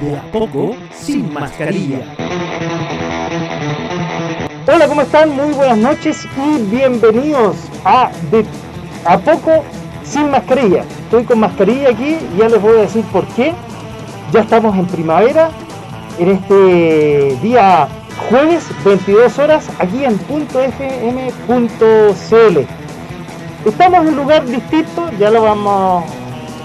[0.00, 2.00] De a poco, sin mascarilla.
[4.66, 5.30] Hola, ¿cómo están?
[5.30, 8.44] Muy buenas noches y bienvenidos a De
[9.06, 9.64] a poco
[10.04, 10.84] sin mascarilla.
[11.04, 13.54] Estoy con mascarilla aquí y ya les voy a decir por qué.
[14.32, 15.48] Ya estamos en primavera,
[16.18, 17.88] en este día
[18.28, 21.38] jueves, 22 horas, aquí en .fm.cl.
[23.64, 26.04] Estamos en un lugar distinto, ya lo vamos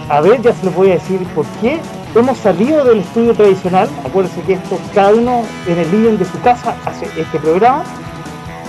[0.10, 1.80] a ver, ya se les voy a decir por qué.
[2.14, 6.38] Hemos salido del estudio tradicional, acuérdense que esto cada uno en el living de su
[6.42, 7.84] casa hace este programa.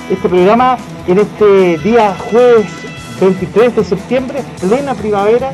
[0.08, 2.66] Este programa en este día jueves
[3.20, 5.50] 23 de septiembre, plena primavera,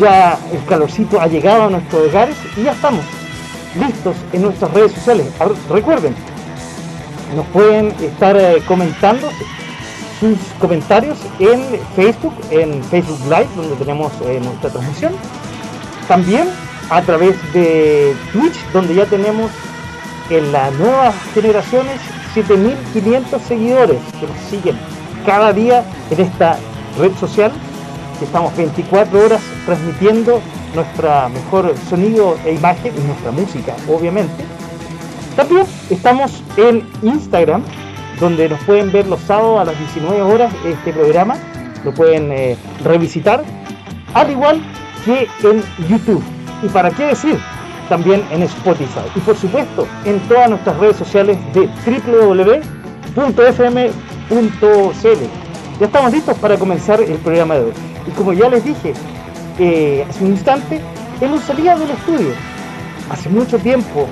[0.00, 3.04] ya el calorcito ha llegado a nuestros hogares y ya estamos
[3.78, 5.26] listos en nuestras redes sociales.
[5.68, 6.14] Recuerden,
[7.34, 9.28] nos pueden estar eh, comentando
[10.20, 11.60] sus comentarios en
[11.94, 15.12] Facebook, en Facebook Live, donde tenemos eh, nuestra transmisión.
[16.08, 16.48] También
[16.90, 19.50] a través de Twitch, donde ya tenemos
[20.30, 22.00] en las nuevas generaciones
[22.34, 24.76] 7500 seguidores que nos siguen
[25.26, 26.56] cada día en esta
[26.98, 27.50] red social,
[28.22, 30.40] estamos 24 horas transmitiendo
[30.74, 34.44] nuestra mejor sonido e imagen y nuestra música, obviamente.
[35.34, 37.62] También estamos en Instagram,
[38.20, 41.36] donde nos pueden ver los sábados a las 19 horas este programa,
[41.84, 43.44] lo pueden eh, revisitar,
[44.14, 44.62] al igual
[45.04, 46.35] que en YouTube.
[46.62, 47.38] Y para qué decir,
[47.88, 49.00] también en Spotify.
[49.14, 52.66] Y por supuesto, en todas nuestras redes sociales de www.fm.cl.
[55.78, 57.72] Ya estamos listos para comenzar el programa de hoy.
[58.06, 58.94] Y como ya les dije
[59.58, 60.80] eh, hace un instante,
[61.20, 62.30] hemos salido del estudio.
[63.10, 64.06] Hace mucho tiempo,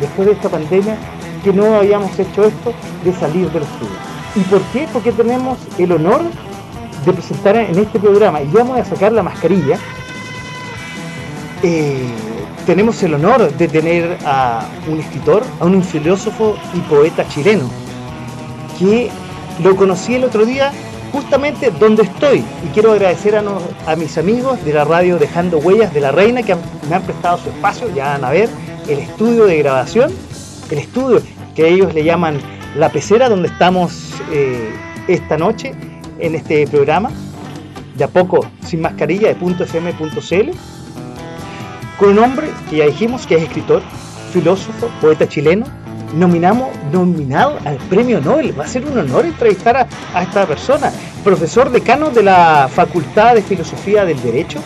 [0.00, 0.96] después de esta pandemia,
[1.44, 2.72] que no habíamos hecho esto
[3.04, 3.96] de salir del estudio.
[4.34, 4.88] ¿Y por qué?
[4.92, 6.22] Porque tenemos el honor
[7.04, 9.78] de presentar en este programa, y vamos a sacar la mascarilla,
[11.62, 12.06] eh,
[12.66, 17.68] tenemos el honor de tener a un escritor, a un filósofo y poeta chileno,
[18.78, 19.10] que
[19.62, 20.72] lo conocí el otro día
[21.12, 22.44] justamente donde estoy.
[22.64, 26.56] Y quiero agradecer a, mis amigos de la radio Dejando Huellas de la Reina que
[26.88, 27.92] me han prestado su espacio.
[27.94, 28.48] Ya van a ver
[28.88, 30.12] el estudio de grabación,
[30.70, 31.22] el estudio
[31.54, 32.38] que ellos le llaman
[32.76, 34.70] La Pecera, donde estamos eh,
[35.08, 35.72] esta noche
[36.18, 37.10] en este programa.
[37.96, 40.50] De a poco, sin mascarilla, de .fm.cl.
[41.98, 43.82] Con un hombre que ya dijimos que es escritor,
[44.32, 45.66] filósofo, poeta chileno,
[46.14, 48.58] nominamos, nominado al premio Nobel.
[48.58, 49.76] Va a ser un honor entrevistar
[50.14, 50.92] a, esta persona.
[51.24, 54.60] Profesor decano de la Facultad de Filosofía del Derecho,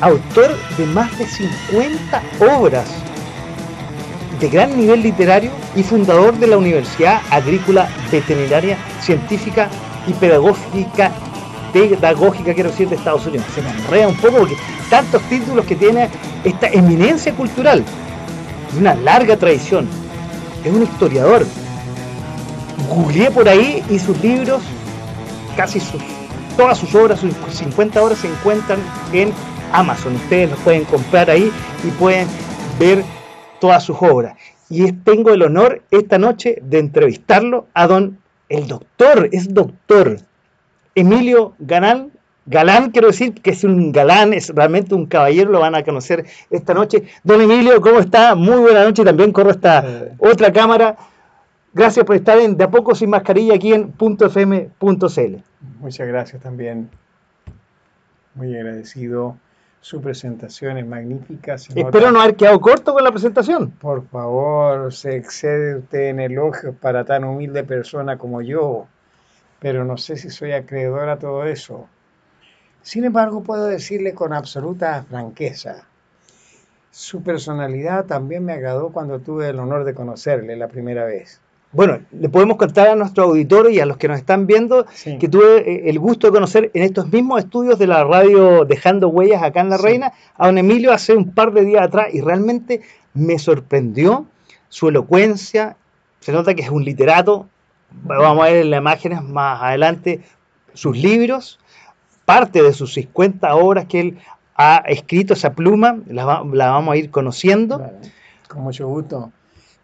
[0.00, 2.22] autor de más de 50
[2.58, 2.88] obras
[4.40, 9.68] de gran nivel literario y fundador de la Universidad Agrícola Veterinaria Científica
[10.06, 11.12] y Pedagógica
[11.72, 13.46] pedagógica, quiero decir, de Estados Unidos.
[13.54, 14.56] Se me enreda un poco porque
[14.88, 16.08] tantos títulos que tiene
[16.44, 17.84] esta eminencia cultural,
[18.78, 19.88] una larga tradición,
[20.64, 21.46] es un historiador.
[22.88, 24.62] Googleé por ahí y sus libros,
[25.56, 25.80] casi
[26.56, 28.80] todas sus obras, sus 50 obras se encuentran
[29.12, 29.32] en
[29.72, 30.16] Amazon.
[30.16, 31.50] Ustedes los pueden comprar ahí
[31.84, 32.26] y pueden
[32.78, 33.04] ver
[33.60, 34.36] todas sus obras.
[34.68, 40.18] Y tengo el honor esta noche de entrevistarlo a don, el doctor, es doctor,
[41.00, 42.10] Emilio Galán,
[42.46, 46.24] Galán, quiero decir que es un galán, es realmente un caballero, lo van a conocer
[46.50, 47.04] esta noche.
[47.22, 48.34] Don Emilio, ¿cómo está?
[48.34, 50.14] Muy buena noche, también corro esta eh.
[50.18, 50.96] otra cámara.
[51.72, 55.36] Gracias por estar en De a poco sin mascarilla aquí en .fm.cl.
[55.78, 56.90] Muchas gracias también.
[58.34, 59.36] Muy agradecido.
[59.82, 61.54] Su presentación es magnífica.
[61.54, 63.70] Espero no haber quedado corto con la presentación.
[63.70, 68.88] Por favor, se excede usted en elogios para tan humilde persona como yo,
[69.60, 71.86] pero no sé si soy acreedor a todo eso.
[72.82, 75.84] Sin embargo, puedo decirle con absoluta franqueza,
[76.90, 81.40] su personalidad también me agradó cuando tuve el honor de conocerle la primera vez.
[81.72, 84.86] Bueno, le podemos contar a nuestro auditorio y a los que nos están viendo
[85.20, 89.08] que tuve eh, el gusto de conocer en estos mismos estudios de la radio Dejando
[89.08, 92.22] Huellas acá en La Reina a don Emilio hace un par de días atrás y
[92.22, 92.80] realmente
[93.14, 94.26] me sorprendió
[94.68, 95.76] su elocuencia.
[96.18, 97.46] Se nota que es un literato.
[98.04, 100.20] Vamos a ver en las imágenes más adelante
[100.74, 101.58] sus libros
[102.30, 104.18] parte de sus 50 obras que él
[104.54, 107.90] ha escrito, esa pluma, la, vamos a ir conociendo.
[108.46, 109.32] Con mucho gusto.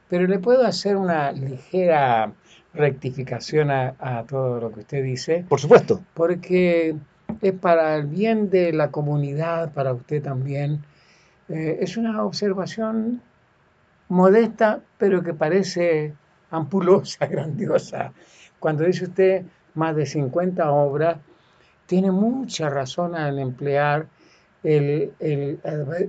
[0.09, 2.31] Pero le puedo hacer una ligera
[2.73, 5.45] rectificación a, todo lo que usted dice.
[5.49, 6.03] Por supuesto.
[6.15, 6.95] Porque
[7.43, 10.85] es para el bien de la comunidad, para usted también.
[11.49, 13.23] Eh, es una observación
[14.09, 16.13] modesta, pero que parece
[16.51, 18.13] ampulosa, grandiosa.
[18.59, 19.45] Cuando dice usted
[19.75, 21.19] más de 50 obras,
[21.87, 24.07] tiene mucha razón al emplear
[24.63, 25.61] el, el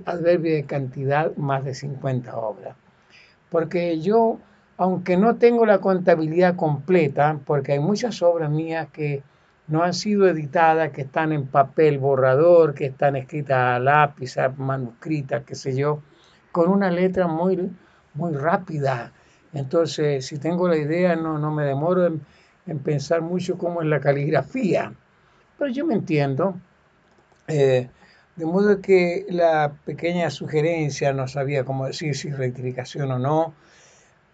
[0.06, 2.76] adverbio de cantidad más de 50 obras.
[3.50, 4.38] Porque yo,
[4.76, 9.22] aunque no tengo la contabilidad completa, porque hay muchas obras mías que
[9.68, 15.44] no han sido editadas, que están en papel borrador, que están escritas a lápiz, manuscritas,
[15.44, 16.02] qué sé yo,
[16.50, 17.70] con una letra muy,
[18.14, 19.12] muy rápida.
[19.52, 22.20] Entonces, si tengo la idea, no, no me demoro en,
[22.80, 24.92] pensar mucho cómo es la caligrafía.
[25.58, 26.54] Pero yo me entiendo.
[27.46, 27.88] Eh,
[28.36, 33.54] de modo que la pequeña sugerencia, no sabía cómo decir si rectificación o no,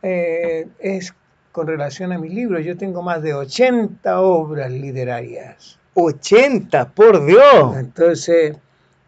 [0.02, 1.14] eh, es
[1.52, 2.60] con relación a mi libro.
[2.60, 5.78] Yo tengo más de 80 obras literarias.
[5.94, 7.76] 80, por Dios.
[7.76, 8.56] Entonces,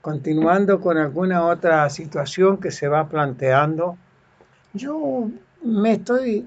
[0.00, 3.98] continuando con alguna otra situación que se va planteando,
[4.72, 5.28] yo
[5.66, 6.46] me estoy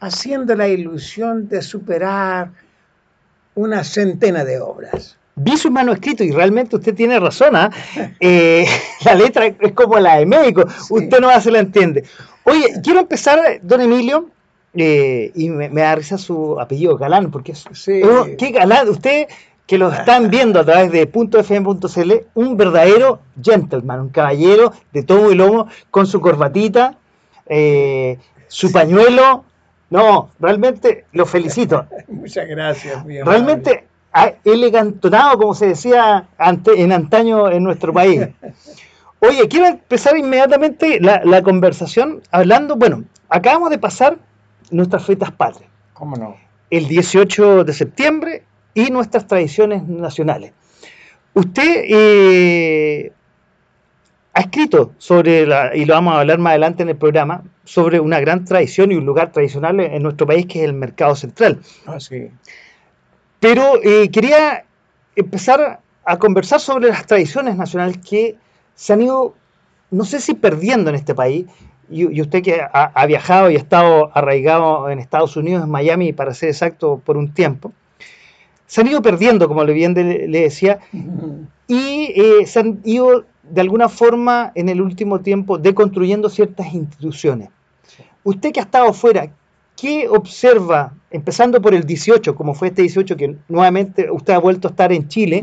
[0.00, 2.50] haciendo la ilusión de superar
[3.54, 7.70] una centena de obras vi su manuscrito y realmente usted tiene razón, ¿ah?
[8.20, 8.66] eh,
[9.04, 12.04] la letra es como la de médico, usted no se la entiende.
[12.44, 14.28] Oye, quiero empezar, don Emilio,
[14.74, 17.64] eh, y me, da risa su apellido, Galán, porque es...
[18.04, 18.88] Oh, ¿Qué Galán?
[18.88, 19.26] Usted
[19.66, 25.32] que lo están viendo a través de .fm.cl, un verdadero gentleman, un caballero de todo
[25.32, 26.98] y lomo, con su corbatita,
[27.46, 28.18] eh,
[28.48, 29.44] su pañuelo.
[29.90, 31.86] No, realmente lo felicito.
[32.08, 33.04] Muchas gracias.
[33.04, 33.86] Mi realmente
[34.44, 38.28] elegantonado, como se decía en antaño en nuestro país.
[39.20, 44.18] Oye, quiero empezar inmediatamente la, conversación hablando, bueno, acabamos de pasar
[44.70, 45.70] nuestras fiestas patrias.
[45.94, 46.36] ¿Cómo no?
[46.68, 48.42] El 18 de septiembre
[48.74, 50.52] y nuestras tradiciones nacionales.
[51.32, 53.12] Usted eh,
[54.34, 58.00] ha escrito sobre, la, y lo vamos a hablar más adelante en el programa, sobre
[58.00, 61.60] una gran tradición y un lugar tradicional en nuestro país que es el mercado central.
[61.86, 62.28] Ah, sí.
[63.38, 64.64] Pero eh, quería
[65.14, 68.36] empezar a conversar sobre las tradiciones nacionales que
[68.74, 69.34] se han ido,
[69.90, 71.46] no sé si perdiendo en este país,
[71.88, 76.34] y, usted que ha, viajado y ha estado arraigado en Estados Unidos, en Miami, para
[76.34, 77.72] ser exacto, por un tiempo,
[78.66, 80.80] se han ido perdiendo, como le bien le, decía,
[81.68, 87.50] y eh, se han ido de alguna forma en el último tiempo deconstruyendo ciertas instituciones.
[88.22, 89.28] Usted que ha estado fuera,
[89.76, 94.68] ¿qué observa, empezando por el 18, como fue este 18, que nuevamente usted ha vuelto
[94.68, 95.42] a estar en Chile,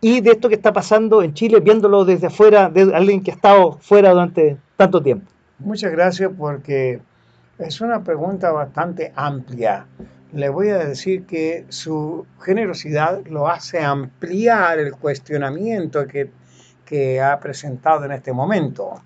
[0.00, 3.34] y de esto que está pasando en Chile, viéndolo desde afuera, de alguien que ha
[3.34, 5.30] estado fuera durante tanto tiempo?
[5.58, 7.00] Muchas gracias porque
[7.58, 9.86] es una pregunta bastante amplia.
[10.32, 16.30] Le voy a decir que su generosidad lo hace ampliar el cuestionamiento que,
[16.90, 19.00] que ha presentado en este momento.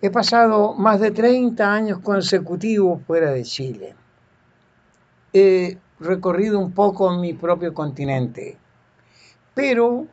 [0.00, 3.94] He pasado más de 30 años consecutivos fuera de Chile.
[5.30, 8.56] He recorrido un poco mi propio continente,
[9.52, 10.06] pero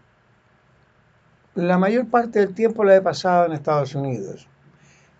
[1.54, 4.50] la mayor parte del tiempo la he pasado en Estados Unidos.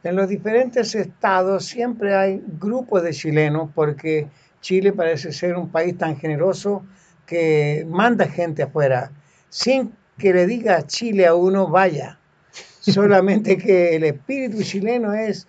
[0.04, 4.28] En los diferentes estados siempre hay grupos de chilenos porque
[4.60, 6.84] Chile parece ser un país tan generoso
[7.26, 9.12] que manda gente afuera
[9.48, 12.20] sin que le diga a Chile a uno vaya
[12.80, 15.48] solamente que el espíritu chileno es,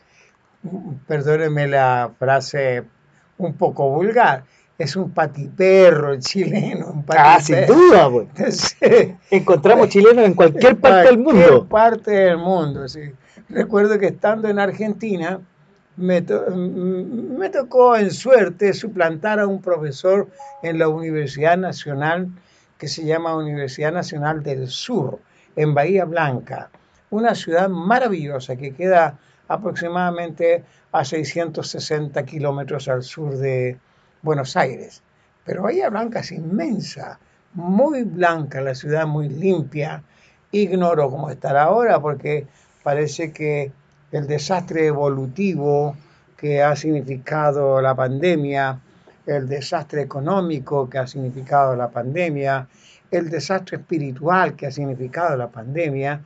[1.07, 2.85] perdónenme la frase
[3.39, 4.45] un poco vulgar,
[4.79, 6.89] es un patiperro el chileno.
[6.89, 8.77] Un ah, sin duda, pues.
[9.31, 11.31] Encontramos chilenos en cualquier parte del mundo.
[11.31, 13.13] En cualquier parte del mundo, sí.
[13.49, 15.41] Recuerdo que estando en Argentina,
[15.97, 20.29] me, me, tocó en suerte suplantar a un profesor
[20.63, 22.29] en la Universidad Nacional
[22.79, 25.21] que se llama Universidad Nacional del Sur,
[25.57, 26.71] en Bahía Blanca
[27.11, 29.19] una ciudad maravillosa que queda
[29.49, 33.79] aproximadamente a 660 kilómetros al sur de
[34.23, 35.03] Buenos Aires.
[35.45, 37.19] Pero Bahía Blanca es inmensa,
[37.55, 40.03] muy blanca la ciudad, muy limpia.
[40.51, 42.47] Ignoro cómo estará ahora porque
[42.83, 43.73] parece que
[44.11, 45.97] el desastre evolutivo
[46.37, 48.81] que ha significado la pandemia,
[49.27, 52.69] el desastre económico que ha significado la pandemia,
[53.11, 56.21] el desastre espiritual que ha significado la pandemia,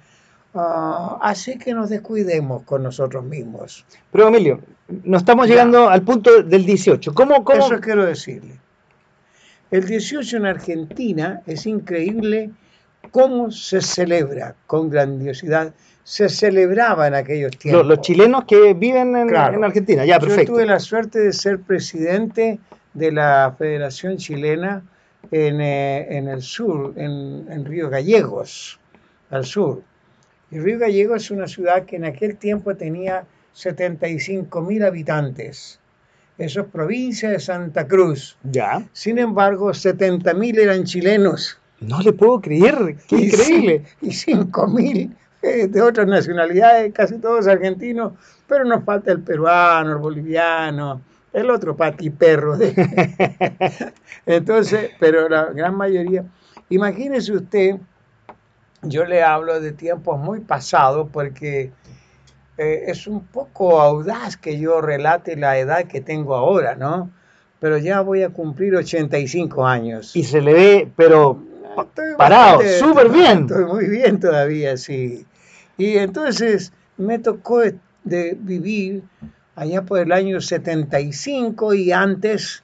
[0.53, 3.85] Ah, así que nos descuidemos con nosotros mismos.
[4.11, 4.61] Pero Emilio,
[5.05, 7.15] no estamos llegando al punto del 18.
[7.15, 7.65] ¿Cómo, cómo?
[7.67, 8.59] Eso quiero decirle.
[9.71, 12.51] El 18 en Argentina es increíble
[13.13, 17.87] cómo se celebra con grandiosidad, se celebraba en aquellos tiempos.
[17.87, 19.57] Los, los chilenos que viven en, Claro.
[19.57, 20.53] en Argentina, ya, Yo perfecto.
[20.55, 22.59] tuve la suerte de ser presidente
[22.95, 24.83] de la Federación Chilena
[25.31, 28.79] en, eh, en el sur, en, en Río Gallegos,
[29.31, 29.83] al sur.
[30.51, 35.79] Y Río Gallegos es una ciudad que en aquel tiempo tenía 75 mil habitantes.
[36.39, 38.37] Eso es provincia de Santa Cruz.
[38.43, 38.83] Ya.
[38.93, 41.59] Sin embargo, 70 mil eran chilenos.
[41.81, 43.85] No le puedo creer, qué Y increíble.
[44.01, 48.13] Y 5 mil eh, de otras nacionalidades, casi todos argentinos,
[48.47, 51.01] pero nos falta el peruano, el boliviano,
[51.33, 52.57] el otro patiperro.
[52.57, 52.75] De...
[54.27, 56.25] Entonces, pero la gran mayoría,
[56.69, 57.77] imagínese usted,
[58.83, 61.73] yo le hablo de tiempos muy pasados porque
[62.59, 67.11] eh, es un poco audaz que yo relate la edad que tengo ahora, ¿no?
[67.59, 70.17] Pero ya voy a cumplir 85 años.
[70.17, 73.41] Y se le ve, pero Estoy parado, súper bien.
[73.41, 75.27] Estoy muy bien todavía, sí.
[75.79, 77.63] Y entonces me tocó
[78.05, 79.03] de vivir
[79.57, 82.63] allá por el año 75 y antes,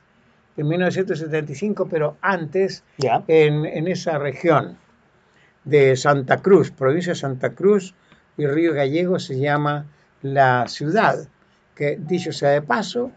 [0.57, 3.23] en 1975, pero antes, ya.
[3.29, 4.79] en, en esa región
[5.65, 7.95] de Santa Cruz, provincia de Santa Cruz
[8.37, 9.87] y Río Gallego se llama
[10.23, 11.29] la ciudad,
[11.75, 13.11] que dicho sea de paso,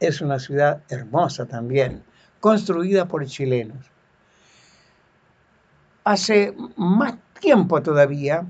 [0.00, 2.02] es una ciudad hermosa también,
[2.40, 3.86] construida por chilenos.
[6.04, 8.46] Hace más tiempo todavía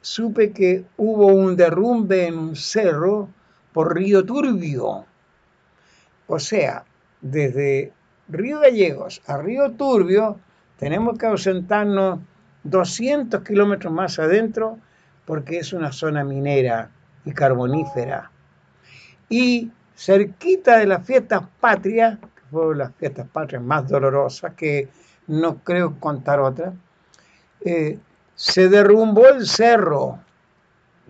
[0.00, 3.28] supe que hubo un derrumbe en un cerro
[3.76, 5.04] por Río Turbio.
[6.28, 6.82] O sea,
[7.20, 7.92] desde
[8.26, 10.40] Río Gallegos a Río Turbio
[10.78, 12.20] tenemos que ausentarnos
[12.64, 14.78] 200 kilómetros más adentro
[15.26, 16.88] porque es una zona minera
[17.26, 18.30] y carbonífera.
[19.28, 24.88] Y cerquita de las fiestas patrias, que fueron las fiestas patrias más dolorosas, que
[25.26, 26.72] no creo contar otras,
[27.62, 27.98] eh,
[28.34, 30.18] se derrumbó el cerro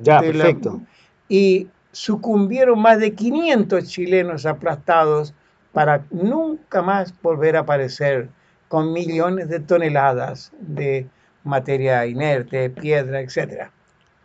[0.02, 0.80] Ya, la- perfecto.
[1.28, 5.32] y sucumbieron más de 500 chilenos aplastados
[5.72, 8.28] para nunca más volver a aparecer
[8.68, 11.06] con millones de toneladas de
[11.42, 13.70] materia inerte, piedra, etcétera.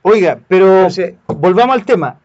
[0.01, 2.19] Oiga, pero Entonces, volvamos al tema.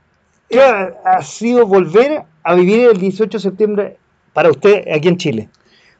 [0.48, 3.96] ¿Qué ha, ha sido volver a vivir el 18 de septiembre
[4.32, 5.48] para usted aquí en Chile?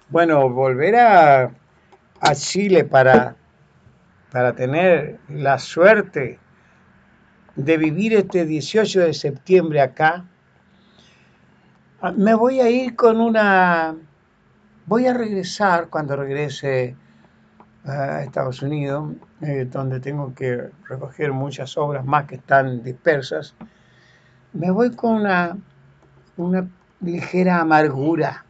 [0.08, 1.52] Bueno, volver a,
[2.20, 3.36] a Chile para,
[4.32, 6.40] para tener la suerte
[7.56, 10.24] de vivir este 18 de septiembre acá,
[12.00, 13.96] ah, me voy a ir con una...
[14.86, 16.94] Voy a regresar cuando regrese
[17.84, 23.54] a Estados Unidos, eh, donde tengo que recoger muchas obras más que están dispersas.
[24.52, 25.56] Me voy con una,
[26.36, 26.68] una
[27.00, 28.46] ligera amargura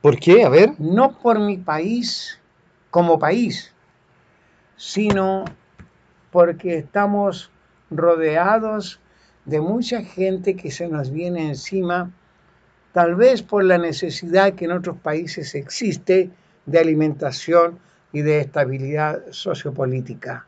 [0.00, 0.44] ¿Por qué?
[0.44, 0.72] A ver.
[0.78, 2.40] no por mi país
[2.90, 3.72] como país,
[4.76, 5.44] sino
[6.30, 7.50] porque estamos
[7.90, 9.00] rodeados
[9.44, 12.10] de mucha gente que se nos viene encima,
[12.92, 16.30] tal vez por la necesidad que en otros países existe
[16.66, 17.78] de alimentación
[18.12, 20.46] y de estabilidad sociopolítica.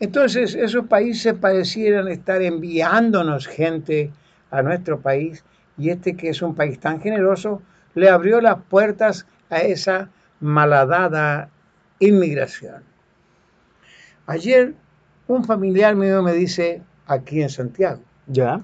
[0.00, 4.10] Entonces, esos países parecieran estar enviándonos gente
[4.50, 5.44] a nuestro país
[5.76, 7.62] y este que es un país tan generoso
[7.94, 10.10] le abrió las puertas a esa
[10.40, 11.50] malhadada
[11.98, 12.82] inmigración.
[14.26, 14.74] Ayer
[15.30, 18.62] un familiar mío me dice, aquí en Santiago, Ya.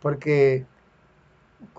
[0.00, 0.64] porque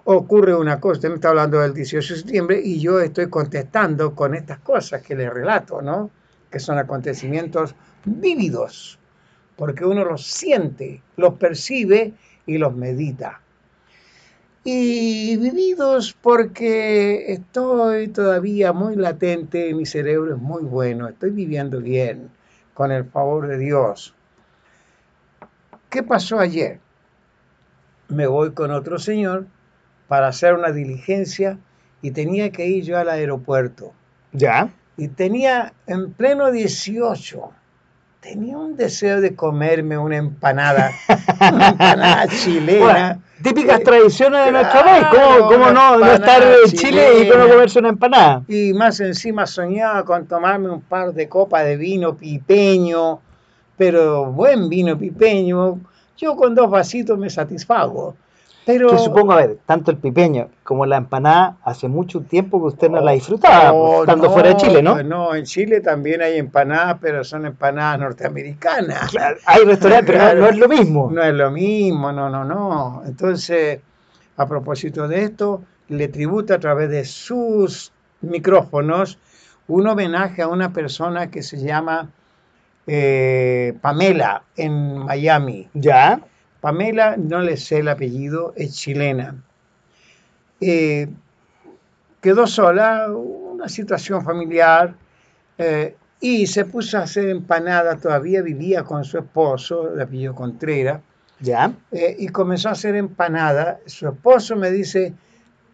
[0.04, 4.16] ocurre una cosa, usted me está hablando del 18 de septiembre y yo estoy contestando
[4.16, 6.10] con estas cosas que le relato, ¿no?
[6.52, 7.74] Que son acontecimientos
[8.06, 9.00] vívidos,
[9.56, 12.14] porque uno los siente, los percibe
[12.46, 13.42] y los medita.
[14.64, 22.30] Y vividos porque estoy todavía muy latente, mi cerebro es muy bueno, estoy viviendo bien,
[22.74, 24.14] con el favor de Dios.
[25.90, 26.80] ¿Qué pasó ayer?
[28.10, 29.46] Me voy con otro señor
[30.08, 31.58] para hacer una diligencia
[32.02, 33.94] y tenía que ir yo al aeropuerto.
[34.32, 34.70] Ya.
[34.98, 37.52] Y tenía en pleno 18,
[38.22, 40.92] tenía un deseo de comerme una empanada,
[41.52, 42.84] una empanada chilena.
[42.86, 45.06] Bueno, típicas Eh, tradiciones de nuestro país.
[45.12, 48.44] claro, ¿Cómo, cómo no, no estar en Chile y no comerse una empanada?
[48.48, 53.20] Y más encima soñaba con tomarme un par de copas de vino pipeño,
[53.78, 55.80] pero buen vino pipeño.
[56.18, 58.16] Yo con dos vasitos me satisfago.
[58.66, 62.68] Pero Que supongo, a ver, tanto el pipeño como la empanada, hace mucho tiempo que
[62.68, 65.02] usted no la disfrutaba, Oh, estando no, fuera de Chile, ¿no?
[65.04, 69.10] no, en Chile también hay empanadas, pero son empanadas norteamericanas.
[69.12, 71.10] Claro, Hay restaurantes, pero no- no, es lo mismo.
[71.14, 73.04] No es lo mismo, no, no, no.
[73.06, 73.80] Entonces,
[74.36, 79.18] a propósito de esto, le tributo a través de sus micrófonos
[79.70, 82.10] un homenaje a una persona que se llama
[82.88, 85.70] eh, Pamela en Miami.
[85.74, 86.22] ¿Ya?
[86.62, 89.36] Pamela, no le sé el apellido, es chilena.
[90.60, 91.08] Eh,
[92.22, 94.96] quedó sola, una situación familiar,
[95.58, 101.02] eh, y se puso a hacer empanadas, todavía vivía con su esposo, de apellido Contreras,
[101.40, 101.74] ¿Ya?
[101.92, 103.78] eh, y comenzó a hacer empanadas.
[103.86, 105.14] Su esposo me dice,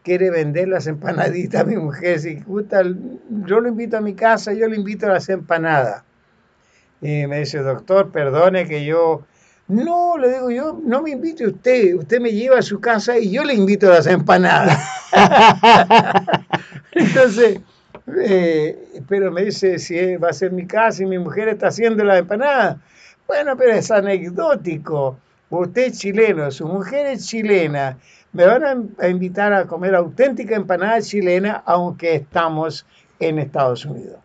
[0.03, 4.51] quiere vender las empanaditas a mi mujer, si gusta, yo lo invito a mi casa,
[4.53, 6.03] yo le invito a las empanadas.
[7.03, 9.23] Y me dice, doctor, perdone que yo...
[9.67, 13.31] No, le digo yo, no me invite usted, usted me lleva a su casa y
[13.31, 14.77] yo le invito a las empanadas.
[16.91, 17.61] Entonces,
[18.25, 22.03] eh, pero me dice si va a ser mi casa y mi mujer está haciendo
[22.03, 22.79] la empanada.
[23.27, 25.17] Bueno, pero es anecdótico.
[25.49, 27.97] Usted es chileno, su mujer es chilena.
[28.33, 32.85] Me van a invitar a comer auténtica empanada chilena, aunque estamos
[33.19, 34.17] en Estados Unidos.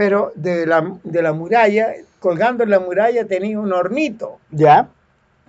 [0.00, 4.38] Pero de la, de la muralla, colgando en la muralla tenía un hornito.
[4.50, 4.88] ¿Ya?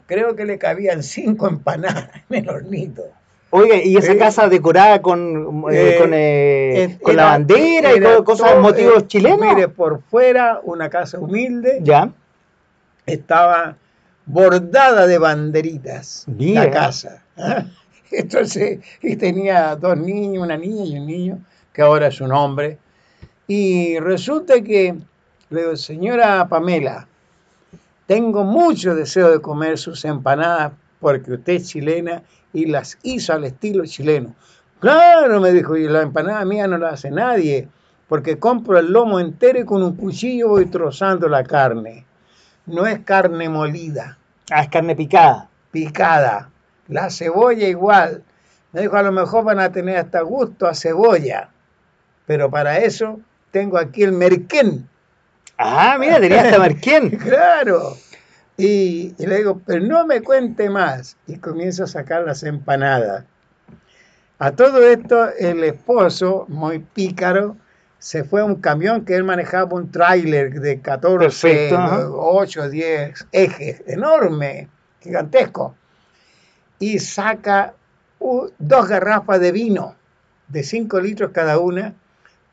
[0.07, 3.03] Creo que le cabían cinco empanadas en el hornito.
[3.51, 7.95] Oiga, ¿y esa Eh, casa decorada con, eh, Eh, con, eh, con la era- bandera
[7.95, 9.39] y co- cosas, todo, motivos chilenos?
[9.39, 12.11] Mire, por fuera, una casa humilde, ¿Ya?
[13.05, 13.77] estaba
[14.25, 16.65] bordada de banderitas Mira.
[16.65, 17.23] la casa.
[17.37, 17.63] ¿ah?
[18.11, 21.39] Entonces, y tenía dos niños, una niña y un niño,
[21.71, 22.77] que ahora es un hombre.
[23.53, 24.95] Y resulta que
[25.49, 27.05] le digo, señora Pamela,
[28.07, 33.43] tengo mucho deseo de comer sus empanadas porque usted es chilena y las hizo al
[33.43, 34.33] estilo chileno.
[34.79, 37.67] Claro, me dijo, y la empanada mía no la hace nadie,
[38.07, 42.05] porque compro el lomo entero y con un cuchillo voy trozando la carne.
[42.67, 44.17] No es carne molida,
[44.49, 45.49] Ah, es carne picada.
[45.71, 46.49] picada.
[46.87, 48.23] La cebolla igual.
[48.71, 51.49] Me dijo, a lo mejor van a tener hasta gusto a cebolla,
[52.25, 53.19] pero para eso
[53.51, 54.87] tengo aquí el merquén.
[55.57, 57.17] Ah, mira, tenía hasta marquén.
[57.23, 57.97] Claro.
[58.57, 61.17] Y, y le digo, pero no me cuente más.
[61.27, 63.25] Y comienzo a sacar las empanadas.
[64.39, 67.57] A todo esto, el esposo, muy pícaro,
[67.99, 72.09] se fue a un camión que él manejaba, un tráiler de 14, Perfecto, ajá.
[72.09, 74.67] 8, 10 ejes, enorme,
[75.01, 75.75] gigantesco.
[76.79, 77.75] Y saca
[78.57, 79.95] dos garrafas de vino
[80.47, 81.93] de 5 litros cada una,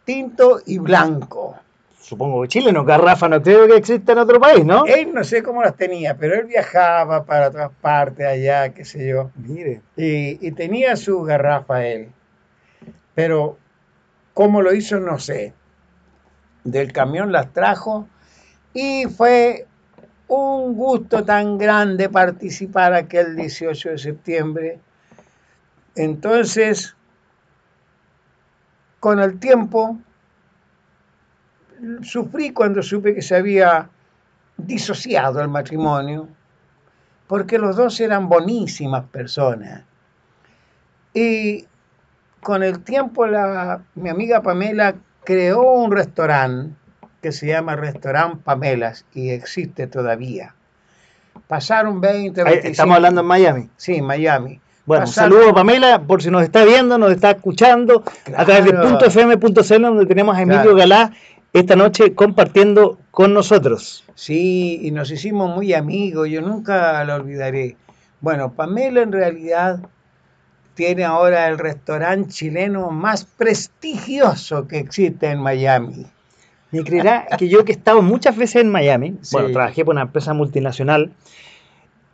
[0.08, 1.54] tinto y blanco.
[2.00, 4.86] Supongo que Chile no, garrafa no creo que exista en otro país, ¿no?
[4.86, 9.06] Él no sé cómo las tenía, pero él viajaba para otras partes allá, qué sé
[9.06, 9.82] yo, Mire.
[9.98, 12.08] y, y tenía su garrafa él.
[13.14, 13.58] Pero
[14.32, 15.52] cómo lo hizo, no sé.
[16.64, 18.08] Del camión las trajo
[18.72, 19.66] y fue
[20.26, 24.78] un gusto tan grande participar aquel 18 de septiembre.
[25.96, 26.96] Entonces,
[29.00, 29.98] con el tiempo,
[32.02, 33.88] sufrí cuando supe que se había
[34.56, 36.28] disociado el matrimonio,
[37.26, 39.84] porque los dos eran bonísimas personas.
[41.14, 41.66] Y
[42.42, 46.74] con el tiempo la, mi amiga Pamela creó un restaurante
[47.20, 50.54] que se llama Restaurant Pamelas y existe todavía.
[51.46, 52.70] Pasaron 20, Ahí 25...
[52.70, 53.70] estamos hablando en Miami.
[53.76, 54.60] Sí, en Miami.
[54.88, 58.02] Bueno, Pasaron- saludo Pamela, por si nos está viendo, nos está escuchando,
[58.34, 60.76] a través de .fm.cl, donde tenemos a Emilio Claro.
[60.78, 61.12] Galá
[61.52, 64.02] esta noche compartiendo con nosotros.
[64.14, 67.76] Sí, y nos hicimos muy amigos, yo nunca lo olvidaré.
[68.22, 69.80] Bueno, Pamela en realidad
[70.74, 76.06] tiene ahora el restaurante chileno más prestigioso que existe en Miami.
[76.70, 79.36] Me creerá que yo que he estado muchas veces en Miami, Sí.
[79.36, 81.12] bueno, trabajé por una empresa multinacional,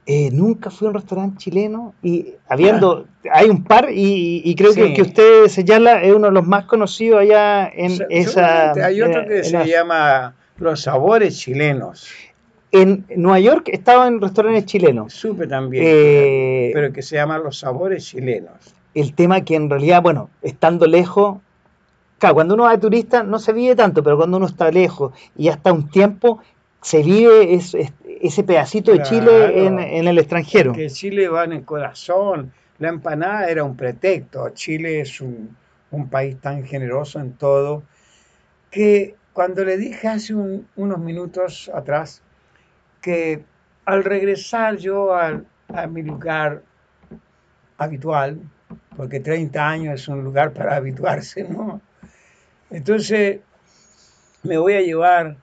[0.06, 4.74] eh, nunca fui a un restaurante chileno y habiendo, hay un par y, y creo
[4.74, 8.72] que el que usted señala es uno de los más conocidos allá en esa...
[8.72, 12.06] Hay otro eh, que se la- llama Los Sabores Chilenos.
[12.70, 15.12] En Nueva York estaba en restaurantes chilenos.
[15.14, 18.52] Supe también, Eh, pero que se llama Los Sabores Chilenos.
[18.94, 21.38] el tema que en realidad, bueno, estando lejos,
[22.18, 25.12] claro, cuando uno va de turista no se vive tanto, pero cuando uno está lejos
[25.36, 26.40] y hasta un tiempo
[26.82, 29.02] se vive es- es- ese pedacito de.
[29.02, 30.72] Chile en, en el extranjero.
[30.72, 32.52] Que Chile va en el corazón.
[32.78, 34.48] La empanada era un pretexto.
[34.50, 35.56] Chile es un,
[35.90, 37.82] un país tan generoso en todo
[38.70, 42.22] que cuando le dije hace un- unos minutos atrás
[43.00, 43.44] que
[43.84, 46.62] al regresar yo al- a mi lugar
[47.78, 48.38] habitual,
[48.96, 51.80] porque 30 años es un lugar para habituarse, ¿no?
[52.70, 53.40] Entonces
[54.42, 55.36] me voy a llevar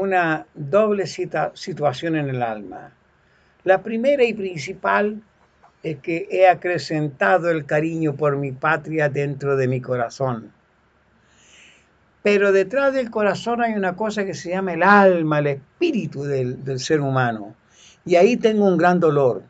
[0.00, 2.92] una doble cita- situación en el alma.
[3.64, 5.20] La primera y principal
[5.82, 10.52] es que he acrecentado el cariño por mi patria dentro de mi corazón.
[12.22, 16.64] Pero detrás del corazón hay una cosa que se llama el alma, el espíritu del,
[16.64, 17.54] del ser humano.
[18.04, 19.42] Y ahí tengo un gran dolor.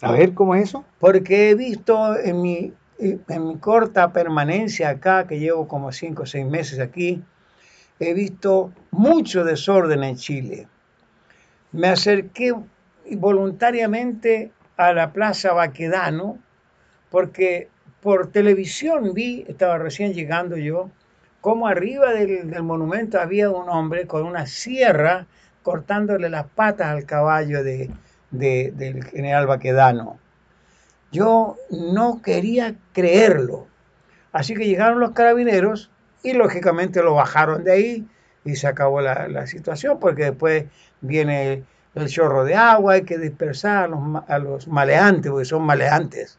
[0.00, 0.84] A ver, ¿cómo es eso?
[1.00, 6.26] Porque he visto en mi, en mi corta permanencia acá, que llevo como cinco o
[6.26, 7.22] seis meses aquí,
[8.00, 10.68] he visto mucho desorden en Chile.
[11.72, 12.54] Me acerqué
[13.12, 16.38] voluntariamente a la Plaza Baquedano
[17.10, 17.68] porque
[18.00, 20.90] por televisión vi, estaba recién llegando yo,
[21.40, 25.26] como arriba del, monumento había un hombre con una sierra
[25.62, 27.90] cortándole las patas al caballo de-
[28.30, 30.18] del general Baquedano.
[31.10, 33.66] Yo no quería creerlo.
[34.32, 35.90] Así que llegaron los carabineros
[36.22, 38.06] y lógicamente lo bajaron de ahí
[38.44, 40.64] y se acabó la, la situación porque después
[41.00, 45.62] viene el chorro de agua, hay que dispersar a los, a los maleantes porque son
[45.62, 46.38] maleantes.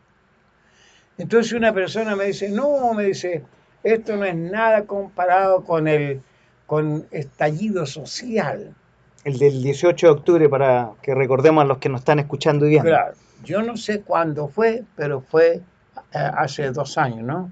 [1.17, 3.43] Entonces una persona me dice, no, me dice,
[3.83, 6.21] esto no es nada comparado con el
[6.65, 8.75] con estallido social.
[9.23, 12.69] El del 18 de octubre, para que recordemos a los que nos están escuchando y
[12.69, 12.91] viendo.
[12.91, 15.61] Claro, yo no sé cuándo fue, pero fue eh,
[16.13, 17.51] hace dos años, ¿no?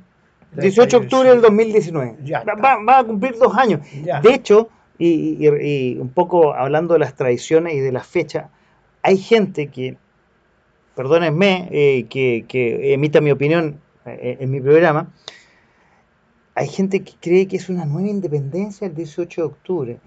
[0.54, 2.18] 18 de octubre del 2019.
[2.24, 3.82] Ya Va, a cumplir dos años.
[4.04, 4.22] Ya.
[4.22, 8.50] De hecho, y, y- y un poco hablando de las tradiciones y de las fechas,
[9.04, 9.98] hay gente que,
[10.96, 15.12] perdónenme, eh, que, que emita mi opinión eh, en mi programa,
[16.56, 19.98] hay gente que cree que es una nueva independencia el 18 de octubre,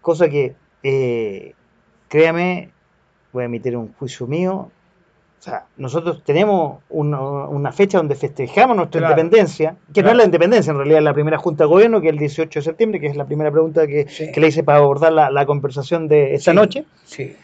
[0.00, 1.54] cosa que, eh,
[2.08, 2.70] créame,
[3.32, 4.70] voy a emitir un juicio mío,
[5.38, 9.12] o sea, nosotros tenemos una, una fecha donde festejamos nuestra Claro.
[9.20, 12.08] independencia, que no es la independencia, en realidad es la primera Junta de Gobierno, que
[12.08, 14.32] es el 18 de septiembre, que es la primera pregunta que, Sí.
[14.32, 16.56] que le hice para abordar la, la conversación de esta Sí.
[16.56, 16.84] noche.
[17.04, 17.36] Sí.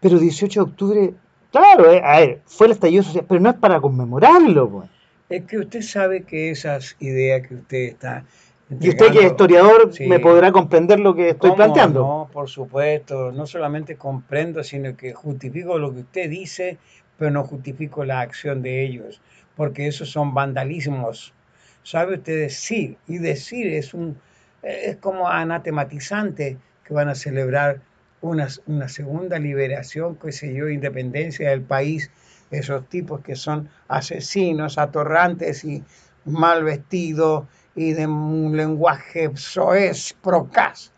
[0.00, 1.10] Pero 18 de octubre,
[1.50, 4.68] claro, eh, a ver, fue el estallido social, pero no es para conmemorarlo.
[4.70, 4.90] pues.
[5.30, 8.24] Es que usted sabe que esas ideas que usted está...
[8.70, 10.06] Y usted que es historiador Sí.
[10.06, 12.00] me podrá comprender lo que estoy ¿Cómo planteando.
[12.00, 13.30] No, por supuesto.
[13.30, 16.78] No solamente comprendo, sino que justifico lo que usted dice,
[17.18, 19.20] pero no justifico la acción de ellos,
[19.56, 21.34] porque esos son vandalismos.
[21.82, 22.96] ¿Sabe usted decir?
[23.06, 24.16] Y decir es un
[24.62, 27.80] es como anatematizante que van a celebrar
[28.22, 32.10] una, una segunda liberación, qué sé yo, independencia del país,
[32.50, 35.82] esos tipos que son asesinos, atorrantes y
[36.24, 37.44] mal vestidos
[37.76, 40.92] y de un lenguaje soez, procas.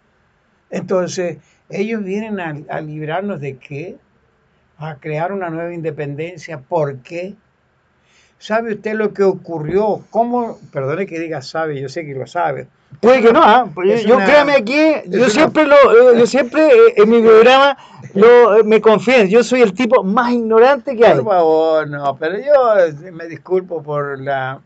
[0.71, 1.39] Entonces,
[1.71, 3.97] ellos vienen a, a librarnos de qué?
[4.79, 6.59] A crear una nueva independencia.
[6.59, 7.35] ¿Por qué?
[8.39, 10.03] ¿Sabe usted lo que ocurrió?
[10.11, 10.59] ¿Cómo?
[10.71, 12.67] Perdone que diga sabe, yo sé que lo sabe.
[13.01, 13.67] Puede que no, ¿ah?
[13.75, 17.09] Pues es yo una- créame aquí, yo una- siempre lo, eh, yo siempre eh, en
[17.09, 17.77] mi programa
[18.15, 21.15] lo, eh, me confieso, yo soy el tipo más ignorante que hay.
[21.17, 24.61] Por favor, no, pero yo eh, me disculpo por la,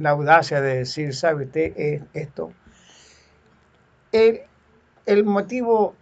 [0.00, 2.52] la audacia de decir, ¿sabe usted eh, esto?
[4.12, 5.94] El, motivo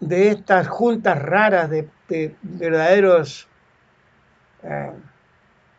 [0.00, 3.48] de estas juntas raras de, de verdaderos
[4.62, 4.92] eh,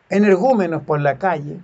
[0.08, 1.60] energúmenos por la calle,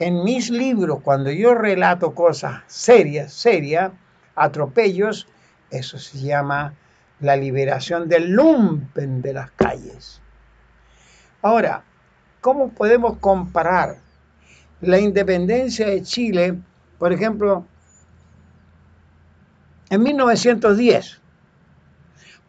[0.00, 3.92] en mis libros, cuando yo relato cosas serias, serias,
[4.36, 5.26] atropellos,
[5.70, 6.74] eso se llama
[7.20, 10.20] la liberación del lumpen de las calles.
[11.42, 11.82] Ahora,
[12.40, 13.96] ¿cómo podemos comparar
[14.80, 16.58] la independencia de Chile,
[16.98, 17.64] por ejemplo,
[19.90, 21.20] en 1910?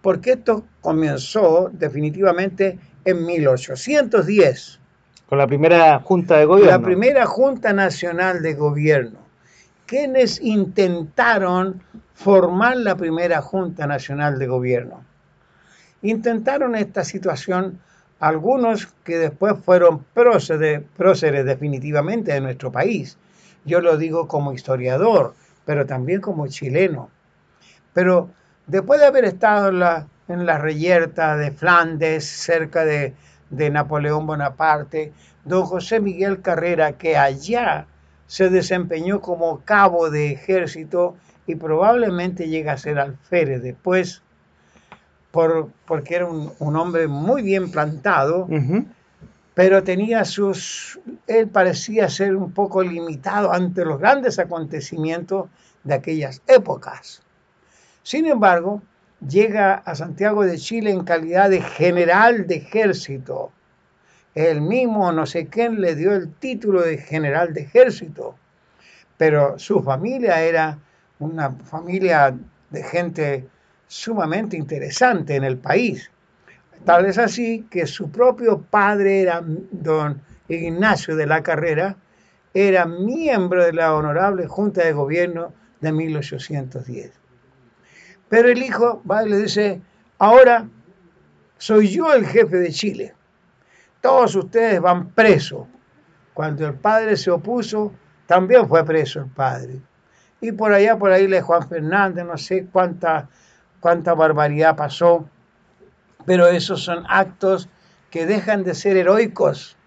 [0.01, 4.79] Porque esto comenzó definitivamente en 1810
[5.27, 6.71] Con la primera junta de gobierno.
[6.71, 9.19] la primera Junta Nacional de Gobierno,
[9.85, 11.81] quienes intentaron
[12.13, 15.03] formar la primera Junta Nacional de Gobierno.
[16.01, 17.79] Intentaron esta situación
[18.19, 23.17] algunos que después fueron próceres, próceres definitivamente de nuestro país.
[23.65, 27.09] Yo lo digo como historiador, pero también como chileno.
[27.93, 28.29] Pero
[28.67, 33.13] después de haber estado en la, reyerta de Flandes, cerca de,
[33.49, 35.13] de Napoleón Bonaparte,
[35.45, 37.87] don José Miguel Carrera, que allá
[38.27, 41.15] se desempeñó como cabo de ejército
[41.47, 44.21] y probablemente llega a ser alférez después,
[45.31, 48.47] por, porque era un, un hombre muy bien plantado,
[49.53, 55.49] pero tenía sus, él parecía ser un poco limitado ante los grandes acontecimientos
[55.83, 57.21] de aquellas épocas.
[58.03, 58.81] Sin embargo,
[59.27, 63.51] llega a Santiago de Chile en calidad de general de ejército.
[64.33, 68.35] El mismo no sé quién le dio el título de general de ejército,
[69.17, 70.79] pero su familia era
[71.19, 72.37] una familia
[72.69, 73.47] de gente
[73.89, 76.11] sumamente interesante en el país.
[76.85, 81.97] Tal es así que su propio padre era don Ignacio de la Carrera,
[82.53, 87.11] era miembro de la Honorable Junta de Gobierno de 1810.
[88.29, 89.81] Pero el hijo va y le dice,
[90.19, 90.69] ahora
[91.57, 93.13] soy yo el jefe de Chile.
[94.01, 95.67] Todos ustedes van presos.
[96.33, 97.91] Cuando el padre se opuso,
[98.27, 99.81] también fue preso el padre.
[100.41, 103.27] Y por allá, por ahí, le Juan Fernández, no sé cuánta,
[103.79, 105.27] cuánta barbaridad pasó.
[106.25, 107.69] Pero esos son actos
[108.09, 109.77] que dejan de ser heroicos,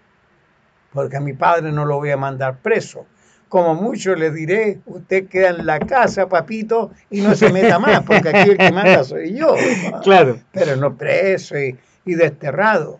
[0.93, 3.05] porque a mi padre no lo voy a mandar preso.
[3.49, 8.01] Como mucho le diré, usted queda en la casa, papito, y no se meta más,
[8.03, 9.55] porque aquí el que manda soy yo.
[10.03, 10.39] Claro.
[10.51, 12.99] Pero no preso y, y desterrado.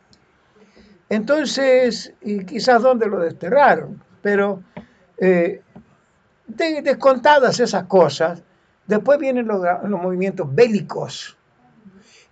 [1.09, 4.61] Entonces, y quizás dónde lo desterraron, pero
[5.17, 5.61] eh,
[6.47, 8.41] de- descontadas esas cosas,
[8.87, 11.37] después vienen los, movimientos bélicos.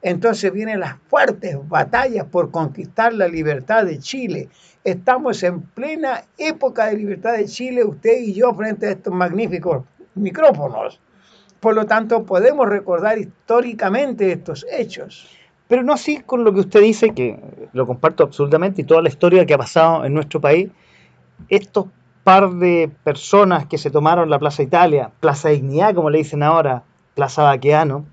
[0.01, 4.49] Entonces vienen las fuertes batallas por conquistar la libertad de Chile.
[4.83, 9.83] Estamos en plena época de libertad de Chile, usted y yo, frente a estos magníficos
[10.15, 10.99] micrófonos.
[11.59, 15.27] Por lo tanto, podemos recordar históricamente estos hechos.
[15.67, 17.39] Pero no así con lo que usted dice, que
[17.73, 20.71] lo comparto absolutamente, y toda la historia que ha pasado en nuestro país.
[21.47, 21.85] Estos
[22.23, 26.83] par de personas que se tomaron la Plaza Italia, Plaza Dignidad, como le dicen ahora,
[27.15, 28.05] Plaza Baqueano,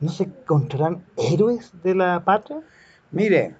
[0.00, 2.58] ¿no se encontrarán héroes de la patria?
[3.10, 3.54] Mire,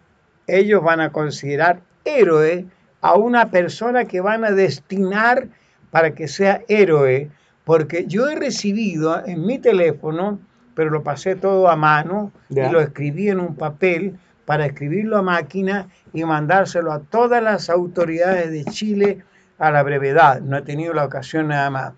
[0.47, 2.67] ellos van a considerar héroe
[3.01, 5.49] a una persona que van a destinar
[5.91, 7.31] para que sea héroe,
[7.65, 10.39] porque yo he recibido en mi teléfono,
[10.75, 12.69] pero lo pasé todo a mano Ya.
[12.69, 17.69] y lo escribí en un papel para escribirlo a máquina y mandárselo a todas las
[17.69, 19.25] autoridades de Chile
[19.59, 20.41] a la brevedad.
[20.41, 21.93] No he tenido la ocasión nada más.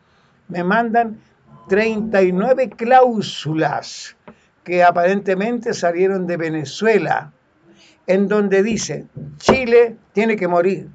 [0.49, 1.21] Me mandan
[1.69, 4.17] 39 cláusulas
[4.65, 7.33] que aparentemente salieron de Venezuela,
[8.07, 9.07] en donde dice,
[9.37, 10.89] Chile tiene que morir,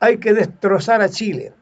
[0.00, 1.52] hay que destrozar a Chile,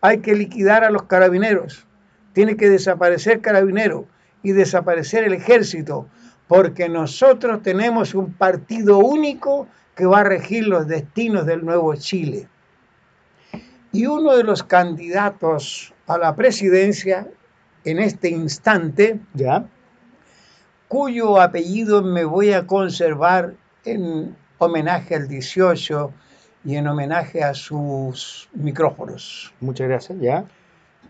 [0.00, 1.86] hay que liquidar a los carabineros,
[2.32, 4.04] tiene que desaparecer carabineros
[4.42, 6.08] y desaparecer el ejército,
[6.50, 12.48] porque nosotros tenemos un partido único que va a regir los destinos del nuevo Chile.
[13.92, 17.28] Y uno de los candidatos a la presidencia
[17.84, 19.64] en este instante, ¿Ya?
[20.88, 26.12] cuyo apellido me voy a conservar en homenaje al 18
[26.64, 29.54] y en homenaje a sus micrófonos.
[29.60, 30.44] Muchas gracias, ¿ya?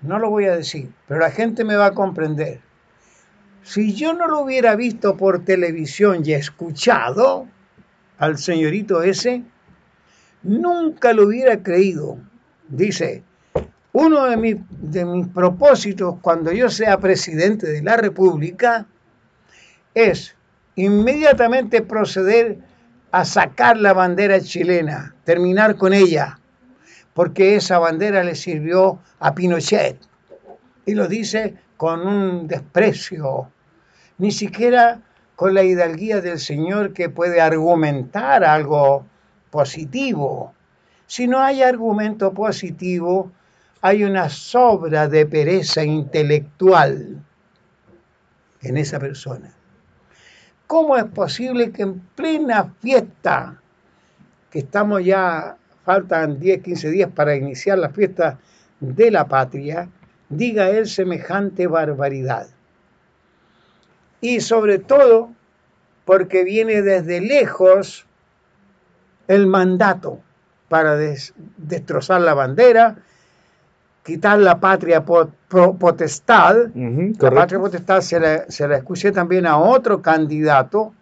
[0.03, 2.61] No lo voy a decir, pero la gente me va a comprender.
[3.63, 7.47] Si yo no lo hubiera visto por televisión y escuchado
[8.19, 9.43] al señorito ese,
[10.43, 12.19] nunca lo hubiera creído.
[12.69, 13.23] Dice,
[13.93, 18.87] uno de, de mis propósitos cuando yo sea presidente de la República
[19.95, 20.35] es
[20.77, 22.59] inmediatamente proceder
[23.13, 26.39] a sacar la bandera chilena, terminar con ella,
[27.13, 29.99] porque esa bandera le sirvió a Pinochet.
[30.87, 33.51] Y lo dice con un desprecio,
[34.19, 35.01] ni siquiera
[35.35, 39.07] con la hidalguía del Señor que puede argumentar algo
[39.51, 40.53] positivo.
[41.07, 43.33] Si no hay argumento positivo,
[43.81, 47.25] hay una sobra de pereza intelectual
[48.61, 49.51] en esa persona.
[50.67, 53.59] ¿Cómo es posible que en plena fiesta,
[54.51, 58.39] que estamos ya, faltan 10, 15 días para iniciar la fiesta
[58.81, 59.89] de la patria,
[60.31, 62.47] diga él semejante barbaridad?
[64.23, 65.31] Y sobre todo
[66.05, 68.07] porque viene desde lejos
[69.29, 70.21] el mandato
[70.69, 72.97] para des- destrozar la bandera,
[74.05, 80.01] quitar la patria potestad, la patria potestad se la, se la escuché también a otro
[80.03, 80.95] candidato,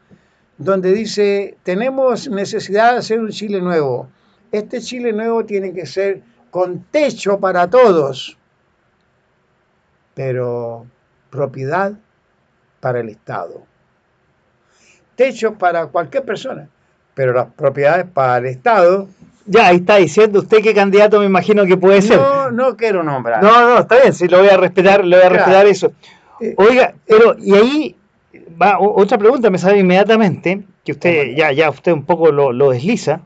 [0.59, 4.09] donde dice, tenemos necesidad de hacer un Chile nuevo.
[4.51, 8.37] Este Chile nuevo tiene que ser con techo para todos,
[10.19, 10.85] pero
[11.31, 11.93] propiedad
[12.81, 13.63] para el Estado.
[15.15, 16.69] Techo para cualquier persona,
[17.15, 19.07] pero las propiedades para el Estado.
[19.47, 22.19] Ya, ahí está diciendo usted qué candidato me imagino que puede ser.
[22.19, 23.41] No, no quiero nombrar.
[23.45, 25.35] No, no, está bien, sí, lo voy a respetar, lo voy a Claro.
[25.37, 25.93] respetar eso.
[26.41, 27.97] Eh, Oiga, pero y ahí
[28.61, 32.71] va otra pregunta, me sale inmediatamente, que usted ya, ya usted un poco lo, lo
[32.73, 33.21] desliza.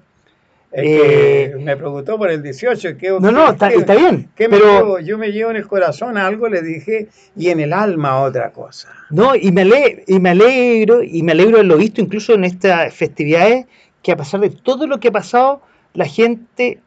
[0.74, 2.96] Eh, me preguntó por el 18.
[2.96, 4.98] ¿qué, No, no, está, está bien, qué me pero llevo?
[5.00, 8.88] Yo me llevo en el corazón algo, le dije, y en el alma otra cosa.
[9.10, 12.44] no, y me ale- y me alegro, y me alegro de lo visto incluso en
[12.44, 13.66] estas festividades,
[14.02, 15.60] que a pesar de todo lo que ha pasado,
[15.94, 16.80] la gente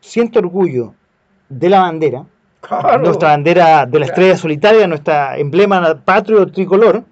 [0.00, 0.94] siente orgullo
[1.48, 2.24] de la bandera,
[2.60, 4.04] Claro, nuestra bandera de la Claro.
[4.04, 7.02] estrella solitaria, nuestra emblema patrio tricolor,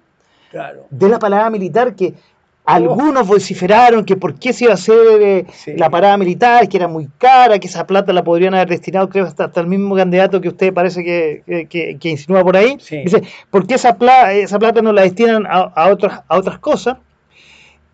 [0.49, 0.87] claro.
[0.89, 2.13] de la palabra militar que
[2.63, 5.45] Algunos vociferaron que por qué se iba a hacer eh,
[5.77, 9.25] la parada militar, que era muy cara, que esa plata la podrían haber destinado, creo,
[9.25, 12.77] hasta, hasta el mismo candidato que usted parece que, que, insinúa por ahí.
[12.77, 16.97] Dice, ¿por qué esa, plata, esa plata no la destinan a, otras, a otras cosas?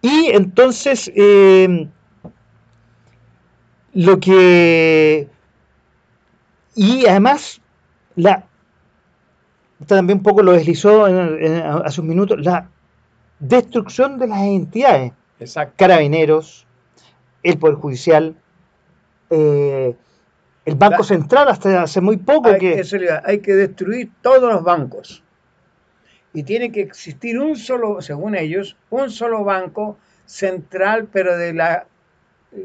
[0.01, 1.87] Y entonces, eh,
[3.93, 5.29] lo que...
[6.75, 7.61] Y además,
[8.15, 8.43] la...
[9.87, 12.69] también un poco lo deslizó hace un minuto, la
[13.39, 15.13] destrucción de las entidades.
[15.75, 16.65] Carabineros,
[17.43, 18.35] el Poder Judicial,
[19.29, 19.95] eh,
[20.65, 22.83] el Banco Central hasta hace muy poco hay, que...
[23.23, 25.23] hay que destruir todos los bancos.
[26.33, 31.87] Y tiene que existir un solo, según ellos, un solo banco central, pero de la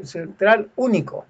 [0.03, 1.25] central único.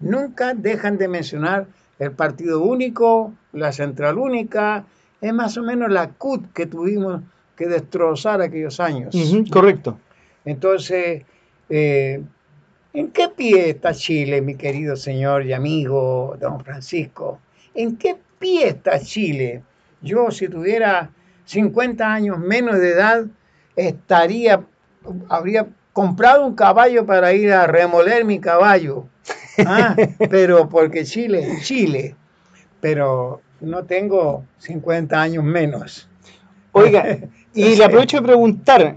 [0.00, 1.66] Nunca dejan de mencionar
[1.98, 4.86] el partido único, la central única,
[5.20, 7.22] es más o menos la CUT que tuvimos
[7.58, 9.12] que destrozar aquellos años.
[9.50, 9.98] correcto.
[10.44, 11.24] Entonces,
[11.68, 12.22] eh,
[12.92, 17.40] ¿en qué pie está Chile, mi querido señor y amigo don Francisco?
[17.74, 19.62] ¿En qué pie está Chile?
[20.00, 21.10] Yo, si tuviera
[21.46, 23.26] 50 años menos de edad,
[23.74, 24.64] estaría,
[25.28, 29.08] habría comprado un caballo para ir a remoler mi caballo.
[29.66, 29.96] Ah,
[30.30, 32.14] pero porque Chile, Chile.
[32.80, 36.08] Pero no tengo 50 años menos.
[36.70, 37.18] Oiga,
[37.58, 38.96] y le aprovecho de preguntar,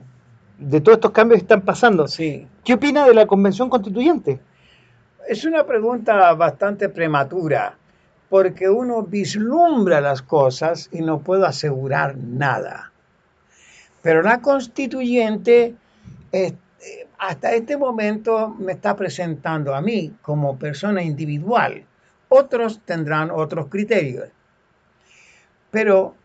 [0.58, 2.48] de todos estos cambios que están pasando, sí.
[2.64, 4.40] ¿qué opina de la convención constituyente?
[5.28, 7.76] Es una pregunta bastante prematura,
[8.30, 12.92] porque uno vislumbra las cosas y no puedo asegurar nada.
[14.02, 15.76] Pero la constituyente,
[17.18, 21.84] hasta este momento, me está presentando a mí como persona individual.
[22.30, 24.30] Otros tendrán otros criterios.
[25.70, 26.16] Pero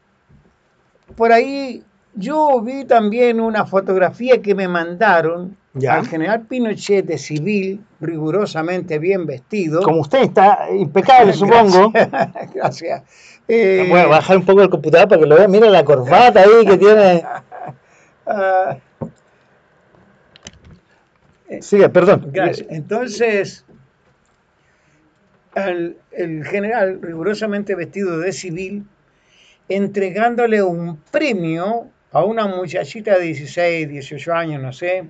[1.17, 1.85] por ahí
[2.17, 5.57] yo vi también una fotografía que me mandaron
[5.89, 9.83] al general Pinochet de civil, rigurosamente bien vestido.
[9.83, 11.93] Como usted está impecable, supongo.
[12.55, 13.03] Gracias.
[13.47, 15.47] Eh, Voy a bajar un poco el computador para que lo vea.
[15.47, 17.25] Mira la corbata ahí que tiene.
[18.29, 18.79] Ah.
[21.61, 22.31] Sigue, perdón.
[22.33, 22.67] Gracias.
[22.71, 23.65] Entonces,
[25.55, 28.85] el general rigurosamente vestido de civil,
[29.69, 35.05] entregándole un premio a una muchachita de 16, 18 años, no sé,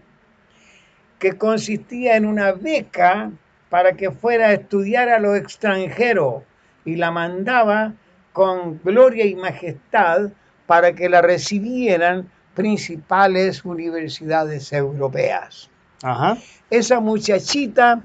[1.21, 3.31] que consistía en una beca
[3.71, 6.43] para que fuera a estudiar a lo extranjero
[6.85, 7.95] y la mandaba
[8.33, 10.31] con gloria y majestad
[10.67, 15.71] para que la recibieran principales universidades europeas.
[16.71, 18.03] Esa muchachita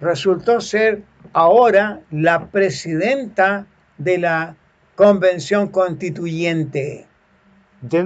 [0.00, 3.64] resultó ser ahora la presidenta
[3.96, 4.54] de la
[4.96, 7.06] convención constituyente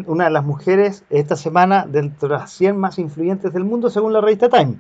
[0.06, 4.12] una de las mujeres esta semana dentro de las 100 más influyentes del mundo según
[4.12, 4.78] la revista Time.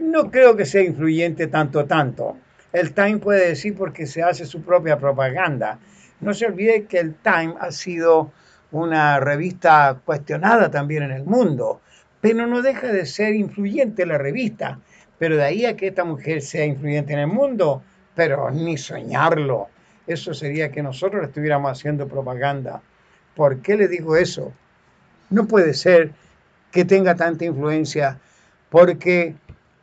[0.00, 2.36] No creo que sea influyente tanto, tanto.
[2.72, 5.78] El Time puede decir porque se hace su propia propaganda.
[6.20, 8.32] No se olvide que el Time ha sido
[8.70, 11.80] una revista cuestionada también en el mundo,
[12.20, 14.78] pero no deja de ser influyente la revista.
[15.18, 17.82] Pero de ahí a que esta mujer sea influyente en el mundo,
[18.14, 19.68] pero ni soñarlo.
[20.06, 22.80] Eso sería que nosotros estuviéramos haciendo propaganda.
[23.38, 24.52] ¿Por qué le digo eso?
[25.30, 26.10] No puede ser
[26.72, 28.18] que tenga tanta influencia
[28.68, 29.36] porque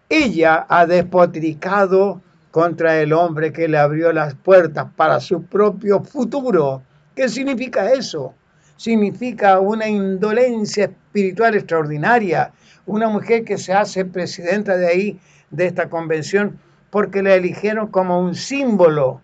[0.10, 6.82] ella ha despotricado contra el hombre que le abrió las puertas para su propio futuro.
[7.16, 8.34] ¿Qué significa eso?
[8.76, 12.52] Significa una indolencia espiritual extraordinaria,
[12.86, 18.20] una mujer que se hace presidenta de ahí, de esta convención, porque la eligieron como
[18.20, 19.22] un símbolo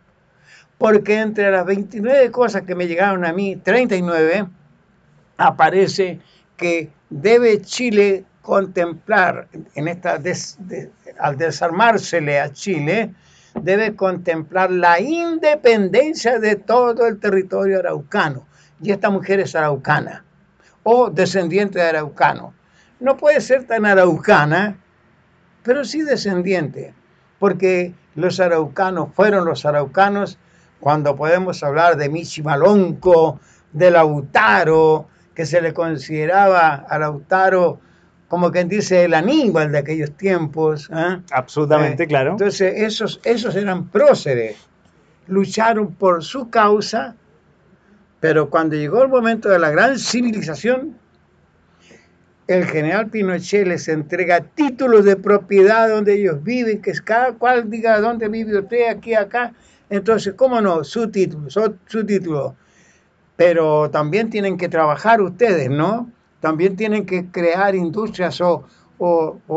[0.81, 4.47] porque entre las 29 cosas que me llegaron a mí, 39,
[5.37, 6.19] aparece
[6.57, 10.01] que debe Chile contemplar, en
[11.19, 13.13] al desarmársele a Chile,
[13.61, 18.47] debe contemplar la independencia de todo el territorio araucano.
[18.81, 20.25] Y esta mujer es araucana
[20.81, 22.55] o descendiente de araucano.
[22.99, 24.79] No puede ser tan araucana,
[25.61, 26.95] pero sí descendiente,
[27.37, 30.39] porque los araucanos fueron los araucanos
[30.81, 33.39] cuando podemos hablar de Michimalonco,
[33.71, 37.79] de Lautaro, que se le consideraba a Lautaro
[38.27, 40.89] como quien dice el Aníbal de aquellos tiempos.
[40.93, 41.19] ¿eh?
[41.31, 42.31] Absolutamente, eh, claro.
[42.31, 44.55] Entonces, esos, esos eran próceres,
[45.27, 47.15] lucharon por su causa,
[48.21, 50.97] pero cuando llegó el momento de la gran civilización,
[52.47, 57.69] el general Pinochet les entrega títulos de propiedad donde ellos viven, que es cada cual
[57.69, 59.53] diga dónde vive usted, aquí, acá,
[59.91, 60.83] entonces, ¿cómo no?
[60.83, 62.55] Su título, su título.
[63.35, 66.09] Pero también tienen que trabajar ustedes, ¿no?
[66.41, 68.65] también tienen que crear industrias o,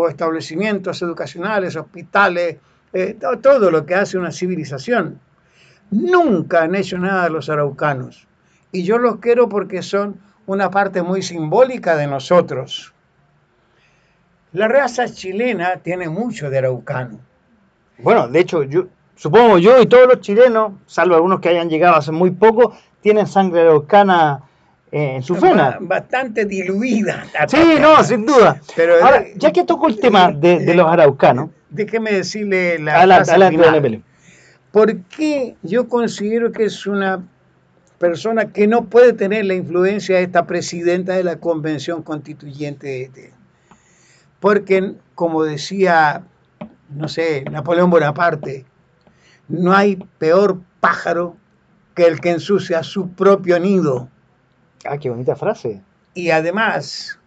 [0.08, 2.58] establecimientos educacionales, hospitales,
[2.92, 5.18] eh, todo lo que hace una civilización.
[5.90, 8.26] Nunca han hecho nada los araucanos.
[8.72, 12.94] Y yo los quiero porque son una parte muy simbólica de nosotros.
[14.52, 17.18] La raza chilena tiene mucho de araucano.
[17.98, 18.86] Bueno, de hecho, yo
[19.16, 23.26] supongo yo y todos los chilenos, salvo algunos que hayan llegado hace muy poco, tienen
[23.26, 24.42] sangre araucana
[24.90, 25.78] eh, en su vena.
[25.80, 27.24] Bastante diluida.
[27.48, 28.60] Sí, no, sin duda.
[28.76, 31.50] Pero, Ahora, ya que toco el tema de, los araucanos.
[31.68, 33.00] Déjeme decirle la.
[33.00, 34.02] Adelante,
[34.70, 37.24] ¿Por qué yo considero que es una
[37.98, 43.10] persona que no puede tener la influencia de esta presidenta de la Convención Constituyente?
[44.40, 46.22] Porque, como decía,
[46.90, 48.64] no sé, Napoleón Bonaparte,
[49.48, 51.36] no hay peor pájaro
[51.94, 54.08] que el que ensucia su propio nido.
[54.84, 55.82] Ah, qué bonita frase.
[56.14, 57.18] Y además,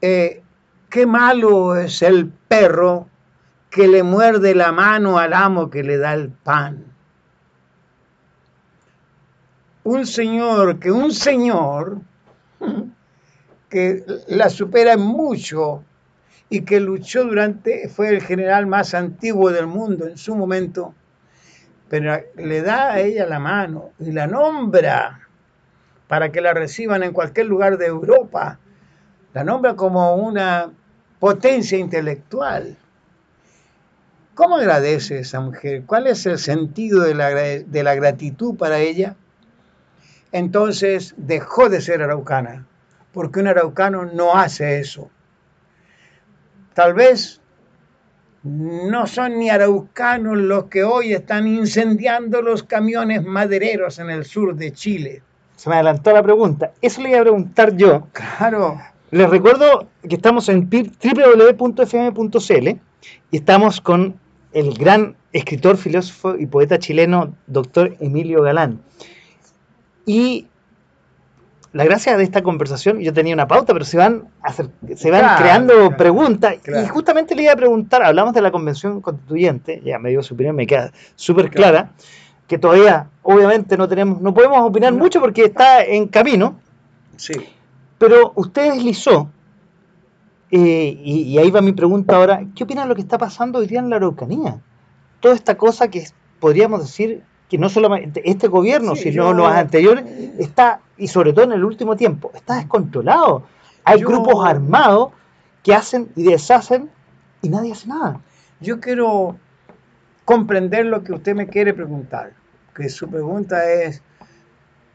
[0.00, 0.42] eh,
[0.88, 3.08] qué malo es el perro
[3.70, 6.84] que le muerde la mano al amo que le da el pan.
[9.84, 12.00] Un señor, que un señor
[13.70, 15.84] que la supera mucho
[16.52, 20.92] y que luchó durante, fue el general más antiguo del mundo en su momento,
[21.88, 25.28] pero le da a ella la mano y la nombra
[26.08, 28.58] para que la reciban en cualquier lugar de Europa.
[29.32, 30.72] La nombra como una
[31.20, 32.76] potencia intelectual.
[34.34, 35.84] ¿Cómo agradece esa mujer?
[35.86, 39.14] ¿Cuál es el sentido de la, de la gratitud para ella?
[40.32, 42.66] Entonces dejó de ser araucana,
[43.12, 45.10] porque un araucano no hace eso
[46.80, 47.42] Tal vez
[48.42, 54.56] no son ni araucanos los que hoy están incendiando los camiones madereros en el sur
[54.56, 55.22] de Chile.
[55.56, 56.72] Se me adelantó la pregunta.
[56.80, 58.08] Eso le iba a preguntar yo.
[58.12, 58.80] Claro.
[59.10, 62.68] Les recuerdo que estamos en www.fm.cl
[63.30, 64.18] y estamos con
[64.54, 68.80] el gran escritor, filósofo y poeta chileno, doctor Emilio Galán.
[70.06, 70.46] Y
[71.72, 74.24] la gracia de esta conversación, yo tenía una pauta, pero se van,
[74.96, 76.56] se van creando preguntas.
[76.66, 80.34] Y justamente le iba a preguntar, hablamos de la convención constituyente, ya me dio su
[80.34, 81.92] opinión, me queda súper clara,
[82.48, 86.58] que todavía, obviamente, no tenemos, no podemos opinar mucho porque está en camino.
[87.16, 87.34] Sí.
[87.98, 89.30] Pero usted deslizó,
[90.50, 93.60] eh, y, y, ahí va mi pregunta ahora, ¿qué opina de lo que está pasando
[93.60, 94.58] hoy día en la Araucanía?
[95.20, 96.04] Toda esta cosa que
[96.40, 100.04] podríamos decir que no solamente este gobierno, sino los anteriores,
[100.38, 103.42] está, y sobre todo en el último tiempo, está descontrolado.
[103.82, 105.10] Hay grupos armados
[105.64, 106.88] que hacen y deshacen
[107.42, 108.20] y nadie hace nada.
[108.60, 109.36] Yo quiero
[110.24, 112.34] comprender lo que usted me quiere preguntar,
[112.72, 114.00] que su pregunta es,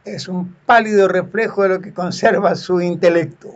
[0.05, 3.49] es un pálido reflejo de lo que conserva su intelecto.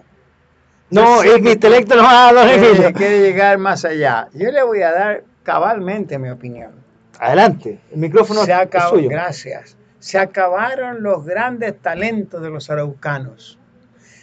[0.90, 4.28] No, es mi intelecto no va a quiere, quiere llegar más allá.
[4.34, 6.79] Yo le voy a dar cabalmente mi opinión.
[7.20, 9.76] Adelante, el micrófono se acabó, Gracias.
[10.00, 13.60] Se acabaron los grandes talentos de los araucanos.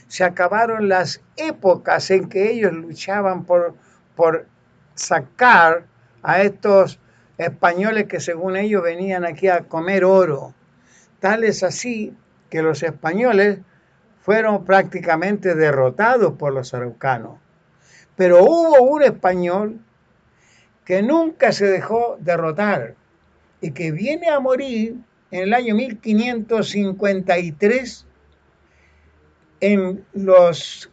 [0.08, 3.74] Se acabaron las épocas en que ellos luchaban por,
[4.14, 4.46] por
[4.94, 5.84] sacar
[6.22, 6.98] a estos
[7.36, 10.54] españoles que según ellos venían aquí a comer oro.
[11.20, 12.16] Tal es así
[12.48, 13.58] que los españoles
[14.22, 17.38] fueron prácticamente derrotados por los araucanos.
[18.16, 19.80] Pero hubo un español
[20.86, 22.94] que nunca se dejó derrotar
[23.60, 24.96] y que viene a morir
[25.32, 28.06] en el año 1553
[29.60, 30.90] en los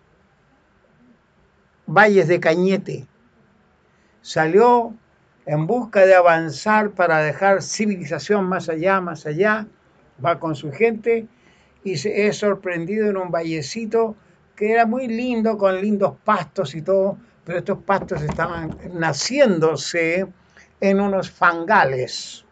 [1.85, 3.05] valles de Cañete.
[4.21, 4.95] Salió
[5.45, 9.67] en busca de avanzar para dejar civilización más allá, más allá,
[10.25, 11.27] va con su gente
[11.83, 14.15] y se es sorprendido en un vallecito
[14.55, 20.27] que era muy lindo, con lindos pastos y todo, pero estos pastos estaban naciéndose
[20.79, 22.45] en unos fangales.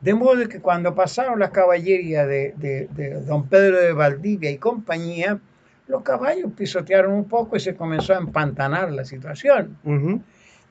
[0.00, 2.88] De modo que cuando pasaron las caballerías de,
[3.26, 5.40] don Pedro de Valdivia y compañía,
[5.88, 9.76] los caballos pisotearon un poco y se comenzó a empantanar la situación.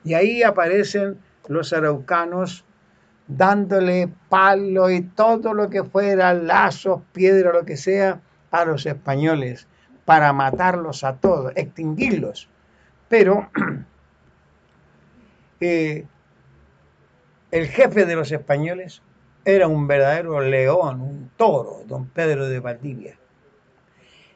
[0.04, 1.18] Y ahí aparecen
[1.48, 2.64] los araucanos
[3.26, 8.20] dándole palo y todo lo que fuera, lazos, piedra, lo que sea,
[8.50, 9.66] a los españoles
[10.06, 12.48] para matarlos a todos, extinguirlos.
[13.08, 13.48] Pero
[15.60, 16.04] eh,
[17.50, 19.02] el jefe de los españoles
[19.44, 23.16] era un verdadero león, un toro, don Pedro de Valdivia.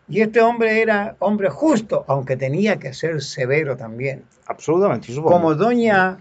[0.09, 4.25] Y este hombre era hombre justo, aunque tenía que ser severo también.
[4.47, 5.15] Absolutamente.
[5.15, 6.19] Como doña,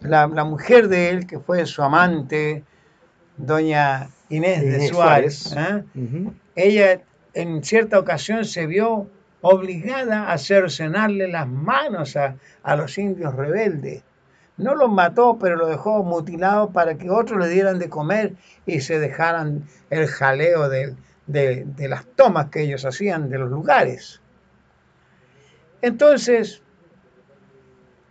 [0.00, 2.64] la, mujer de él, que fue su amante,
[3.36, 5.84] doña Inés, de Suárez, ¿eh?
[6.56, 7.02] ella
[7.34, 9.08] en cierta ocasión se vio
[9.40, 12.36] obligada a cercenarle las manos a,
[12.76, 14.02] los indios rebeldes.
[14.56, 18.34] No los mató, pero los dejó mutilados para que otros le dieran de comer
[18.66, 20.94] y se dejaran el jaleo de,
[21.26, 24.20] de las tomas que ellos hacían de los lugares.
[25.80, 26.62] Entonces,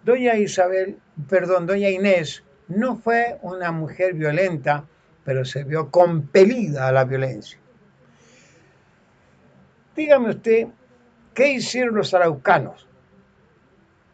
[0.04, 0.98] doña Isabel,
[1.30, 4.86] perdón, doña Inés no fue una mujer violenta,
[5.24, 7.60] pero se vio compelida a la violencia.
[9.96, 10.68] Dígame usted,
[11.40, 12.86] ¿qué hicieron los araucanos?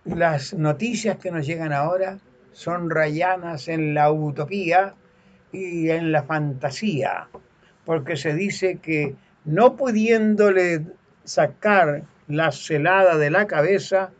[0.03, 2.19] Las noticias que nos llegan ahora
[2.51, 4.93] son rayanas en la utopía
[5.51, 7.27] y en la fantasía,
[7.83, 10.85] porque se dice que no pudiéndole
[11.23, 14.11] sacar la celada de la cabeza,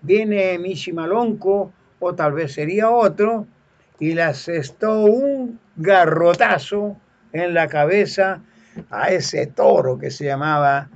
[0.00, 3.46] viene Mishimalonco, o tal vez sería otro,
[4.00, 6.96] y le asestó un garrotazo
[7.34, 8.40] en la cabeza
[8.88, 10.88] a ese toro que se llamaba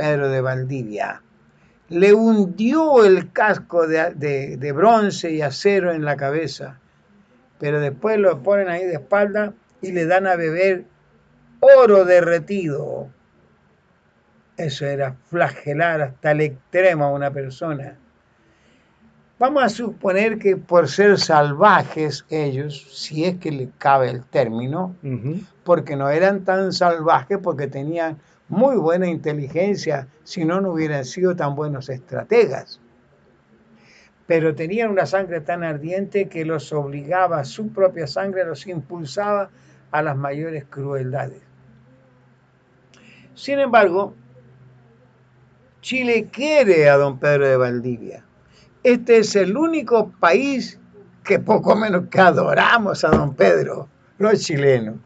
[0.00, 1.22] Pedro de Valdivia.
[1.90, 4.14] Le hundió el casco de,
[4.56, 6.78] de bronce y acero en la cabeza,
[7.58, 10.84] pero después lo ponen ahí de espalda y le dan a beber
[11.60, 13.10] oro derretido
[14.60, 17.96] eso era flagelar hasta el extremo a una persona.
[19.38, 24.94] Vamos a suponer que por ser salvajes ellos, si es que le cabe el término,
[25.64, 28.18] porque no eran tan salvajes, porque tenían
[28.50, 32.80] muy buena inteligencia, si no, no hubieran sido tan buenos estrategas.
[34.26, 39.50] Pero tenían una sangre tan ardiente que los obligaba, su propia sangre los impulsaba
[39.92, 41.40] a las mayores crueldades.
[43.34, 44.14] Sin embargo,
[45.80, 48.24] Chile quiere a don Pedro de Valdivia.
[48.82, 50.78] Este es el único país
[51.22, 53.88] que poco menos que adoramos a don Pedro,
[54.18, 54.96] los chilenos.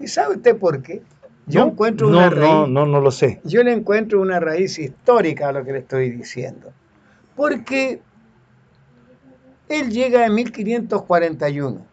[0.00, 1.02] ¿Y sabe usted por qué?
[1.46, 2.50] Yo encuentro una raíz.
[2.50, 3.40] No, no, no lo sé.
[3.44, 6.72] Yo le encuentro una raíz histórica a lo que le estoy diciendo.
[7.34, 8.00] Porque
[9.68, 11.86] él llega en 1541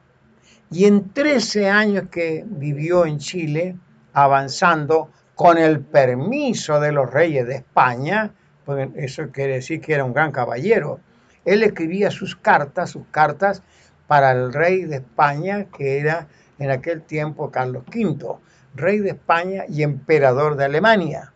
[0.72, 3.76] y en 13 años que vivió en Chile,
[4.14, 8.34] avanzando, con el permiso de los reyes de España,
[8.66, 11.00] porque eso quiere decir que era un gran caballero.
[11.46, 13.64] Él escribía sus cartas, sus cartas
[14.06, 16.28] para el rey de España, que era
[16.60, 18.36] en aquel tiempo Carlos V,
[18.76, 21.34] rey de España y emperador de Alemania,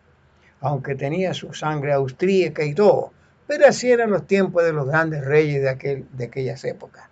[0.60, 3.12] aunque tenía su sangre austríaca y todo.
[3.46, 7.04] Pero así eran los tiempos de los grandes reyes de, aquel, de aquellas épocas.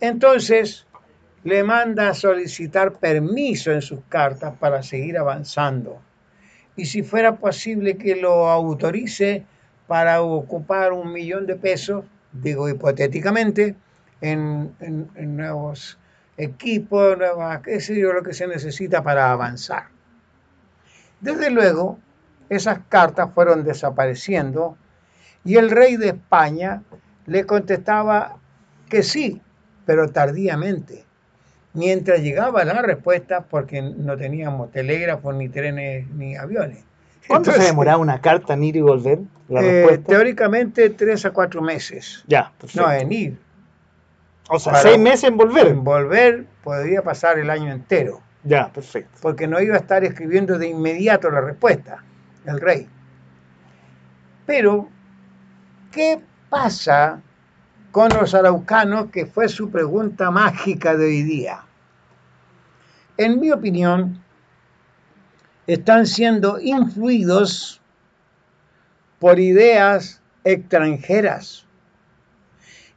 [0.00, 0.86] Entonces,
[1.44, 6.00] le manda a solicitar permiso en sus cartas para seguir avanzando.
[6.76, 9.44] Y si fuera posible que lo autorice
[9.86, 13.76] para ocupar un millón de pesos, digo hipotéticamente,
[14.20, 14.74] en,
[15.36, 15.98] nuevos
[16.36, 19.84] equipos, nuevas, qué sé yo, lo que se necesita para avanzar.
[21.20, 21.98] Desde luego,
[22.48, 24.76] esas cartas fueron desapareciendo
[25.44, 26.82] y el rey de España
[27.26, 28.36] le contestaba
[28.88, 29.40] que sí,
[29.86, 31.04] pero tardíamente
[31.74, 36.82] mientras llegaba la respuesta, porque no teníamos telégrafos, ni trenes, ni aviones.
[37.26, 39.18] ¿Cuánto se demoraba una carta en ir y volver?
[39.50, 42.24] Eh, teóricamente tres a cuatro meses.
[42.26, 43.38] Ya, No, en ir.
[44.48, 45.68] O sea, seis meses en volver.
[45.68, 48.20] En volver podría pasar el año entero.
[48.42, 49.18] Ya, perfecto.
[49.22, 52.04] Porque no iba a estar escribiendo de inmediato la respuesta,
[52.44, 52.88] el rey.
[54.46, 54.88] Pero,
[55.90, 56.20] ¿qué
[56.50, 57.22] pasa
[57.94, 61.60] con los araucanos, que fue su pregunta mágica de hoy día.
[63.16, 64.20] En mi opinión,
[65.68, 67.80] están siendo influidos
[69.20, 71.66] por ideas extranjeras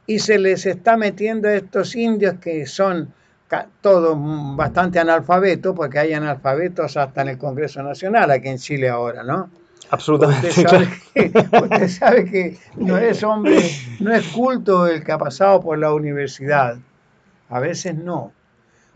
[0.08, 3.12] y se les está metiendo a estos indios que son
[3.82, 4.16] todos
[4.56, 9.50] bastante analfabetos, porque hay analfabetos hasta en el Congreso Nacional, aquí en Chile ahora, ¿no?
[9.90, 10.48] Absolutamente.
[10.48, 13.62] Usted sabe, que, no es hombre,
[14.00, 16.78] no es culto el que ha pasado por la universidad.
[17.50, 18.32] A veces no.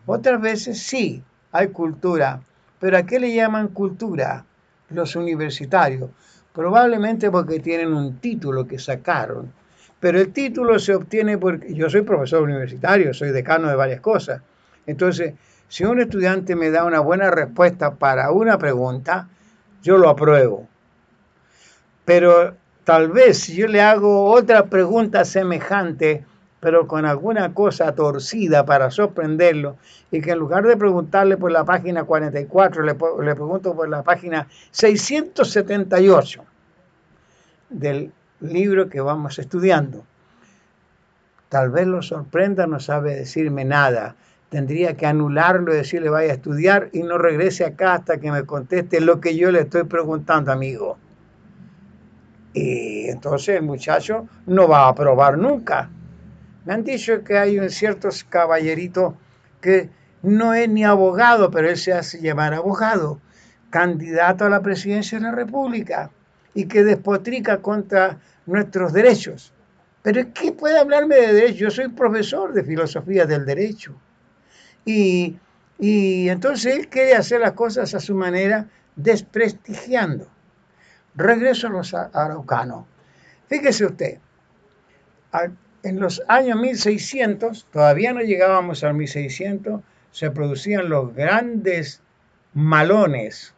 [0.07, 2.41] Otras veces sí, hay cultura.
[2.81, 4.47] Pero ¿a qué le llaman cultura
[4.89, 6.09] los universitarios?
[6.55, 9.53] Probablemente porque tienen un título que sacaron.
[10.03, 14.43] Pero el título se obtiene porque yo soy profesor universitario, soy decano de varias cosas.
[14.85, 15.33] Entonces,
[15.69, 19.29] si un estudiante me da una buena respuesta para una pregunta,
[19.83, 20.69] yo lo apruebo
[22.05, 26.25] pero tal vez si yo le hago otra pregunta semejante,
[26.61, 29.77] pero con alguna cosa torcida para sorprenderlo,
[30.11, 34.03] y que en lugar de preguntarle por la página 44, le, le pregunto por la
[34.03, 36.45] página 678
[37.71, 38.13] del
[38.43, 40.05] libro que vamos estudiando.
[41.49, 44.17] Tal vez lo sorprenda, no sabe decirme nada,
[44.49, 48.45] tendría que anularlo y decirle vaya a estudiar y no regrese acá hasta que me
[48.45, 50.99] conteste lo que yo le estoy preguntando, amigo.
[52.55, 55.89] Y entonces el muchacho no va a aprobar nunca.
[56.65, 59.17] Me han dicho que hay un cierto caballerito
[59.61, 59.91] que
[60.23, 63.21] no es ni abogado, pero él se hace llamar abogado,
[63.71, 66.11] candidato a la presidencia de la República
[66.55, 69.53] y que despotrica contra nuestros derechos.
[70.03, 71.59] Pero ¿qué puede hablarme de derecho?
[71.59, 73.95] Yo soy profesor de filosofía del derecho.
[74.85, 75.37] Y,
[75.79, 80.27] y entonces él quiere hacer las cosas a su manera, desprestigiando.
[81.15, 82.87] Regreso a los araucanos.
[83.49, 84.19] Fíjese usted,
[85.83, 92.03] en los años 1600, todavía no llegábamos al 1600, se producían los grandes
[92.55, 93.55] malones.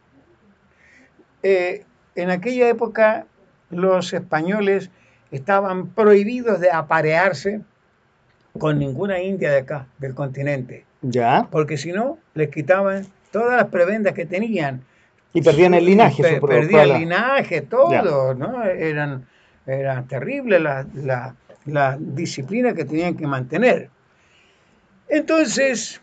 [1.43, 1.85] Eh,
[2.15, 3.27] en aquella época
[3.71, 4.91] los españoles
[5.31, 7.61] estaban prohibidos de aparearse
[8.59, 10.85] con ninguna india de acá, del continente.
[11.03, 11.49] Ya.
[11.51, 14.85] Porque si no, les quitaban todas las prebendas que tenían.
[15.33, 16.41] Y perdían el linaje.
[16.41, 18.63] perdían el linaje, todo, ¿no?
[18.65, 19.27] Eran,
[19.67, 23.91] eran terribles las la, disciplina que tenían que mantener.
[25.09, 26.01] Entonces,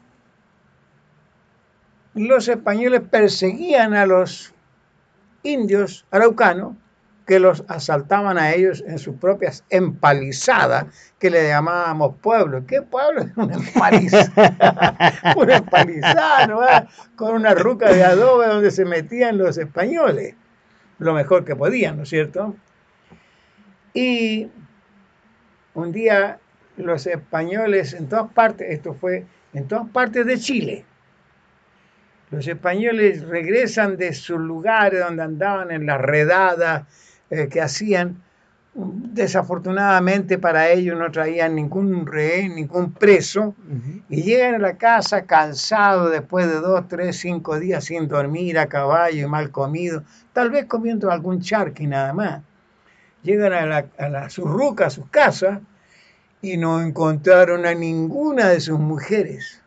[2.14, 4.54] los españoles perseguían a los
[5.44, 6.76] indios araucanos
[7.26, 10.88] que los asaltaban a ellos en sus propias empalizadas,
[11.20, 12.66] que le llamábamos pueblo.
[12.66, 13.26] ¿Qué pueblo?
[13.36, 20.36] Una empalizada, una empalizada, con una ruca de adobe donde se metían los españoles,
[21.00, 22.56] lo mejor que podían, ¿no es cierto?
[23.94, 24.50] Y
[25.74, 26.40] un día
[26.78, 30.86] los españoles en todas partes, esto fue en todas partes de Chile,
[32.32, 36.86] los españoles regresan de sus lugares donde andaban en las redadas,
[37.30, 38.24] eh, que hacían,
[38.74, 43.54] desafortunadamente para ellos no traían ningún rehén, ningún preso,
[44.10, 48.68] y llegan a la casa cansados después de dos, tres, cinco días sin dormir, a
[48.68, 52.42] caballo y mal comido, tal vez comiendo algún charqui nada más.
[53.24, 55.60] Llegan a, la, a, la, a sus casas,
[56.42, 59.61] y no encontraron a ninguna de sus mujeres.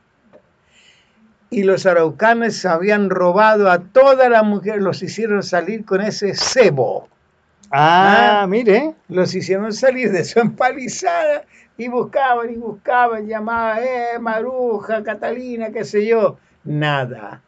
[1.50, 7.08] Y los araucanes habían robado a todas las mujeres, los hicieron salir con ese cebo.
[7.70, 8.94] Ah, ah, mire.
[9.08, 11.44] Los hicieron salir de su empalizada
[11.76, 16.38] y buscaban y buscaban, llamaban, eh, Maruja, Catalina, qué sé yo.
[16.64, 17.42] Nada.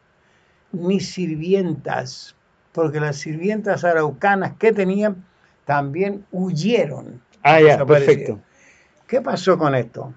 [0.71, 2.35] Ni sirvientas,
[2.71, 5.25] porque las sirvientas araucanas que tenían
[5.65, 7.21] también huyeron.
[7.43, 8.39] Ah, ya, perfecto.
[9.07, 10.13] ¿Qué pasó con esto?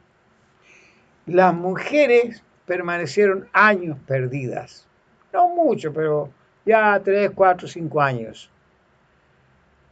[1.27, 4.87] Las mujeres permanecieron años perdidas.
[5.33, 6.31] No mucho, pero
[6.65, 8.49] ya tres, cuatro, cinco años.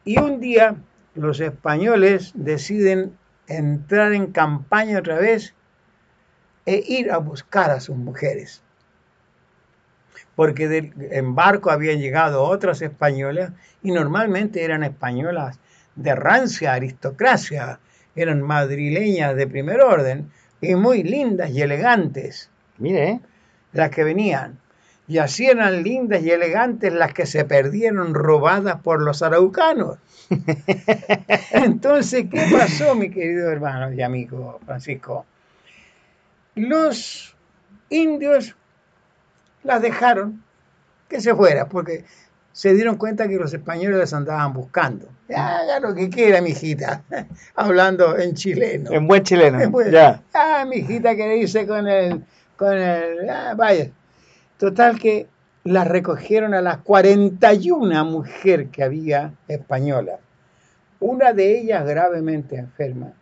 [0.04, 0.76] Y un día
[1.16, 3.18] los españoles deciden
[3.48, 5.56] entrar en campaña otra vez
[6.66, 8.62] e ir a buscar a sus mujeres.
[10.36, 13.50] Porque del embarco habían llegado otras españolas
[13.82, 15.58] y normalmente eran españolas
[15.96, 17.80] de rancia aristocracia,
[18.14, 22.52] eran madrileñas de primer orden y muy lindas y elegantes.
[22.78, 23.20] Mire,
[23.72, 24.58] las que venían.
[25.06, 29.96] Y así eran lindas y elegantes las que se perdieron robadas por los araucanos.
[31.50, 35.24] Entonces, ¿qué pasó, mi querido hermano y amigo Francisco?
[36.54, 37.34] Los
[37.88, 38.54] indios
[39.62, 40.42] las dejaron
[41.08, 42.04] que se fuera, porque
[42.52, 45.08] se dieron cuenta que los españoles las andaban buscando.
[45.34, 47.02] Haga lo que quiera, mijita.
[47.54, 48.90] Hablando en chileno.
[48.92, 49.58] En buen chileno.
[49.90, 50.22] ya.
[50.34, 52.24] Ah, mijita, dice con el.
[52.58, 53.90] Con el ah, vaya.
[54.58, 55.28] Total que
[55.62, 60.18] las recogieron a las 41 mujeres que había españolas.
[60.98, 63.12] Una de ellas gravemente enferma,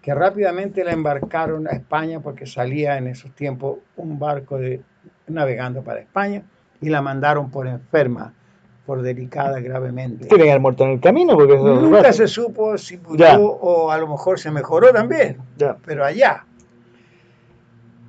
[0.00, 4.80] que rápidamente la embarcaron a España porque salía en esos tiempos un barco de,
[5.26, 6.42] navegando para España
[6.80, 8.32] y la mandaron por enferma,
[8.86, 10.28] por delicada gravemente.
[10.28, 13.98] Tiene que haber muerto en el camino porque Nunca se supo si murió o a
[13.98, 15.76] lo mejor se mejoró también, ya.
[15.84, 16.46] pero allá.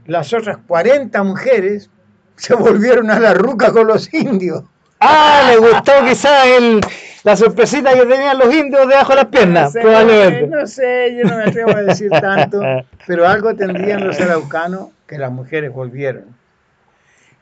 [0.06, 1.90] Las otras 40 mujeres
[2.36, 4.64] se volvieron a la ruca con los indios.
[5.00, 6.82] Ah, le gustó quizás el,
[7.24, 10.48] la sorpresita que tenían los indios debajo de las piernas, no sé, probablemente.
[10.48, 12.62] No sé, yo no me atrevo a decir tanto,
[13.08, 16.36] pero algo tendrían los araucanos que las mujeres volvieron.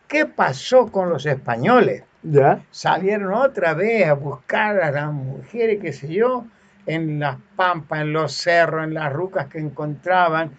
[0.07, 2.03] ¿Qué pasó con los españoles?
[2.23, 2.63] ¿Ya?
[2.71, 6.45] Salieron otra vez a buscar a las mujeres, qué sé yo,
[6.85, 10.51] en las pampas, en los cerros, en las rucas que encontraban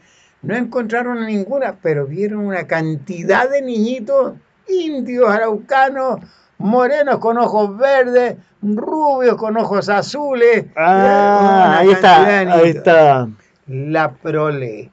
[0.43, 4.35] no encontraron ninguna, pero vieron una cantidad de niñitos
[4.69, 6.21] indios, araucanos,
[6.59, 10.67] morenos con ojos verdes, rubios con ojos azules.
[10.77, 13.29] Ah, ahí está, ahí está.
[13.67, 14.91] La prole.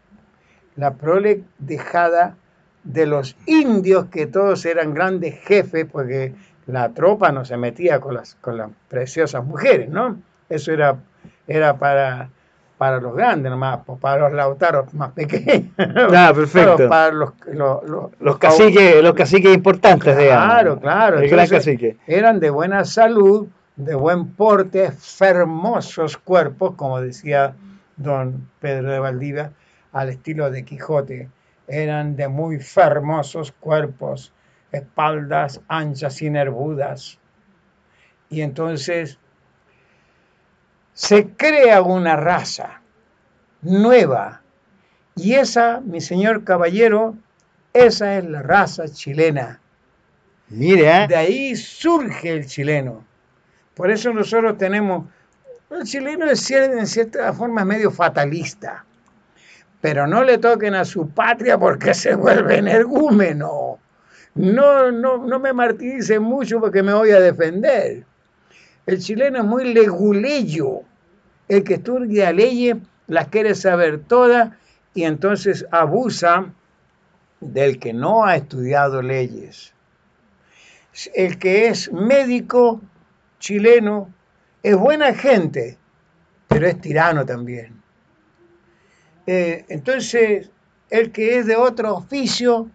[0.76, 2.36] La prole dejada
[2.84, 6.34] de los indios, que todos eran grandes jefes, porque
[6.68, 10.22] la tropa no se metía con las, con las preciosas mujeres, ¿no?
[10.50, 10.98] Eso era,
[11.48, 12.30] era para,
[12.80, 15.74] para los grandes nomás, para los lautaros más pequeños.
[15.78, 16.88] Ah, perfecto.
[16.88, 17.34] para los,
[18.22, 21.20] los, caciques, los caciques importantes, claro, Claro, claro.
[22.08, 27.54] Eran de buena salud, de buen porte, hermosos cuerpos, como decía
[27.98, 29.52] don Pedro de Valdivia,
[29.92, 31.28] al estilo de Quijote.
[31.68, 34.32] Eran de muy hermosos cuerpos,
[34.72, 37.20] espaldas anchas y nervudas.
[38.30, 39.20] Y entonces
[41.00, 42.82] se crea una raza
[43.62, 44.42] nueva.
[45.16, 47.16] Y esa, mi señor caballero,
[47.72, 49.62] esa es la raza chilena.
[50.50, 51.08] Mire, ¿eh?
[51.08, 53.06] De ahí surge el chileno.
[53.76, 55.06] Por eso nosotros tenemos,
[55.70, 58.84] el chileno es en cierta forma medio fatalista,
[59.80, 63.80] pero no le toquen a su patria porque se vuelve energúmeno.
[64.36, 68.04] No, no, no me martiricen mucho porque me voy a defender.
[68.90, 70.82] El chileno es muy leguleyo.
[71.48, 74.50] El que estudia leyes las quiere saber todas
[74.96, 76.52] y entonces abusa
[77.40, 79.76] del que no ha estudiado leyes.
[81.14, 82.82] El que es médico
[83.38, 84.12] chileno
[84.64, 85.78] es buena gente,
[86.48, 87.80] pero es tirano también.
[89.28, 90.50] Eh, entonces,
[90.90, 92.68] el que es de otro oficio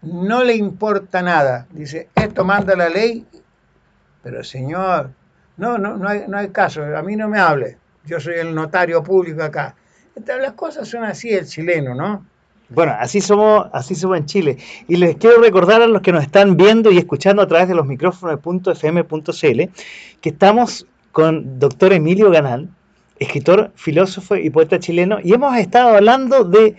[0.00, 1.66] no le importa nada.
[1.72, 3.26] Dice, esto manda la ley,
[4.22, 5.10] pero señor,
[5.62, 7.76] no, no, no hay, no hay caso, a mí no me hable.
[8.04, 9.76] Yo soy el notario público acá.
[10.26, 12.26] Las cosas son así el chileno, ¿no?
[12.68, 14.56] Bueno, así somos, así somos en Chile.
[14.88, 17.76] Y les quiero recordar a los que nos están viendo y escuchando a través de
[17.76, 19.70] los micrófonos de .fm.cl
[20.20, 22.68] que estamos con doctor Emilio Ganal,
[23.20, 26.74] escritor, filósofo y poeta chileno, y hemos estado hablando de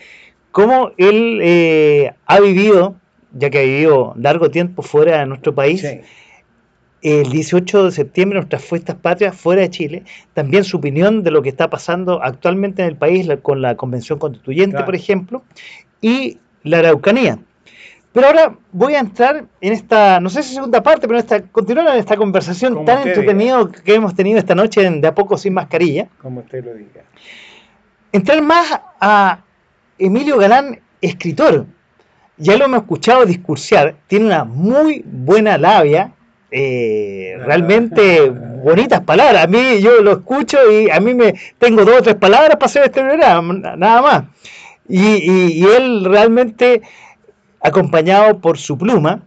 [0.52, 2.96] cómo él eh, ha vivido,
[3.32, 5.86] ya que ha vivido largo tiempo fuera de nuestro país,
[7.04, 11.42] el 18 de septiembre, nuestras fiestas patrias fuera de Chile, también su opinión de lo
[11.42, 15.44] que está pasando actualmente en el país con la Convención Constituyente, por ejemplo,
[16.02, 17.40] y la Araucanía.
[18.14, 21.42] Pero ahora voy a entrar en esta, no sé si segunda parte, pero en esta,
[21.42, 25.38] continuar en esta conversación tan entretenida que hemos tenido esta noche en De a poco
[25.38, 26.08] sin mascarilla.
[26.22, 27.02] Como usted lo diga.
[28.12, 29.40] Entrar más a
[29.98, 31.66] Emilio Galán, escritor.
[32.38, 36.14] Ya lo hemos escuchado discursiar, tiene una muy buena labia,
[36.56, 39.44] eh, realmente bonitas palabras.
[39.44, 42.66] A mí yo lo escucho y a mí me tengo dos o tres palabras para
[42.68, 44.24] hacer este programa, nada más.
[44.88, 46.82] Y, él realmente,
[47.60, 49.24] acompañado por su pluma,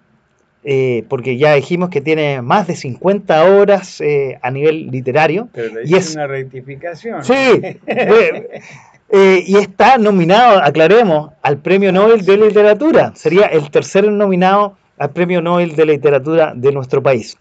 [0.63, 5.49] eh, porque ya dijimos que tiene más de 50 horas eh, a nivel literario.
[5.53, 7.25] Pero y es una rectificación.
[7.25, 7.33] Sí,
[7.87, 13.13] eh, y está nominado, aclaremos, al Premio Nobel de Literatura.
[13.17, 17.37] Sería el tercer nominado al Premio Nobel de Literatura de nuestro país.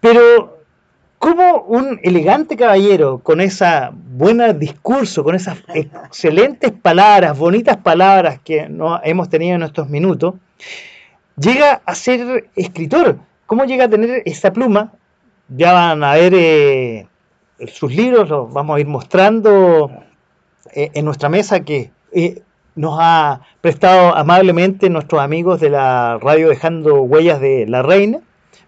[0.00, 0.58] Pero
[1.18, 8.68] como un elegante caballero con esa buena discurso, con esas excelentes palabras, bonitas palabras que
[8.68, 10.34] no hemos tenido en estos minutos,
[11.36, 13.18] llega a ser escritor?
[13.46, 14.92] ¿Cómo llega a tener esa pluma?
[15.48, 17.06] Ya van a ver eh,
[17.72, 19.92] sus libros, los vamos a ir mostrando
[20.74, 22.42] eh, en nuestra mesa que eh,
[22.74, 28.20] nos ha prestado amablemente nuestros amigos de la radio Dejando Huellas de la Reina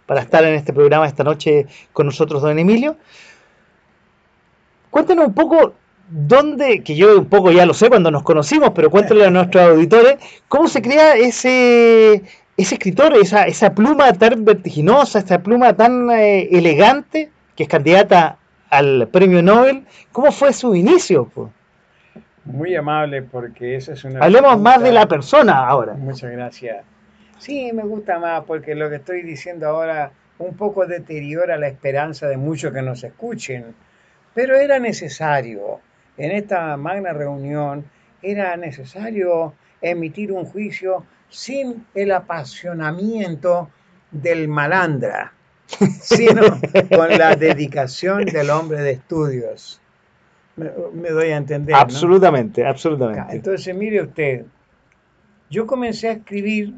[0.07, 2.96] para estar en este programa esta noche con nosotros, don Emilio.
[4.90, 5.74] Cuéntenos un poco
[6.09, 9.70] dónde, que yo un poco ya lo sé cuando nos conocimos, pero cuéntenle a nuestros
[9.70, 10.16] auditores,
[10.48, 12.22] cómo se crea ese,
[12.57, 18.36] ese escritor, esa, esa pluma tan vertiginosa, esa pluma tan eh, elegante, que es candidata
[18.70, 21.30] al premio Nobel, ¿cómo fue su inicio?
[22.45, 24.20] Muy amable, porque esa es una...
[24.20, 25.95] Hablemos más de la persona ahora.
[25.95, 26.84] Muchas gracias.
[27.38, 32.26] Sí, me gusta más porque lo que estoy diciendo ahora un poco deteriora la esperanza
[32.26, 33.74] de muchos que nos escuchen,
[34.34, 35.80] pero era necesario,
[36.16, 37.84] en esta magna reunión,
[38.22, 43.70] era necesario emitir un juicio sin el apasionamiento
[44.11, 45.32] del malandra,
[46.01, 46.42] sino
[46.95, 49.80] con la dedicación del hombre de estudios.
[50.57, 51.74] Me, doy a entender.
[51.74, 53.34] Absolutamente, absolutamente.
[53.34, 54.44] Entonces, mire usted,
[55.50, 56.74] yo comencé a escribir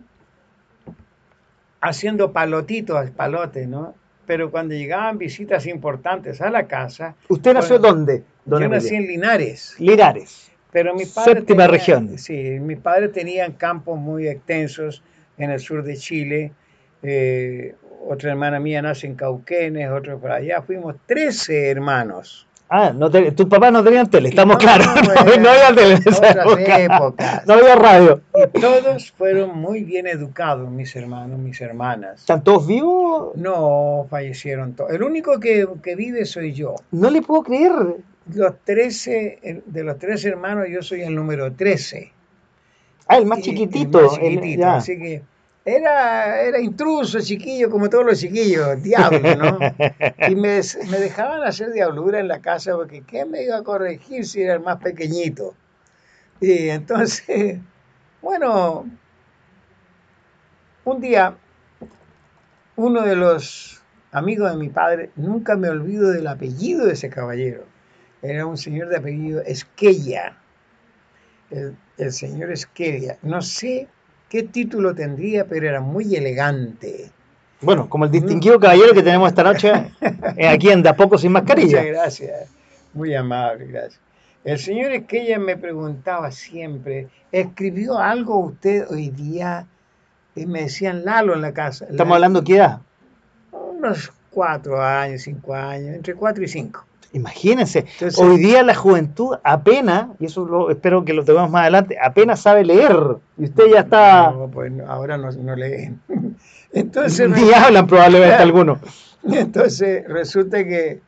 [1.81, 3.95] haciendo palotitos, palotes, ¿no?
[4.27, 7.15] Pero cuando llegaban visitas importantes a la casa...
[7.29, 8.25] ¿Usted nació dónde?
[8.45, 9.77] Yo nací en Linares.
[9.79, 10.51] Linares.
[10.73, 12.19] Pero mi Séptima región.
[12.19, 15.03] Sí, mis padres tenían campos muy extensos
[15.39, 16.53] en el sur de Chile.
[17.03, 17.75] Eh,
[18.07, 20.63] otra hermana mía nace en Cauquenes, otro por allá.
[20.63, 22.46] Fuimos 13 hermanos.
[22.69, 24.87] Ah, no tus papás no tenían tele, estamos claros.
[25.41, 27.43] No, había tele en esa época.
[27.47, 28.21] No había radio.
[28.35, 32.21] Y todos fueron muy bien educados, mis hermanos, mis hermanas.
[32.21, 33.37] ¿Están todos vivos?
[33.37, 34.91] No, fallecieron todos.
[34.91, 36.75] El único que, que vive soy yo.
[36.91, 37.73] No le puedo creer.
[38.35, 42.11] Los 13, de los tres hermanos, yo soy el número 13.
[43.07, 44.01] Ah, el más chiquitito.
[44.01, 45.23] El más chiquitito, así que
[45.67, 49.59] era, era intruso, chiquillo, como todos los chiquillos, diablo, ¿no?
[50.29, 54.25] Y me, me dejaban hacer diablura en la casa porque ¿qué me iba a corregir
[54.25, 55.55] si era el más pequeñito?
[56.41, 57.59] Y entonces,
[58.23, 58.89] bueno,
[60.85, 61.37] un día,
[62.77, 67.65] uno de los amigos de mi padre, nunca me olvido del apellido de ese caballero,
[68.23, 70.37] era un señor de apellido Esquella,
[71.51, 73.19] el, el señor Esquella.
[73.23, 73.89] No sé
[74.29, 77.11] qué título tendría, pero era muy elegante.
[77.61, 79.73] Bueno, como el distinguido caballero que tenemos esta noche
[80.37, 81.79] eh, aquí en Da Poco Sin Mascarilla.
[81.79, 82.51] Muchas gracias,
[82.93, 84.01] muy amable, gracias.
[84.45, 89.67] El señor Esquella me preguntaba siempre, ¿escribió algo usted hoy día?
[90.37, 91.87] Y me decían Lalo en la casa.
[91.91, 92.81] ¿Estamos hablando qué edad?
[93.51, 96.85] Unos cuatro años, cinco años, entre cuatro y cinco.
[97.13, 97.87] Imagínense,
[98.19, 102.41] hoy día la juventud apenas, y eso lo, espero que lo tengamos más adelante, apenas
[102.41, 102.97] sabe leer.
[103.39, 104.31] Y usted ya está...
[104.31, 106.01] No, pues ahora no, no leen.
[106.73, 108.81] Entonces, Ni hablan probablemente algunos.
[109.25, 111.01] Entonces resulta que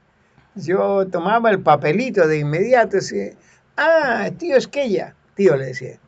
[0.54, 3.30] yo tomaba el papelito de inmediato y decía,
[3.76, 5.98] ah, tío Esquella, tío le decía,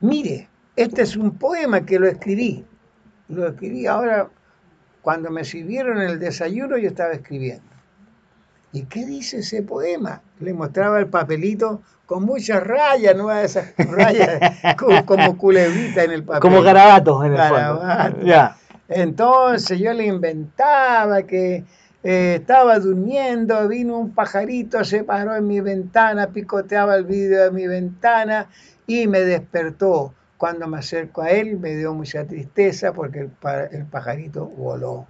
[0.00, 2.64] mire, este es un poema que lo escribí.
[3.28, 4.28] Lo escribí ahora,
[5.02, 7.69] cuando me sirvieron el desayuno yo estaba escribiendo.
[8.72, 10.22] ¿Y qué dice ese poema?
[10.38, 13.32] Le mostraba el papelito con muchas rayas, ¿no?
[13.32, 16.40] Esas rayas como, culebrita en el papel.
[16.40, 18.24] Como garabatos en el fondo.
[18.24, 18.56] Ya.
[18.88, 21.64] Entonces yo le inventaba que
[22.02, 27.50] eh, estaba durmiendo, vino un pajarito, se paró en mi ventana, picoteaba el vidrio de
[27.50, 28.48] mi ventana
[28.86, 30.14] y me despertó.
[30.36, 33.30] Cuando me acerco a él me dio mucha tristeza porque el,
[33.72, 35.06] el pajarito voló.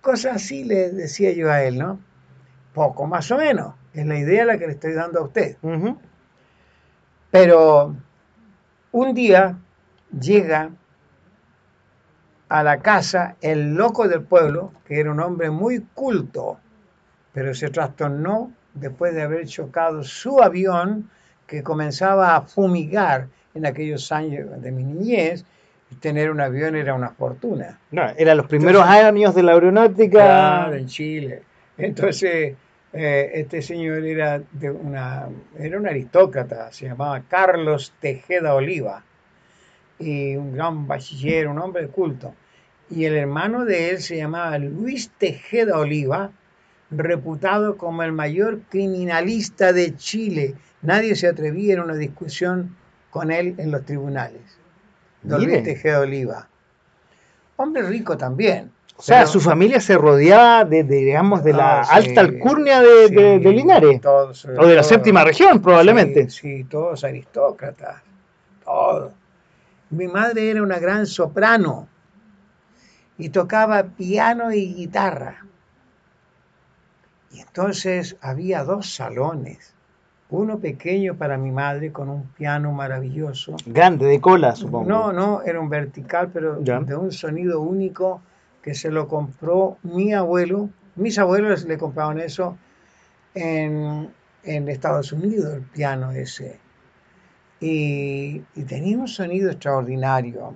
[0.00, 2.00] Cosas así le decía yo a él, ¿no?
[2.72, 3.74] Poco más o menos.
[3.92, 5.56] Es la idea la que le estoy dando a usted.
[7.30, 7.96] Pero
[8.92, 9.56] un día
[10.18, 10.70] llega
[12.48, 16.58] a la casa el loco del pueblo, que era un hombre muy culto,
[17.32, 21.08] pero se trastornó después de haber chocado su avión
[21.46, 25.44] que comenzaba a fumigar en aquellos años de mi niñez.
[26.00, 27.80] Tener un avión era una fortuna.
[27.90, 30.70] No, eran los primeros años de la aeronáutica.
[30.72, 31.42] en Chile.
[31.78, 32.54] Entonces,
[32.92, 39.04] eh, este señor era, de una, era un aristócrata, se llamaba Carlos Tejeda Oliva,
[40.00, 42.34] y un gran bachiller, un hombre de culto.
[42.88, 46.32] Y el hermano de él se llamaba Luis Tejeda Oliva,
[46.90, 50.54] reputado como el mayor criminalista de Chile.
[50.82, 52.76] Nadie se atrevía en una discusión
[53.10, 54.40] con él en los tribunales.
[55.22, 56.48] Don Luis Tejeda Oliva.
[57.56, 58.72] Hombre rico también.
[59.00, 63.98] O sea, su familia se rodeaba de, digamos, de la alta alcurnia de, Linares.
[64.04, 66.28] o de la séptima región, probablemente.
[66.28, 68.02] Sí, todos aristócratas.
[68.62, 69.12] Todos.
[69.88, 71.88] Mi madre era una gran soprano
[73.16, 75.46] y tocaba piano y guitarra.
[77.32, 79.72] Y entonces había dos salones.
[80.28, 83.56] Uno pequeño para mi madre con un piano maravilloso.
[83.64, 84.86] Grande, de cola, supongo.
[84.86, 88.20] No, no, era un vertical, pero de un sonido único
[88.62, 92.58] que se lo compró mi abuelo, mis abuelos le compraron eso
[93.34, 96.58] en, Estados Unidos, el piano ese.
[97.60, 100.54] Y, tenía un sonido extraordinario.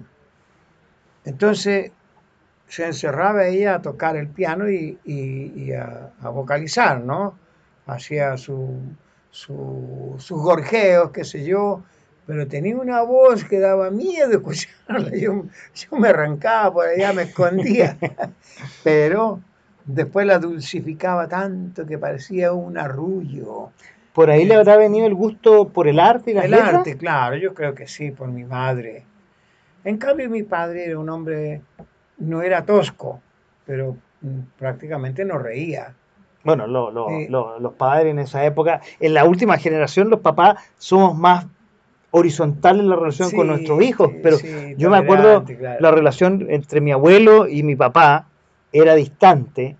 [1.24, 1.92] Entonces
[2.66, 7.38] se encerraba ella a tocar el piano y, a, vocalizar, ¿no?
[7.86, 8.80] Hacía su,
[9.30, 11.82] sus gorjeos, qué sé yo,
[12.26, 15.10] pero tenía una voz que daba miedo escucharla.
[15.16, 15.44] Yo,
[15.74, 17.96] yo me arrancaba por allá, me escondía,
[18.84, 19.40] pero
[19.84, 23.70] después la dulcificaba tanto que parecía un arrullo.
[24.12, 27.36] ¿Por ahí le habrá venido el gusto por el arte y la El arte, claro,
[27.36, 29.04] yo creo que sí, por mi madre.
[29.82, 31.60] En cambio, mi padre era un hombre,
[32.18, 33.20] no era tosco,
[33.66, 35.94] pero mm, prácticamente no reía.
[36.44, 41.46] Bueno, los padres en esa época, en la última generación, los papás somos más
[42.16, 44.38] horizontal en la relación con nuestros hijos, pero
[44.78, 45.44] yo me acuerdo
[45.80, 48.28] la relación entre mi abuelo y mi papá
[48.72, 49.76] era distante,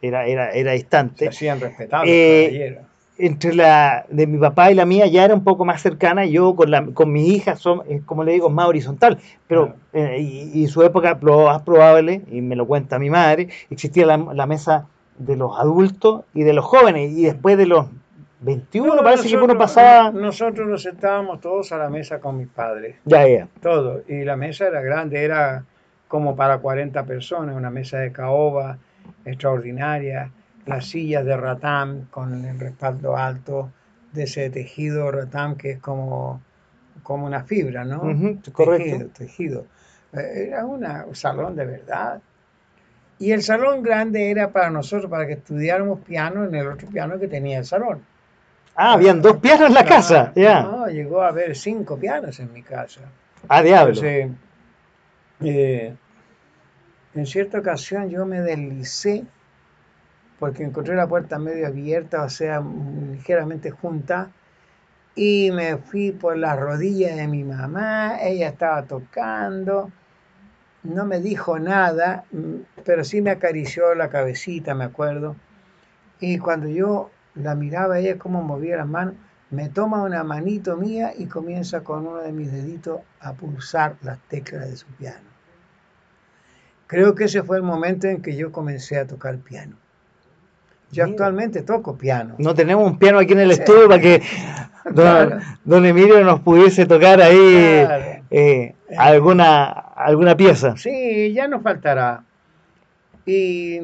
[0.00, 1.24] era, era, era distante.
[1.24, 1.60] Se hacían
[2.04, 2.78] eh,
[3.18, 6.54] entre la de mi papá y la mía ya era un poco más cercana, yo
[6.54, 10.20] con, la, con mi hija son, como le digo, más horizontal, pero eh,
[10.54, 14.86] y, su época lo más probable, y me lo cuenta mi madre, existía la, mesa
[15.18, 17.86] de los adultos y de los jóvenes, y después de los
[18.40, 20.10] 21 parece que uno pasaba...
[20.10, 22.96] Nosotros nos sentábamos todos a la mesa con mis padres.
[23.04, 23.48] Ya, ya.
[23.60, 24.02] Todo.
[24.06, 25.64] Y la mesa era grande, era
[26.06, 28.78] como para 40 personas, una mesa de caoba
[29.24, 30.30] extraordinaria,
[30.66, 33.70] las sillas de ratán con el respaldo alto
[34.12, 36.40] de ese tejido ratán que es como,
[37.02, 38.02] como una fibra, ¿no?
[38.52, 39.08] correcto.
[39.18, 39.66] Tejido,
[40.12, 42.20] eh, Era un salón de verdad.
[43.18, 47.18] Y el salón grande era para nosotros, para que estudiáramos piano en el otro piano
[47.18, 48.00] que tenía el salón.
[48.80, 50.62] Ah, habían dos pianos en la casa, ya.
[50.62, 53.00] No, llegó a haber cinco pianos en mi casa.
[53.48, 54.00] Ah, diablo.
[54.04, 55.96] Eh,
[57.12, 59.24] en cierta ocasión yo me deslicé
[60.38, 62.62] porque encontré la puerta medio abierta, o sea,
[63.10, 64.30] ligeramente junta,
[65.16, 69.90] y me fui por las rodillas de mi mamá, ella estaba tocando,
[70.84, 72.24] no me dijo nada,
[72.84, 75.34] pero sí me acarició la cabecita, me acuerdo,
[76.20, 77.10] y cuando yo
[77.42, 79.14] la miraba ella cómo movía las manos,
[79.50, 84.18] me toma una manito mía y comienza con uno de mis deditos a pulsar las
[84.28, 85.28] teclas de su piano.
[86.86, 89.76] Creo que ese fue el momento en que yo comencé a tocar piano.
[90.90, 92.34] Yo actualmente toco piano.
[92.38, 94.22] No tenemos un piano aquí en el estudio para que
[95.64, 97.86] don, Emilio nos pudiese tocar ahí
[98.30, 100.76] eh, alguna, alguna pieza.
[100.76, 102.24] Sí, ya nos faltará.
[103.26, 103.80] Y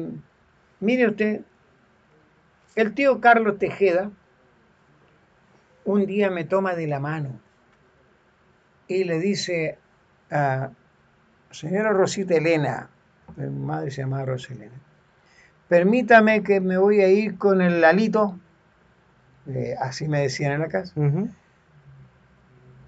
[0.79, 1.41] mire usted,
[2.75, 4.11] el tío Carlos Tejeda
[5.85, 7.39] un día me toma de la mano
[8.87, 9.77] y le dice
[10.31, 10.71] a
[11.51, 12.89] señora Rosita Elena,
[13.37, 14.75] mi madre se llama Rosita Elena,
[15.69, 18.37] permítame que me voy a ir con el Lalito,
[19.47, 20.93] eh, así me decían en la casa,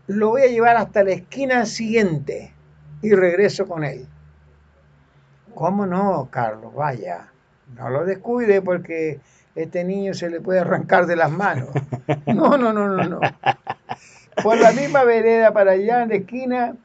[0.08, 2.54] lo voy a llevar hasta la esquina siguiente
[3.02, 4.08] y regreso con él.
[5.54, 6.74] ¿Cómo no, Carlos?
[6.74, 7.32] Vaya,
[7.76, 9.20] no lo descuide porque
[9.58, 11.70] este niño se le puede arrancar de las manos.
[12.26, 13.20] No, no, no, no, no.
[14.44, 16.76] Por la misma vereda para allá en la esquina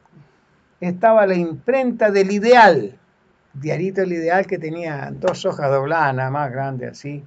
[0.81, 2.99] estaba la imprenta del ideal
[3.55, 7.25] diarito El Ideal que tenía dos hojas dobladas, nada más grande así.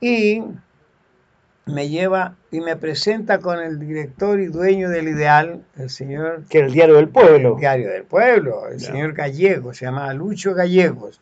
[0.00, 0.42] Y
[1.66, 6.44] me lleva y me presenta con el director y dueño del Ideal, el señor...
[6.48, 7.54] Que el Diario del Pueblo.
[7.54, 11.20] El Diario del Pueblo, el señor Gallego, se llamaba Lucho Gallegos,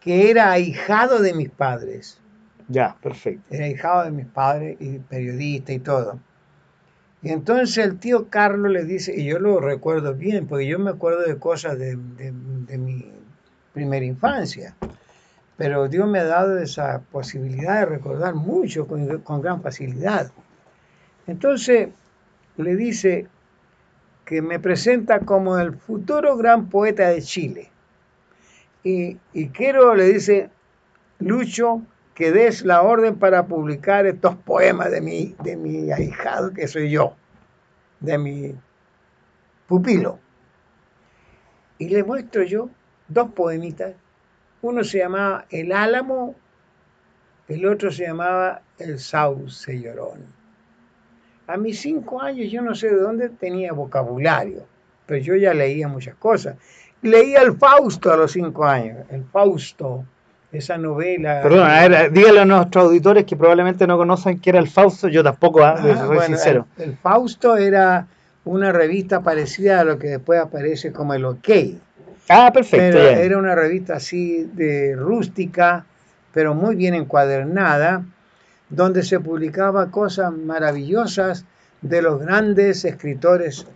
[0.00, 2.18] que era ahijado de mis padres.
[2.68, 3.42] Ya, perfecto.
[3.50, 6.18] Era ahijado de mis padres y periodista y todo.
[7.22, 10.90] Y entonces el tío Carlos le dice, y yo lo recuerdo bien, porque yo me
[10.90, 13.12] acuerdo de cosas de, mi
[13.72, 14.74] primera infancia,
[15.56, 20.30] pero Dios me ha dado esa posibilidad de recordar mucho con, con gran facilidad.
[21.26, 21.88] Entonces
[22.56, 23.26] le dice
[24.24, 27.70] que me presenta como el futuro gran poeta de Chile.
[28.84, 29.50] Y, y
[29.96, 30.50] le dice,
[31.18, 31.82] Lucho,
[32.14, 36.90] que des la orden para publicar estos poemas de mi, de mi ahijado, que soy
[36.90, 37.14] yo,
[38.00, 38.54] de mi
[39.66, 40.18] pupilo.
[41.78, 42.70] Y le muestro yo
[43.06, 43.94] dos poemitas.
[44.62, 46.34] Uno se llamaba El Álamo,
[47.46, 50.26] el otro se llamaba El Sauce Llorón.
[51.46, 54.66] A mis cinco años yo no sé de dónde tenía vocabulario,
[55.06, 56.56] pero yo ya leía muchas cosas.
[57.02, 60.04] Leía el Fausto a los cinco años, el Fausto,
[60.50, 61.42] esa novela.
[61.42, 65.08] Perdón, a ver, dígale a nuestros auditores que probablemente no conocen qué era el Fausto,
[65.08, 65.96] yo tampoco, ¿eh?
[65.96, 66.66] soy sincero.
[66.76, 68.06] El, Fausto era
[68.44, 71.48] una revista parecida a lo que después aparece como el OK.
[72.30, 72.98] Ah, perfecto.
[72.98, 75.84] era una revista así de rústica,
[76.32, 78.04] pero muy bien encuadernada,
[78.68, 81.44] donde se publicaba cosas maravillosas
[81.80, 83.66] de los grandes escritores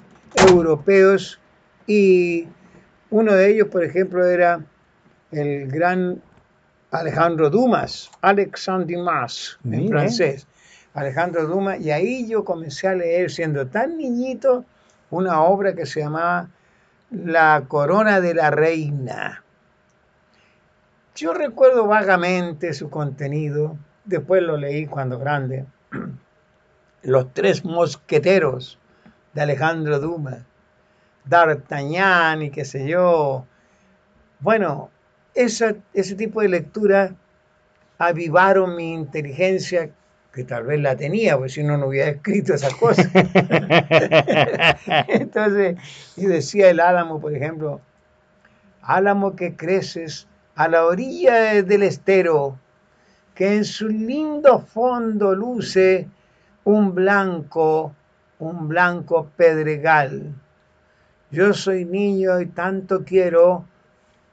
[0.49, 1.39] europeos
[1.87, 2.47] y
[3.13, 4.61] uno de ellos, por ejemplo, era
[5.31, 6.21] el gran
[6.91, 10.47] Alejandro Dumas, Alexandre Dumas, en francés.
[10.95, 14.65] Alejandro Dumas, y ahí yo comencé a leer, siendo tan niñito,
[15.11, 16.49] una obra que se llamaba
[17.11, 19.45] La Corona de la Reina.
[21.15, 25.67] Yo recuerdo vagamente su contenido, después lo leí cuando grande.
[27.03, 28.79] Los tres mosqueteros
[29.35, 30.39] de Alejandro Dumas,
[31.25, 33.47] D'Artagnan y qué sé yo.
[34.41, 34.91] Bueno,
[35.35, 35.75] ese
[36.17, 37.15] tipo de lectura
[37.99, 39.91] avivaron mi inteligencia,
[40.33, 43.09] que tal vez la tenía, porque si no, no hubiera escrito esas cosas.
[45.09, 45.77] Entonces,
[46.17, 47.81] y decía el álamo, por ejemplo,
[48.81, 52.59] álamo que creces a la orilla del estero,
[53.35, 56.09] que en su lindo fondo luce
[56.65, 57.95] un blanco,
[58.39, 60.35] un blanco pedregal.
[61.33, 63.65] Yo soy niño y tanto quiero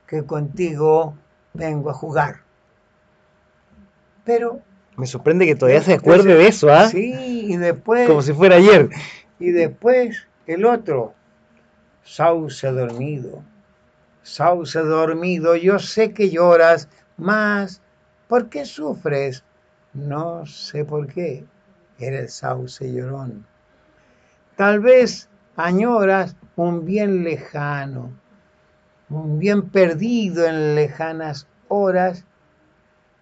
[0.05, 1.15] que contigo
[1.53, 2.41] vengo a jugar.
[4.25, 4.61] Pero...
[4.97, 6.89] Me sorprende que todavía se acuerde de eso, ¿ah?
[6.89, 8.07] Sí, y después...
[8.07, 8.89] Como si fuera ayer.
[9.39, 11.13] Y después el otro,
[12.03, 13.41] sauce dormido.
[14.21, 17.81] Sauce dormido, yo sé que lloras, más
[18.27, 19.43] ¿por qué sufres?
[19.93, 21.45] No sé por qué.
[21.97, 23.45] Era el sauce llorón.
[24.55, 25.28] Tal vez
[25.60, 28.12] añoras un bien lejano,
[29.10, 32.24] un bien perdido en lejanas horas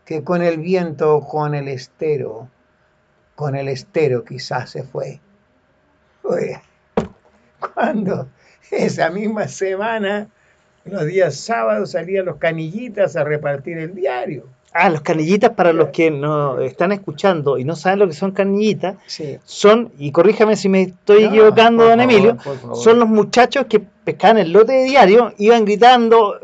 [0.06, 2.48] que con el viento o con el estero,
[3.36, 5.20] con el estero quizás se fue.
[6.22, 6.62] Oye,
[7.60, 8.30] cuando
[8.70, 10.30] esa misma semana,
[10.86, 14.48] los días sábados, salían los canillitas a repartir el diario.
[14.74, 18.32] Ah, los canillitas, para los que nos están escuchando y no saben lo que son
[18.32, 18.95] canillitas,
[19.43, 22.38] son, y corríjame si me estoy equivocando, don Emilio,
[22.76, 26.38] son los muchachos que pescaban el lote de diario, iban gritando,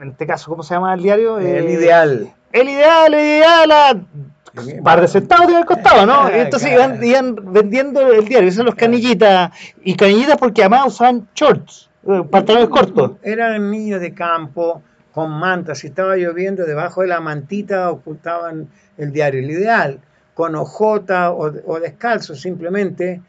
[0.00, 1.38] en este caso, ¿cómo se llama el diario?
[1.38, 2.34] El eh, ideal.
[2.52, 4.06] El ideal, el ideal,
[4.54, 6.28] un par de centavos de costado, ¿no?
[6.28, 9.50] Entonces iban, vendiendo el diario, son los canillitas,
[9.82, 13.12] y canillitas porque además usaban shorts, eh, pantalones cortos.
[13.22, 14.82] Eran niños de campo
[15.18, 19.40] con mantas, si estaba lloviendo, debajo de la mantita ocultaban el diario.
[19.40, 19.98] El ideal,
[20.32, 23.20] con ojota o, o descalzo simplemente,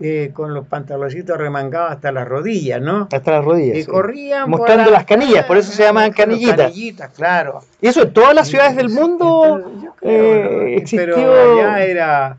[0.00, 3.06] eh, con los pantaloncitos remangados hasta las rodillas, ¿no?
[3.12, 3.78] Hasta las rodillas.
[3.78, 6.56] Y corrían mostrando las canillas, por eso se llaman canillitas.
[6.56, 7.60] Canillitas, claro.
[7.80, 11.14] Y eso en todas las ciudades del mundo eh, existió.
[11.14, 12.38] Pero allá era.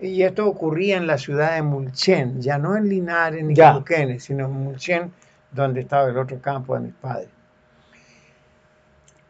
[0.00, 4.44] Y esto ocurría en la ciudad de Mulchen, ya no en Linares ni en sino
[4.44, 5.10] en Mulchen,
[5.50, 7.28] donde estaba el otro campo de mis padres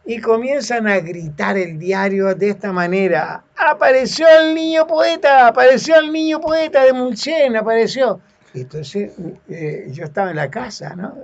[0.05, 3.45] y comienzan a gritar el diario de esta manera.
[3.57, 8.21] Apareció el niño poeta, apareció el niño poeta de Mulchen, apareció.
[8.55, 9.13] Entonces
[9.49, 11.15] eh, yo estaba en la casa, ¿no?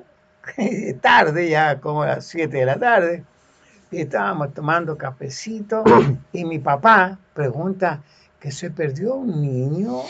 [1.00, 3.24] tarde, ya como a las 7 de la tarde,
[3.90, 5.84] y estábamos tomando cafecito
[6.32, 8.00] y mi papá pregunta
[8.40, 10.02] que se perdió un niño,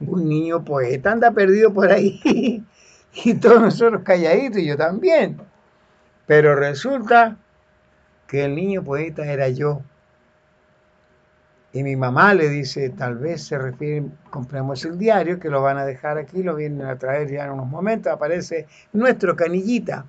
[0.00, 2.64] un niño poeta, anda perdido por ahí.
[3.24, 5.38] y todos nosotros calladitos y yo también.
[6.26, 7.36] Pero resulta
[8.30, 9.82] que el niño poeta era yo.
[11.72, 15.78] Y mi mamá le dice, tal vez se refiere, compremos el diario, que lo van
[15.78, 20.06] a dejar aquí, lo vienen a traer ya en unos momentos, aparece nuestro canillita.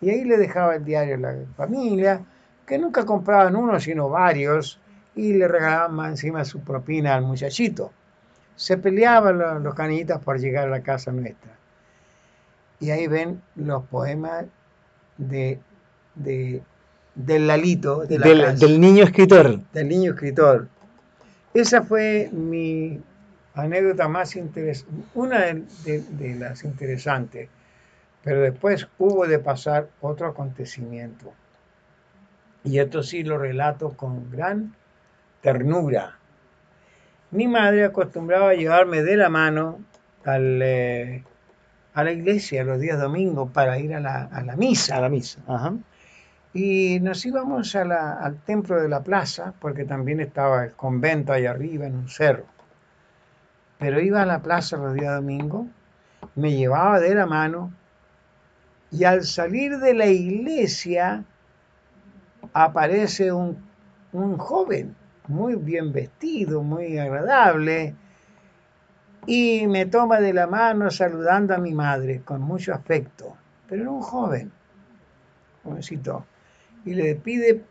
[0.00, 2.24] Y ahí le dejaba el diario a la familia,
[2.66, 4.80] que nunca compraban uno, sino varios,
[5.14, 7.92] y le regalaban encima su propina al muchachito.
[8.56, 11.52] Se peleaban los, canillitas por llegar a la casa nuestra.
[12.80, 14.46] Y ahí ven los poemas
[15.18, 15.60] de,
[16.16, 16.62] de
[17.26, 18.06] del Lalito.
[18.06, 19.60] del, niño escritor.
[19.72, 20.68] Del niño escritor.
[21.54, 23.00] Esa fue mi
[23.54, 25.40] anécdota más interesante, una
[25.84, 27.48] de, las interesantes,
[28.22, 31.32] pero después hubo de pasar otro acontecimiento.
[32.62, 34.74] Y esto sí lo relato con gran
[35.40, 36.18] ternura.
[37.30, 39.80] Mi madre acostumbraba a llevarme de la mano
[40.24, 41.24] al, eh,
[41.94, 44.96] a la iglesia los días domingos para ir a la, a la misa.
[44.96, 45.40] A la misa.
[45.46, 45.74] Ajá.
[46.52, 51.86] Y nos íbamos al templo de la plaza, porque también estaba el convento ahí arriba
[51.86, 52.44] en un cerro.
[53.78, 55.66] Pero iba a la plaza los días domingo,
[56.34, 57.72] me llevaba de la mano
[58.90, 61.24] y al salir de la iglesia
[62.52, 63.56] aparece un,
[64.12, 64.96] un joven
[65.28, 67.94] muy bien vestido, muy agradable,
[69.26, 73.36] y me toma de la mano saludando a mi madre con mucho afecto,
[73.68, 74.50] pero era un joven,
[75.62, 76.26] jovencito
[76.84, 77.62] y le pide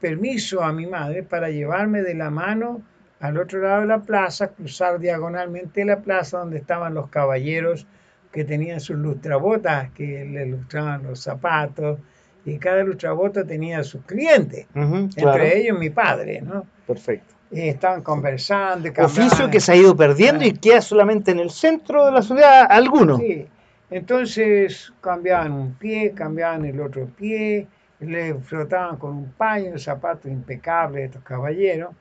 [0.00, 2.82] permiso a mi madre para llevarme de la mano
[3.20, 7.86] al otro lado de la plaza, cruzar diagonalmente la plaza donde estaban los caballeros
[8.30, 11.98] que tenían sus lustrabotas, que le lustraban los zapatos,
[12.44, 16.66] y cada lustrabota tenía sus clientes, entre ellos mi padre, ¿no?
[16.86, 17.34] Perfecto.
[17.50, 18.90] Y estaban conversando.
[18.98, 22.66] Oficio que se ha ido perdiendo y queda solamente en el centro de la ciudad
[22.68, 23.16] alguno.
[23.18, 23.46] Sí.
[23.90, 27.68] Entonces cambiaban un pie, cambiaban el otro pie,
[28.00, 31.94] le frotaban con un paño, zapatos impecables estos caballeros,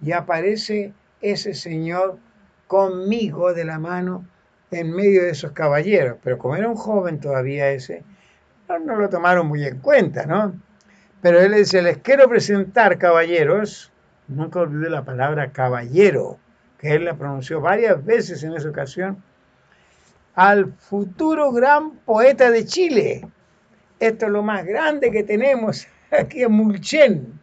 [0.00, 2.18] y aparece ese señor
[2.66, 4.24] conmigo de la mano
[4.70, 6.18] en medio de esos caballeros.
[6.22, 8.02] Pero como era un joven todavía ese,
[8.68, 10.54] no, lo tomaron muy en cuenta, ¿no?
[11.22, 13.92] Pero él dice, les quiero presentar, caballeros,
[14.28, 16.38] nunca olvidé la palabra caballero,
[16.78, 19.22] que él la pronunció varias veces en esa ocasión,
[20.34, 23.26] al futuro gran poeta de Chile,
[24.00, 27.40] esto es lo más grande que tenemos aquí en Mulchen.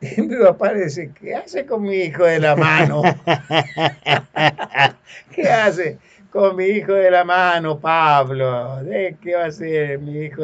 [0.00, 3.02] Y mi papá dice, ¿qué hace con mi hijo de la mano?
[5.34, 5.98] ¿Qué hace
[6.30, 8.82] con mi hijo de la mano, Pablo?
[8.82, 10.42] ¿De qué va a hacer mi hijo?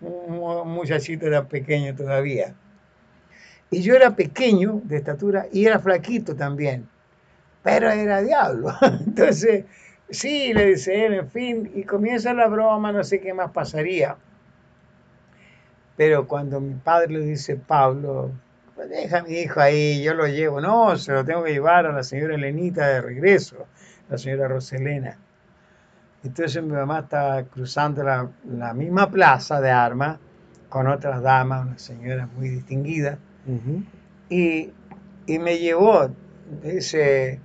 [0.00, 2.54] un muchachito tan pequeño todavía.
[3.70, 6.88] Y yo era pequeño de estatura y era flaquito también,
[7.62, 8.74] pero era diablo.
[9.06, 9.66] Entonces,
[10.10, 14.16] sí, le dice él, en fin, y comienza la broma, no sé qué más pasaría.
[15.96, 18.30] Pero cuando mi padre le dice, Pablo,
[18.74, 20.60] pues deja a mi hijo ahí, yo lo llevo.
[20.60, 23.66] No, se lo tengo que llevar a la señora Elenita de regreso,
[24.08, 25.18] la señora Roselena.
[26.22, 30.18] Entonces mi mamá estaba cruzando la, la misma plaza de armas
[30.68, 33.18] con otras damas, una señora muy distinguida,
[34.28, 34.70] y,
[35.26, 36.10] y, me llevó,
[36.62, 37.40] dice,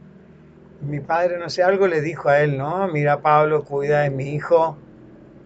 [0.85, 2.87] mi padre, no sé, algo le dijo a él, ¿no?
[2.87, 4.77] Mira, Pablo, cuida de mi hijo.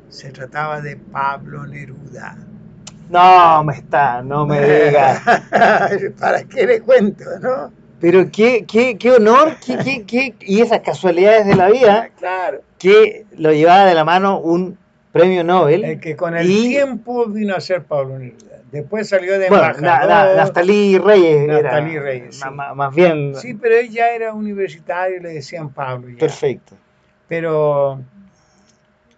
[0.10, 2.38] Se trataba de Pablo Neruda.
[3.10, 5.22] No, me está, no me digas.
[6.20, 7.72] ¿Para qué le cuento, no?
[8.00, 12.62] Pero qué, qué, qué honor, qué, qué, qué, y esas casualidades de la vida, claro.
[12.78, 14.78] que lo llevaba de la mano un
[15.18, 15.84] premio Nobel.
[15.84, 18.58] El que con el tiempo vino a ser Pablo Neruda.
[18.72, 21.48] Después salió de bueno, Naftalí Reyes.
[21.48, 22.42] Naftalí Reyes.
[22.52, 23.34] Más, bien.
[23.36, 26.18] Sí, pero él ya era universitario y le decían Pablo.
[26.18, 26.76] Perfecto.
[27.28, 28.02] Pero.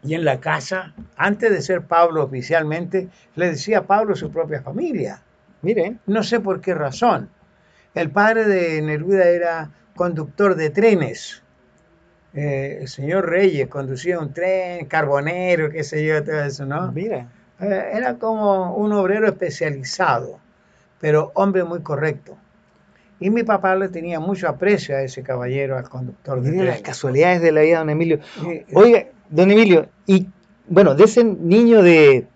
[0.03, 5.21] Y en la casa, antes de ser Pablo oficialmente, le decía Pablo su propia familia.
[5.61, 5.99] Miren.
[6.05, 7.29] No sé por qué razón.
[7.95, 11.41] El padre de Neruda era conductor de trenes.
[12.33, 16.91] Eh, el señor Reyes conducía un tren, carbonero, qué sé yo, todo eso, ¿no?
[16.91, 17.27] Mira.
[17.59, 20.39] Eh, era como un obrero especializado,
[21.01, 22.37] pero hombre muy correcto.
[23.19, 27.41] Y mi papá le tenía mucho aprecio a ese caballero, al conductor de las casualidades
[27.41, 28.19] de la vida, don Emilio.
[28.73, 30.27] Oiga, don Emilio, y
[30.67, 32.27] bueno, de ese niño de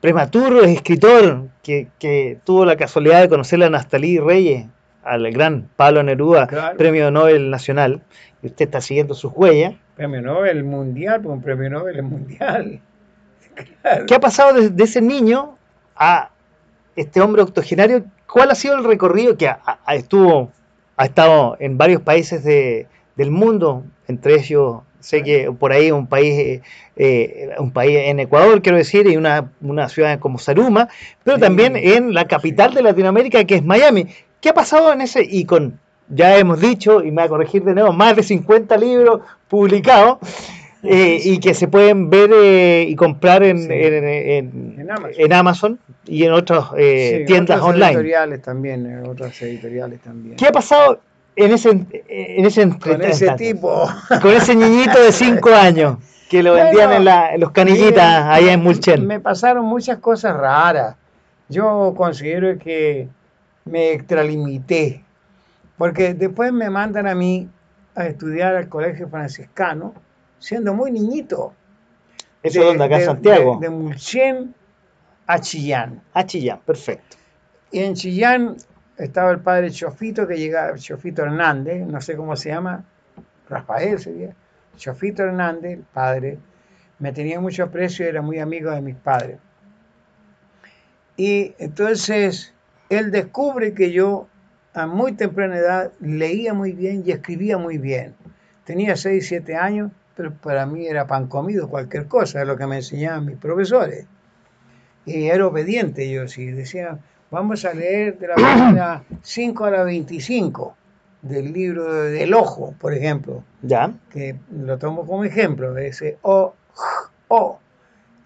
[0.00, 4.66] prematuro escritor que, que tuvo la casualidad de conocer a Nastalí Reyes,
[5.06, 8.02] al gran Pablo Neruda, premio Nobel Nacional,
[8.42, 9.74] y usted está siguiendo sus huellas.
[9.96, 12.80] Premio Nobel Mundial, pues un premio Nobel mundial.
[14.06, 15.56] ¿Qué ha pasado de, ese niño
[15.96, 16.30] a
[16.94, 18.04] este hombre octogenario?
[18.30, 19.50] ¿Cuál ha sido el recorrido que
[19.88, 20.50] estuvo,
[20.96, 26.60] ha estado en varios países del mundo, entre ellos sé que por ahí un país,
[26.96, 30.88] eh, un país en Ecuador, quiero decir, y una, una ciudad como Saruma,
[31.22, 34.08] pero también en la capital de Latinoamérica, que es Miami.
[34.40, 35.22] ¿Qué ha pasado en ese?
[35.28, 38.76] Y con, ya hemos dicho, y me voy a corregir de nuevo, más de 50
[38.76, 40.18] libros publicados.
[40.82, 45.80] Eh, y que se pueden ver eh, y comprar en, en, Amazon.
[46.06, 47.92] y en otras eh, tiendas online.
[47.92, 50.36] Editoriales también, otras editoriales también.
[50.36, 51.00] ¿Qué ha pasado
[51.34, 53.88] en ese, en ese Con ese tipo.
[54.22, 55.96] Con ese niñito de 5 años
[56.28, 59.06] que lo vendían en, la, los canillitas allá en Mulchen.
[59.06, 60.96] Me pasaron muchas cosas raras.
[61.48, 63.08] Yo considero que
[63.66, 65.04] me extralimité.
[65.76, 67.48] Porque después me mandan a mí
[67.94, 69.94] a estudiar al colegio franciscano
[70.38, 71.52] siendo muy niñito.
[72.42, 73.58] ¿Eso es donde acá en Santiago?
[73.60, 74.54] De, Mulchen
[75.26, 76.02] a Chillán.
[76.14, 77.16] A Chillán, perfecto.
[77.72, 78.56] Y en Chillán
[78.96, 82.84] estaba el padre Chofito, que llegaba, Chofito Hernández, no sé cómo se llama,
[83.48, 84.34] Rafael sería.
[84.76, 86.38] Chofito Hernández, el padre,
[86.98, 89.38] me tenía mucho aprecio y era muy amigo de mis padres.
[91.16, 92.54] Y entonces
[92.88, 94.28] él descubre que yo
[94.74, 98.14] a muy temprana edad leía muy bien y escribía muy bien.
[98.64, 102.76] Tenía 6, 7 años pero para mí era pan comido, cualquier cosa, lo que me
[102.76, 104.06] enseñaban mis profesores.
[105.04, 106.98] Y era obediente yo, si decía,
[107.30, 110.74] vamos a leer de la página 5 a la 25
[111.20, 113.44] del libro del ojo, por ejemplo.
[113.62, 113.92] Ya.
[114.10, 116.54] Que lo tomo como ejemplo, ese O,
[117.28, 117.58] O,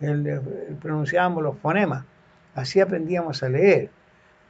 [0.01, 0.41] el,
[0.81, 2.05] pronunciábamos los fonemas.
[2.55, 3.91] Así aprendíamos a leer.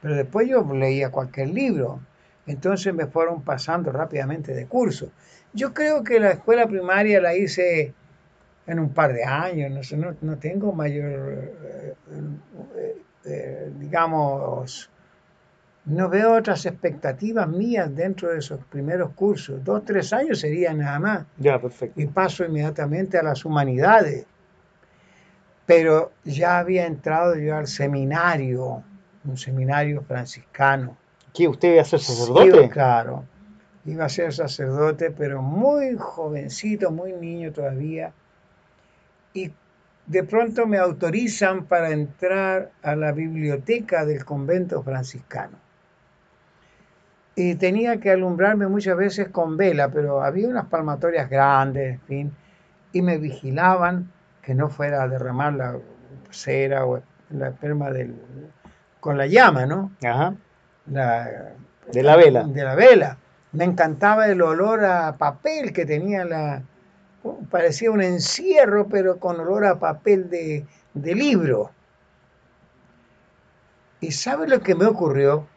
[0.01, 1.99] Pero después yo leía cualquier libro.
[2.47, 5.11] Entonces me fueron pasando rápidamente de curso.
[5.53, 7.93] Yo creo que la escuela primaria la hice
[8.67, 11.93] en un par de años, no, no, tengo mayor, eh,
[12.77, 14.89] eh, eh, digamos,
[15.85, 19.63] no veo otras expectativas mías dentro de esos primeros cursos.
[19.63, 21.25] Dos, tres años sería nada más.
[21.37, 21.99] Ya, perfecto.
[21.99, 24.25] Y paso inmediatamente a las humanidades.
[25.65, 28.83] Pero ya había entrado yo al seminario,
[29.25, 30.97] un seminario franciscano.
[31.33, 31.47] ¿Qué?
[31.47, 32.63] ¿Usted iba a ser sacerdote?
[32.63, 33.23] Sí, claro
[33.85, 38.13] iba a ser sacerdote, pero muy jovencito, muy niño todavía.
[39.33, 39.51] Y
[40.05, 45.57] de pronto me autorizan para entrar a la biblioteca del convento franciscano.
[47.35, 52.31] Y tenía que alumbrarme muchas veces con vela, pero había unas palmatorias grandes, en fin,
[52.91, 54.11] y me vigilaban
[54.41, 55.77] que no fuera a derramar la
[56.29, 58.13] cera o la esperma del,
[59.01, 59.91] con la llama, ¿no?
[60.01, 60.35] Ajá.
[60.85, 61.53] La,
[61.91, 62.43] de la vela.
[62.43, 63.17] De la vela.
[63.51, 66.63] Me encantaba el olor a papel que tenía la...
[67.49, 71.71] Parecía un encierro, pero con olor a papel de, de libro.
[73.99, 75.47] ¿Y sabe lo que me ocurrió?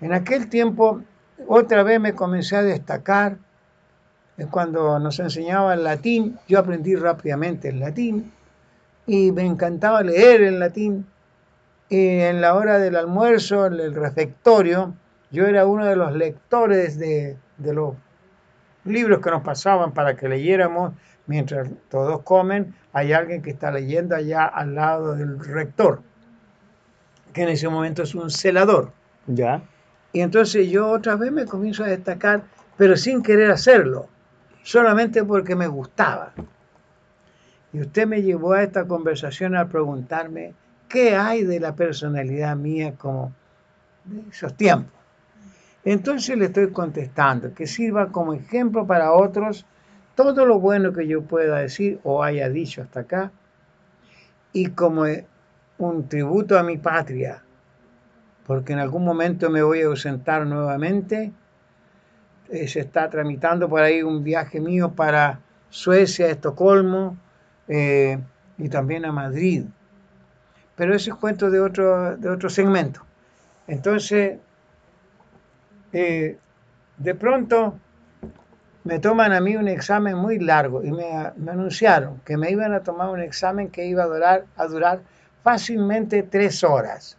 [0.00, 1.02] En aquel tiempo,
[1.46, 3.38] otra vez me comencé a destacar.
[4.50, 8.32] Cuando nos enseñaban latín, yo aprendí rápidamente el latín
[9.06, 11.06] y me encantaba leer el latín.
[11.88, 14.94] Y en la hora del almuerzo, en el refectorio,
[15.30, 17.94] yo era uno de los lectores de, de los
[18.84, 20.94] libros que nos pasaban para que leyéramos
[21.28, 26.02] mientras todos comen, hay alguien que está leyendo allá al lado del rector,
[27.32, 28.92] que en ese momento es un celador.
[29.26, 29.62] Ya.
[30.12, 32.44] Y entonces yo otra vez me comienzo a destacar,
[32.76, 34.08] pero sin querer hacerlo,
[34.62, 36.32] solamente porque me gustaba.
[37.72, 40.54] Y usted me llevó a esta conversación al preguntarme
[40.88, 43.32] qué hay de la personalidad mía como
[44.04, 44.92] de esos tiempos.
[45.84, 49.64] Entonces le estoy contestando, que sirva como ejemplo para otros
[50.14, 53.30] todo lo bueno que yo pueda decir o haya dicho hasta acá,
[54.52, 55.04] y como
[55.78, 57.42] un tributo a mi patria,
[58.44, 61.32] porque en algún momento me voy a ausentar nuevamente.
[62.50, 65.38] Eh, se está tramitando por ahí un viaje mío para
[65.70, 67.16] Suecia, Estocolmo
[67.68, 68.18] eh,
[68.56, 69.66] y también a Madrid.
[70.78, 73.02] Pero ese es cuento de otro, de otro segmento.
[73.66, 74.38] Entonces,
[75.92, 76.38] eh,
[76.96, 77.74] de pronto
[78.84, 81.12] me toman a mí un examen muy largo y me,
[81.50, 85.00] anunciaron que me iban a tomar un examen que iba a durar, a durar
[85.42, 87.18] fácilmente tres horas.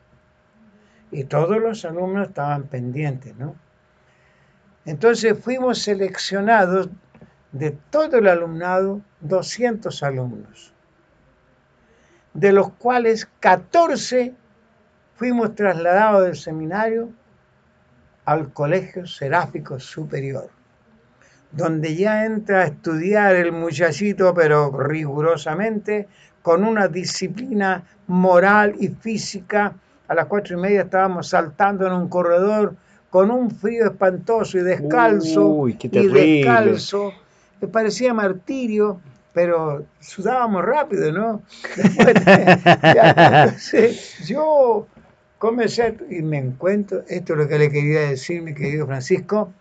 [1.11, 3.55] Y todos los alumnos estaban pendientes, ¿no?
[4.85, 6.89] Entonces fuimos seleccionados
[7.51, 10.73] de todo el alumnado, 200 alumnos,
[12.33, 14.33] de los cuales 14
[15.15, 17.09] fuimos trasladados del seminario
[18.25, 20.49] al Colegio Seráfico Superior,
[21.51, 26.07] donde ya entra a estudiar el muchachito, pero rigurosamente,
[26.41, 29.73] con una disciplina moral y física.
[30.07, 32.75] A las cuatro y media estábamos saltando en un corredor
[33.09, 37.11] con un frío espantoso y descalzo, y descalzo,
[37.59, 39.01] que parecía martirio,
[39.33, 41.43] pero sudábamos rápido, ¿no?
[44.25, 44.87] yo
[45.37, 49.53] comencé y me encuentro, esto es lo que le quería decir mi querido Francisco,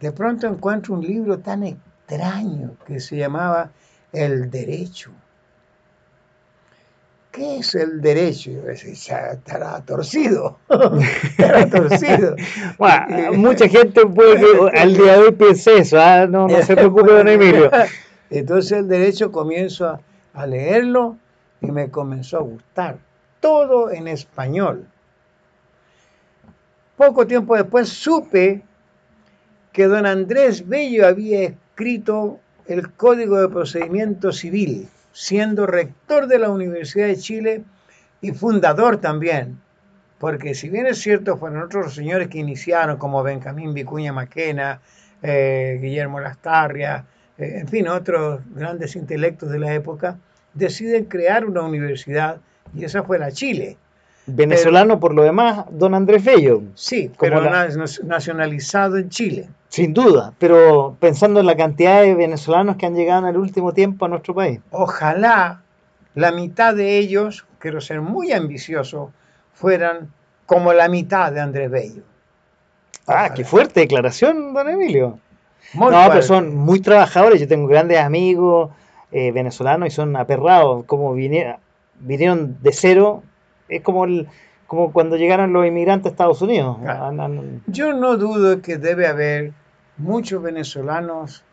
[0.00, 3.70] de pronto encuentro un libro tan extraño que se llamaba
[4.12, 5.10] El Derecho.
[7.30, 8.50] ¿Qué es el derecho?
[8.50, 10.58] Yo decía, estará torcido.
[11.22, 12.34] estará torcido.
[13.36, 16.26] mucha gente puede que al día de hoy piense eso, ¿ah?
[16.26, 17.70] no, no se preocupe, don Emilio.
[18.30, 20.00] Entonces el derecho comienzo
[20.32, 21.18] a leerlo
[21.60, 22.98] y me comenzó a gustar.
[23.40, 24.86] Todo en español.
[26.96, 28.62] Poco tiempo después supe
[29.72, 36.50] que don Andrés Bello había escrito el Código de Procedimiento Civil, siendo rector de la
[36.50, 37.64] Universidad de Chile
[38.20, 39.60] y fundador también.
[40.18, 44.80] Porque si bien es cierto, fueron otros señores que iniciaron, como Benjamín Vicuña Maquena,
[45.22, 47.06] eh, Guillermo Lastarria,
[47.40, 50.18] eh, en fin, otros grandes intelectos de la época,
[50.54, 52.38] deciden crear una universidad
[52.74, 53.76] y esa fue la Chile.
[54.26, 56.62] Venezolano por lo demás, don Andrés Bello.
[56.74, 57.42] Sí, pero
[58.04, 59.48] nacionalizado en Chile.
[59.68, 63.72] Sin duda, pero pensando en la cantidad de venezolanos que han llegado en el último
[63.72, 64.60] tiempo a nuestro país.
[64.70, 65.62] Ojalá
[66.14, 69.12] la mitad de ellos, quiero ser muy ambicioso,
[69.54, 70.12] fueran
[70.46, 72.02] como la mitad de Andrés Bello.
[73.06, 75.18] Ah, qué fuerte declaración, don Emilio.
[75.74, 77.40] No, pero son muy trabajadores.
[77.40, 78.70] Yo tengo grandes amigos
[79.12, 80.84] eh, venezolanos y son aperrados.
[80.84, 81.56] Como vinieron,
[82.00, 83.22] vinieron de cero
[83.70, 84.28] es como, el,
[84.66, 86.76] como cuando llegaron los inmigrantes a Estados Unidos.
[87.66, 89.52] Yo no dudo que debe haber
[89.96, 91.44] muchos venezolanos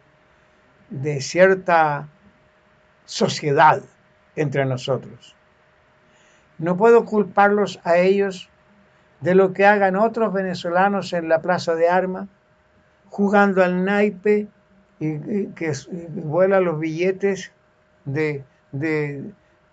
[0.89, 2.07] de cierta
[3.05, 3.81] sociedad
[4.35, 5.35] entre nosotros.
[6.57, 8.49] No puedo culparlos a ellos
[9.21, 12.27] de lo que hagan otros venezolanos en la plaza de armas,
[13.09, 14.47] jugando al naipe
[14.99, 15.71] y, que
[16.15, 17.51] vuelan los billetes
[18.05, 19.23] de, de,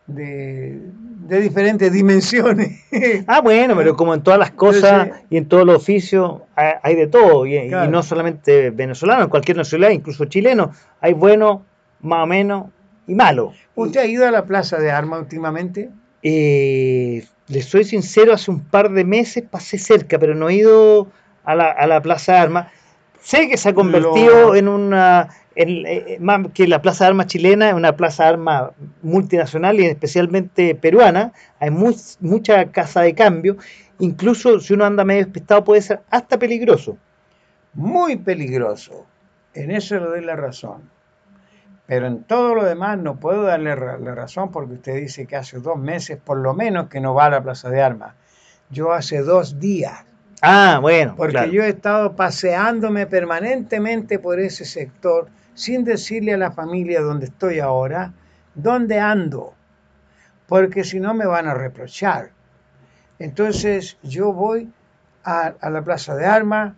[0.06, 2.81] diferentes dimensiones.
[3.27, 7.06] Ah, bueno, pero como en todas las cosas y en todos los oficios hay, de
[7.06, 11.65] todo, y, no solamente venezolano, en cualquier nacionalidad, incluso chileno, hay bueno,
[12.01, 12.66] más o menos,
[13.06, 13.52] y malo.
[13.74, 15.90] ¿Usted ha ido a la Plaza de Armas últimamente?
[16.23, 21.09] Eh, le soy sincero, hace un par de meses pasé cerca, pero no he ido
[21.44, 22.73] a la, a la Plaza de Armas.
[23.25, 27.71] Sé que se ha convertido en una eh, más que la Plaza de Armas chilena
[27.71, 33.57] es una plaza de armas multinacional y especialmente peruana, hay mucha casa de cambio,
[33.99, 36.99] incluso si uno anda medio despistado puede ser hasta peligroso.
[37.73, 39.07] Muy peligroso,
[39.55, 40.91] en eso le doy la razón.
[41.87, 45.61] Pero en todo lo demás no puedo darle la razón porque usted dice que hace
[45.61, 48.15] dos meses por lo menos que no va a la Plaza de Armas.
[48.69, 50.05] Yo hace dos días
[50.47, 51.15] Ah, bueno.
[51.16, 57.27] Porque yo he estado paseándome permanentemente por ese sector sin decirle a la familia donde
[57.27, 58.12] estoy ahora,
[58.55, 59.55] dónde ando,
[60.47, 62.31] porque si no me van a reprochar.
[63.19, 64.71] Entonces yo voy
[65.25, 66.75] a, la Plaza de Armas,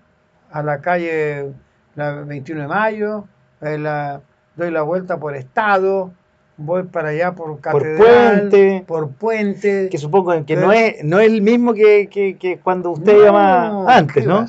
[0.53, 1.53] a la calle
[1.97, 3.29] la 21 de Mayo,
[3.61, 4.21] la,
[4.55, 6.13] doy la vuelta por Estado,
[6.57, 9.89] voy para allá por Catedral, por Puente, por Puente.
[9.91, 13.97] Que supongo que no es, no es el mismo que, que, cuando usted iba más
[13.97, 14.47] antes, ¿no?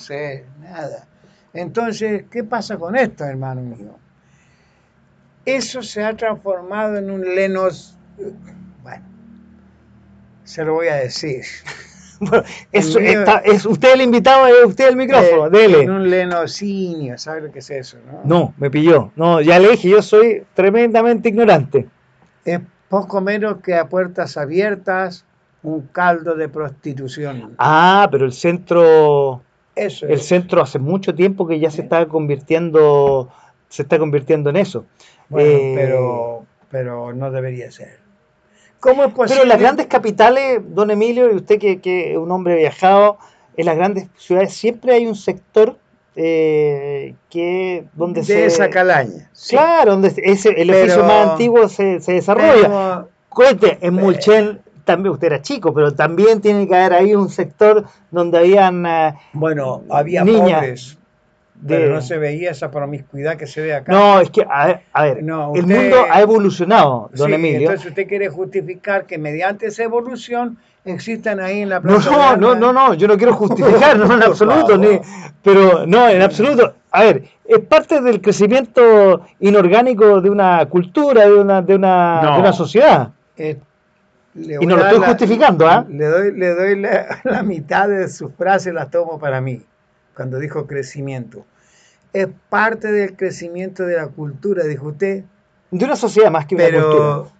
[0.61, 1.07] nada.
[1.53, 3.95] Entonces, ¿qué pasa con esto, hermano mío?
[5.45, 7.97] Eso se ha transformado en un lenos...
[8.84, 9.03] Bueno,
[10.43, 11.43] se lo voy a decir.
[12.19, 15.84] Bueno, eso, es usted el invitado, es usted el micrófono, dele.
[15.84, 17.99] En un lenocinio, ¿sabe lo que es eso?
[18.07, 18.21] No?
[18.23, 19.11] no, me pilló.
[19.15, 21.88] No, ya le dije, yo soy tremendamente ignorante
[22.53, 25.26] es poco menos que a puertas abiertas
[25.64, 27.56] un caldo de prostitución.
[27.57, 29.41] Ah, pero el centro,
[29.76, 33.30] eso el centro hace mucho tiempo que ya se está convirtiendo,
[33.69, 34.86] se está convirtiendo en eso.
[35.30, 37.99] Bueno, eh, pero, pero no debería ser.
[38.80, 39.34] ¿Cómo es posible?
[39.34, 43.18] Pero en las grandes capitales, don Emilio, y usted que, que es un hombre viajado,
[43.57, 45.78] en las grandes ciudades siempre hay un sector
[46.19, 49.30] eh, que donde de esa calaña.
[49.49, 53.06] Claro, donde ese, el oficio más antiguo se, se desarrolla.
[53.30, 57.85] Cuente, en Mulchen también usted era chico, pero también tiene que haber ahí un sector
[58.10, 60.98] donde habían eh, bueno, había niñas.
[61.68, 63.91] Pero no se veía esa promiscuidad que se ve acá.
[63.91, 65.26] No, es que, a ver, a ver el
[65.68, 67.61] mundo ha evolucionado, don Emilio.
[67.61, 70.57] Entonces usted quiere justificar que mediante esa evolución
[70.91, 72.09] existan ahí en la plaza.
[72.11, 74.99] No, no, no, no, yo no quiero justificar, no en absoluto, ni,
[75.43, 76.73] pero no, en absoluto.
[76.91, 82.39] A ver, es parte del crecimiento inorgánico de una cultura, de una, de una, de
[82.39, 83.09] una sociedad.
[83.38, 83.57] Eh,
[84.35, 85.85] y no lo estoy justificando, ¿ah?
[85.89, 89.61] Le doy, le doy la, la, mitad de sus frases, las tomo para mí,
[90.15, 91.45] cuando dijo crecimiento.
[92.14, 95.23] Es parte del crecimiento de la cultura, dijo usted.
[95.72, 97.31] De una sociedad más que una pero, cultura.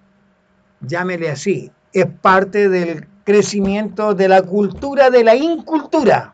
[0.82, 6.34] Llámele así, es parte del crecimiento de la cultura de la incultura.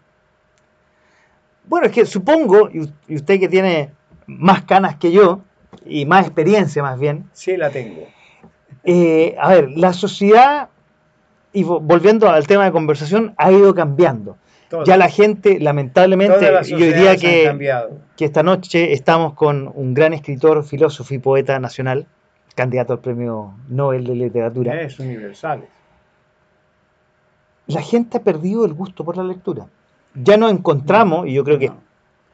[1.66, 3.90] Bueno, es que supongo, y usted que tiene
[4.28, 5.42] más canas que yo,
[5.88, 7.26] y más experiencia más bien.
[7.34, 8.04] Sí, la tengo.
[8.84, 10.70] Eh, a ver, la sociedad,
[11.52, 14.38] y volviendo al tema de conversación, ha ido cambiando.
[14.86, 20.64] Ya la gente, lamentablemente, yo diría que, que esta noche estamos con un gran escritor,
[20.64, 22.06] filósofo y poeta nacional,
[22.54, 24.80] candidato al premio Nobel de Literatura.
[24.80, 25.64] Es universal
[27.68, 29.66] la gente ha perdido el gusto por la lectura.
[30.16, 31.72] Ya no encontramos, y yo creo que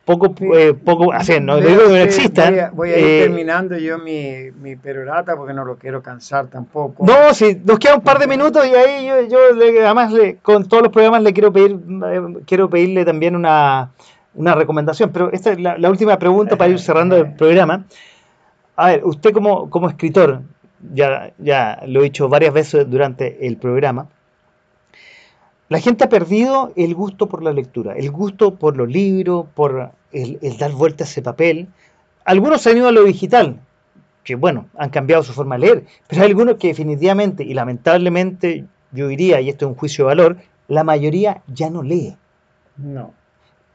[0.09, 2.71] poco, eh, poco, así, no digo que no exista.
[2.73, 7.05] Voy a, ir eh, terminando yo mi, mi, perorata porque no lo quiero cansar tampoco.
[7.05, 10.37] No, sí, nos queda un par de minutos y ahí yo, yo le, además le,
[10.37, 13.91] con todos los programas le quiero pedir, eh, quiero pedirle también una,
[14.33, 17.85] una recomendación, pero esta es la, la, última pregunta para ir cerrando el programa.
[18.77, 20.41] A ver, usted como, como escritor,
[20.91, 24.07] ya, ya lo he dicho varias veces durante el programa,
[25.69, 29.91] la gente ha perdido el gusto por la lectura, el gusto por los libros, por
[30.11, 31.67] el, dar vuelta a ese papel.
[32.25, 33.59] Algunos se han ido a lo digital,
[34.23, 38.65] que bueno, han cambiado su forma de leer, pero hay algunos que definitivamente y lamentablemente
[38.91, 40.37] yo diría, y esto es un juicio de valor,
[40.67, 42.17] la mayoría ya no lee.
[42.77, 43.13] No.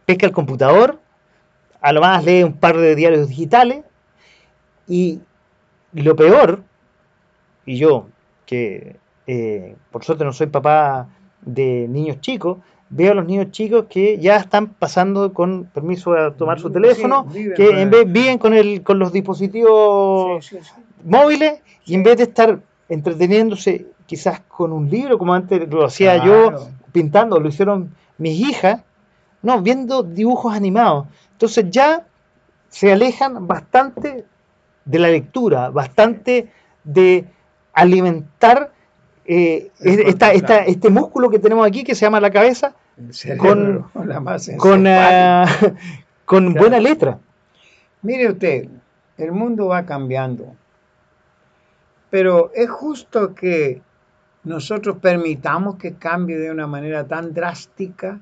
[0.04, 0.98] Pesca el computador,
[1.80, 3.84] a lo más lee un par de diarios digitales
[4.88, 5.20] y
[5.92, 6.64] lo peor,
[7.64, 8.08] y yo,
[8.46, 8.96] que
[9.28, 11.08] eh, por suerte no soy papá
[11.44, 12.58] de niños chicos,
[12.90, 17.26] veo a los niños chicos que ya están pasando con permiso a tomar su teléfono,
[17.32, 20.50] que en vez viven con el con los dispositivos
[21.04, 22.58] móviles y en vez de estar
[22.88, 28.82] entreteniéndose quizás con un libro como antes lo hacía yo pintando, lo hicieron mis hijas,
[29.42, 31.06] no, viendo dibujos animados.
[31.32, 32.06] Entonces ya
[32.68, 34.24] se alejan bastante
[34.84, 36.50] de la lectura, bastante
[36.84, 37.24] de
[37.72, 38.73] alimentar
[39.26, 42.74] eh, esta, este músculo que tenemos aquí que se llama la cabeza
[43.38, 43.82] con,
[44.58, 45.46] con, ah,
[46.24, 47.18] con buena letra.
[48.02, 48.68] Mire usted,
[49.16, 50.54] el mundo va cambiando,
[52.10, 53.80] pero es justo que
[54.44, 58.20] nosotros permitamos que cambie de una manera tan drástica.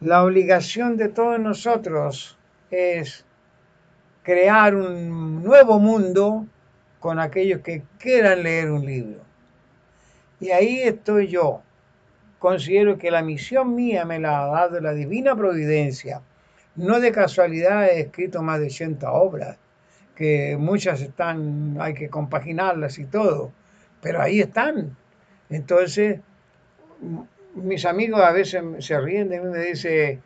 [0.00, 2.36] La obligación de todos nosotros
[2.70, 3.24] es
[4.22, 6.46] crear un nuevo mundo
[7.00, 9.25] con aquellos que quieran leer un libro.
[10.40, 11.62] Y ahí estoy yo.
[12.38, 16.20] Considero que la misión mía me la ha dado la divina providencia.
[16.76, 19.56] No de casualidad he escrito más de 80 obras,
[20.14, 23.52] que muchas están, hay que compaginarlas y todo,
[24.02, 24.96] pero ahí están.
[25.48, 26.20] Entonces,
[27.54, 30.22] mis amigos a veces se ríen de mí y me dicen,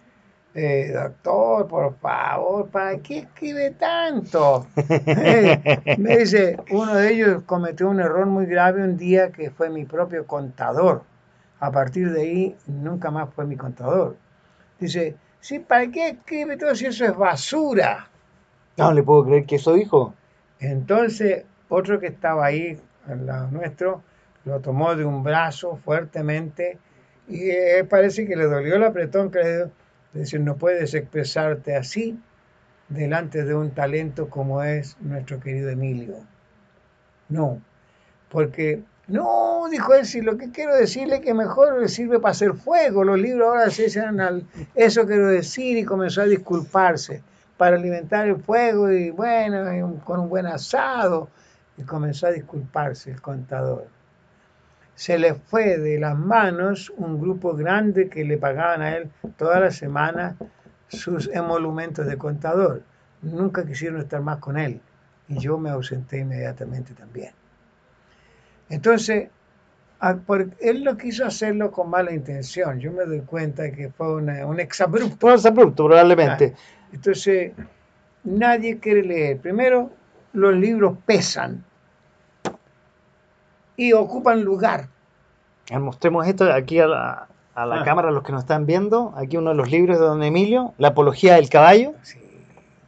[0.54, 4.66] eh, doctor, por favor, ¿para qué escribe tanto?
[5.98, 9.84] me dice, uno de ellos cometió un error muy grave un día que fue mi
[9.84, 11.04] propio contador.
[11.60, 14.16] A partir de ahí, nunca más fue mi contador.
[14.80, 18.08] Dice, sí, ¿para qué escribe todo si eso es basura?
[18.76, 20.14] No le puedo creer que eso dijo.
[20.58, 24.02] Entonces, otro que estaba ahí al lado nuestro,
[24.44, 26.78] lo tomó de un brazo fuertemente
[27.28, 29.70] y eh, parece que le dolió el apretón que le dio
[30.14, 32.18] es decir, no puedes expresarte así
[32.88, 36.16] delante de un talento como es nuestro querido Emilio.
[37.28, 37.62] No,
[38.28, 42.32] porque no, dijo él, si lo que quiero decirle es que mejor le sirve para
[42.32, 44.44] hacer fuego, los libros ahora se echan al...
[44.74, 47.22] Eso quiero decir y comenzó a disculparse
[47.56, 51.28] para alimentar el fuego y bueno, con un buen asado.
[51.76, 53.86] Y comenzó a disculparse el contador
[55.00, 59.58] se le fue de las manos un grupo grande que le pagaban a él toda
[59.58, 60.36] la semana
[60.88, 62.82] sus emolumentos de contador.
[63.22, 64.78] Nunca quisieron estar más con él
[65.26, 67.32] y yo me ausenté inmediatamente también.
[68.68, 69.30] Entonces,
[70.60, 72.78] él no quiso hacerlo con mala intención.
[72.78, 74.28] Yo me doy cuenta que fue un
[74.60, 75.28] exabrupto.
[75.28, 76.52] Un exabrupto, probablemente.
[76.54, 76.60] Ah,
[76.92, 77.52] entonces,
[78.24, 79.38] nadie quiere leer.
[79.38, 79.92] Primero,
[80.34, 81.64] los libros pesan
[83.80, 84.88] y ocupan lugar.
[85.72, 87.84] Mostremos esto aquí a la, a la ah.
[87.84, 89.14] cámara, los que nos están viendo.
[89.16, 91.94] Aquí uno de los libros de don Emilio, La Apología del Caballo.
[92.02, 92.18] Sí,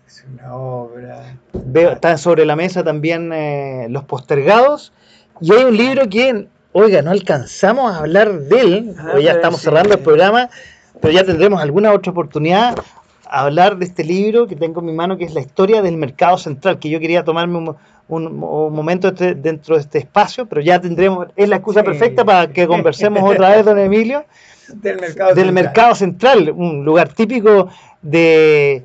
[0.06, 1.38] es una obra.
[1.54, 4.92] Veo, están sobre la mesa también eh, Los Postergados.
[5.40, 9.62] Y hay un libro que, oiga, no alcanzamos a hablar de él, ah, ya estamos
[9.62, 10.50] cerrando el programa,
[11.00, 12.76] pero ya tendremos alguna otra oportunidad
[13.24, 15.96] a hablar de este libro que tengo en mi mano, que es La Historia del
[15.96, 17.76] Mercado Central, que yo quería tomarme un
[18.08, 22.52] un, momento este, dentro de este espacio, pero ya tendremos, es la excusa perfecta para
[22.52, 24.24] que conversemos otra vez, don Emilio,
[24.68, 25.52] del, mercado, del central.
[25.52, 27.68] mercado central, un lugar típico
[28.00, 28.84] de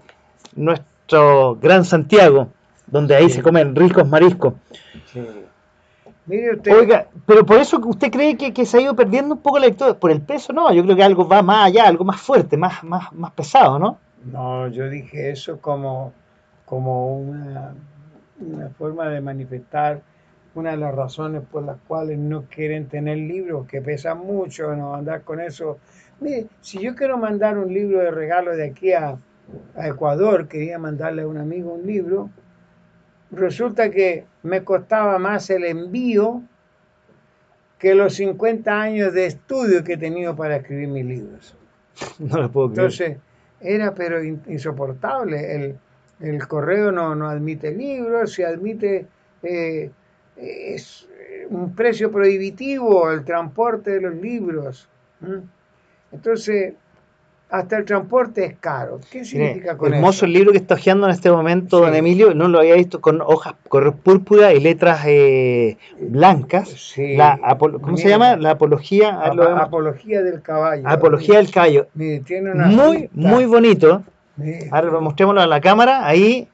[0.55, 2.49] nuestro Gran Santiago,
[2.85, 4.53] donde ahí se comen ricos mariscos.
[6.29, 9.67] Oiga, pero por eso usted cree que, que, se ha ido perdiendo un poco la
[9.67, 12.57] lectura, por el peso, no, yo creo que algo va más allá, algo más fuerte,
[12.57, 13.97] más, más, más pesado, ¿no?
[14.25, 16.11] No, yo dije eso como,
[16.65, 17.73] como una
[18.39, 20.01] una forma de manifestar
[20.55, 24.95] una de las razones por las cuales no quieren tener libros que pesan mucho, no
[24.95, 25.77] andar con eso.
[26.19, 29.17] Mire, si yo quiero mandar un libro de regalo de aquí a,
[29.75, 32.29] a Ecuador, quería mandarle a un amigo un libro,
[33.31, 36.41] resulta que me costaba más el envío
[37.77, 41.55] que los 50 años de estudio que he tenido para escribir mis libros.
[42.19, 42.91] No lo puedo creer.
[42.91, 43.17] Entonces,
[43.59, 45.79] era pero insoportable el
[46.19, 49.05] el correo no, no admite libros, se admite
[49.43, 49.91] eh,
[50.35, 51.07] es
[51.49, 54.87] un precio prohibitivo el transporte de los libros.
[56.11, 56.73] Entonces,
[57.49, 58.99] hasta el transporte es caro.
[59.09, 62.47] ¿Qué significa con hermoso el libro que está hojeando en este momento, don Emilio, no
[62.49, 66.95] lo había visto con hojas color púrpura y letras eh, blancas.
[66.97, 68.35] La, ¿Cómo se llama?
[68.35, 69.17] La apología.
[69.61, 70.83] apología del caballo.
[70.87, 71.87] Apología del caballo.
[71.95, 74.03] muy, muy bonito.
[74.71, 76.47] Ahora mostrémoslo a la cámara, ahí,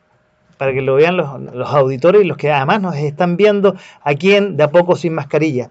[0.57, 1.27] para que lo vean los,
[1.73, 5.69] auditores y los que además nos están viendo aquí en De a poco sin mascarilla.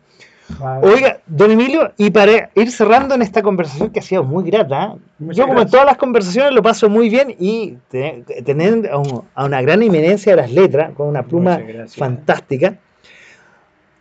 [0.83, 4.97] Oiga, don Emilio, y para ir cerrando en esta conversación que ha sido muy grata,
[4.97, 5.29] ¿eh?
[5.31, 7.79] yo como en todas las conversaciones lo paso muy bien y
[8.45, 11.59] tener a, una gran eminencia de las letras, con una pluma
[11.89, 12.77] fantástica.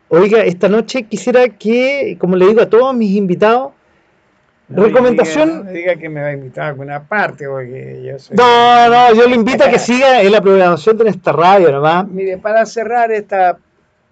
[0.09, 3.71] Oiga, esta noche quisiera que, como le digo a todos mis invitados,
[4.73, 5.65] Recomendación.
[5.65, 8.37] No diga, que me va a invitar a alguna parte, porque yo soy.
[8.37, 12.07] No, no, yo le invito a que siga en la programación de esta radio nomás.
[12.07, 13.57] Mire, para cerrar esta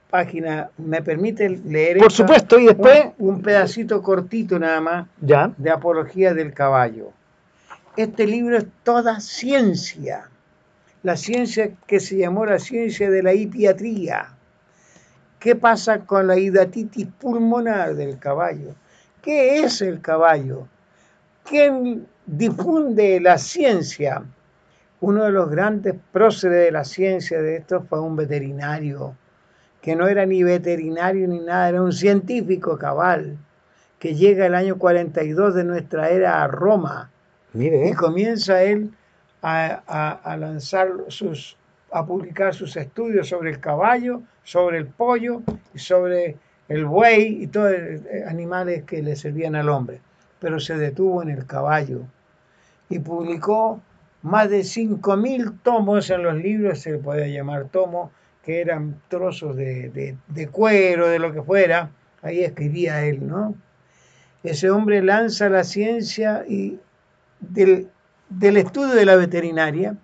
[0.09, 3.07] página, ¿me permite leer Por supuesto, y después.
[3.17, 5.51] Un, pedacito cortito nada más ¿Ya?
[5.57, 7.11] de Apología del Caballo.
[7.95, 10.29] Este libro es toda ciencia.
[11.03, 14.33] La ciencia que se llamó la ciencia de la hipiatría.
[15.39, 18.75] ¿Qué pasa con la hidatitis pulmonar del caballo?
[19.21, 20.67] ¿Qué es el caballo?
[21.43, 24.23] ¿Quién difunde la ciencia?
[25.01, 29.15] Uno de los grandes próceres de la ciencia de esto fue un veterinario,
[29.81, 33.37] que no era ni veterinario ni nada, era un científico cabal,
[33.97, 37.11] que llega el año 42 de nuestra era a Roma.
[37.53, 37.89] Mire.
[37.89, 38.91] Y comienza él
[39.41, 41.57] a, a lanzar sus,
[41.91, 45.41] a publicar sus estudios sobre el caballo, sobre el pollo
[45.73, 46.37] y sobre
[46.69, 49.99] el buey y todos eh, animales que le servían al hombre,
[50.39, 52.03] pero se detuvo en el caballo
[52.89, 53.81] y publicó
[54.21, 58.11] más de 5.000 tomos en los libros, se le podía llamar tomo,
[58.43, 61.91] que eran trozos de, de, cuero, de lo que fuera,
[62.21, 63.55] ahí escribía él, ¿no?
[64.43, 66.79] Ese hombre lanza la ciencia y
[67.39, 67.89] del,
[68.29, 69.97] del estudio de la veterinaria.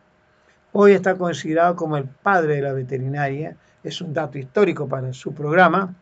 [0.73, 3.55] Hoy está considerado como el padre de la veterinaria.
[3.83, 5.95] Es un dato histórico para su programa.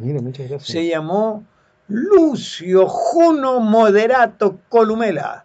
[0.00, 0.72] Mire, muchas gracias.
[0.72, 1.44] Se llamó
[1.88, 5.44] Lucio Juno Moderato Columela.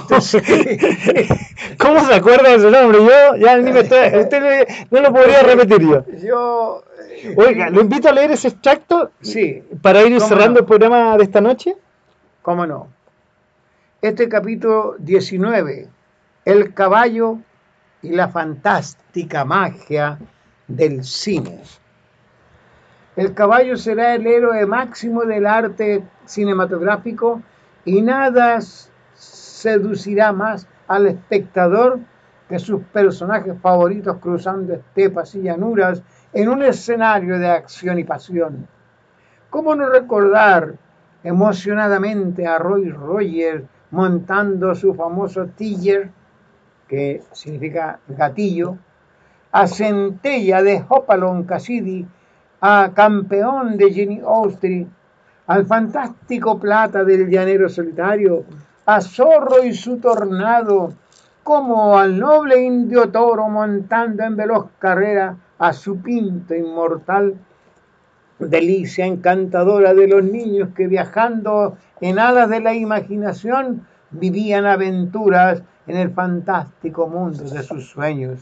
[0.00, 0.42] Entonces,
[1.78, 2.98] ¿Cómo se acuerda de su nombre?
[2.98, 6.04] Yo ya ni me estoy, usted no lo podría repetir yo.
[6.20, 6.84] Yo.
[7.36, 10.58] Oiga, lo invito a leer ese extracto Sí, para ir ¿Cómo cerrando no?
[10.60, 11.76] el programa de esta noche.
[12.42, 12.88] cómo no.
[14.00, 15.86] Este capítulo 19,
[16.44, 17.38] el caballo
[18.02, 20.18] y la fantástica magia
[20.66, 21.60] del cine.
[23.14, 27.42] El caballo será el héroe máximo del arte cinematográfico
[27.84, 28.58] y nada
[29.14, 32.00] seducirá más al espectador
[32.48, 36.02] que sus personajes favoritos cruzando estepas y llanuras
[36.32, 38.66] en un escenario de acción y pasión.
[39.50, 40.74] ¿Cómo no recordar
[41.22, 46.10] emocionadamente a Roy Roger montando su famoso Tiger,
[46.88, 48.78] que significa gatillo,
[49.52, 52.06] a Centella de Hopalong Cassidy,
[52.64, 54.86] a Campeón de Jenny Austri,
[55.48, 58.44] al fantástico Plata del Llanero Solitario,
[58.86, 60.92] a Zorro y su Tornado,
[61.42, 67.34] como al noble indio toro montando en veloz carrera a su pinto inmortal,
[68.38, 75.96] delicia encantadora de los niños que viajando en alas de la imaginación vivían aventuras en
[75.96, 78.38] el fantástico mundo de sus sueños.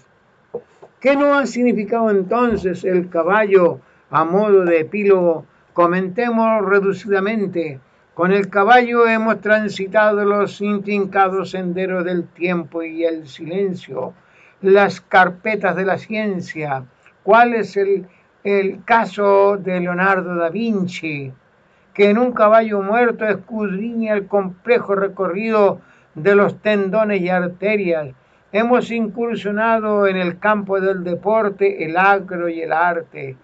[1.00, 3.80] ¿Qué no ha significado entonces el caballo
[4.10, 5.46] a modo de epílogo?
[5.72, 7.80] Comentemos reducidamente.
[8.14, 14.12] Con el caballo hemos transitado los intrincados senderos del tiempo y el silencio,
[14.60, 16.84] las carpetas de la ciencia.
[17.22, 18.06] ¿Cuál es el,
[18.44, 21.32] el caso de Leonardo da Vinci?
[21.94, 25.80] que en un caballo muerto escudriña el complejo recorrido
[26.14, 28.14] de los tendones y arterias.
[28.52, 33.36] Hemos incursionado en el campo del deporte, el agro y el arte.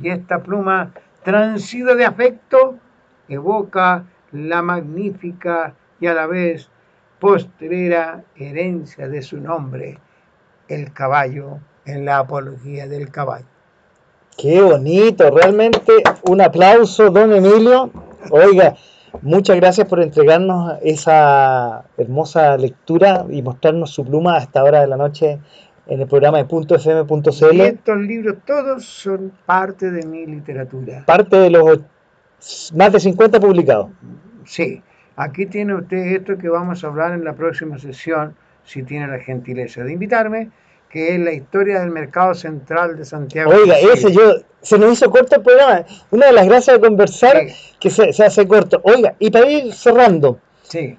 [0.00, 0.92] Y esta pluma
[1.22, 2.76] transida de afecto
[3.28, 6.68] evoca la magnífica y a la vez
[7.18, 9.98] postrera herencia de su nombre,
[10.68, 13.46] el caballo, en la apología del caballo.
[14.36, 17.90] Qué bonito, realmente un aplauso, don Emilio.
[18.30, 18.74] Oiga,
[19.22, 24.88] muchas gracias por entregarnos esa hermosa lectura y mostrarnos su pluma a esta hora de
[24.88, 25.38] la noche
[25.86, 27.60] en el programa de Y .fm.cl.
[27.60, 31.04] estos libros todos son parte de mi literatura.
[31.06, 31.80] Parte de los
[32.74, 33.88] más de 50 publicados.
[34.44, 34.82] Sí,
[35.16, 38.34] aquí tiene usted esto que vamos a hablar en la próxima sesión,
[38.64, 40.50] si tiene la gentileza de invitarme,
[40.90, 43.50] que es la historia del mercado central de Santiago.
[43.50, 43.92] de Oiga, Chile.
[43.94, 45.84] ese yo, se nos hizo corto el programa.
[46.10, 47.54] Una de las gracias de conversar Sí.
[47.80, 48.80] que se, se hace corto.
[48.84, 50.98] Oiga, y para ir cerrando, Sí,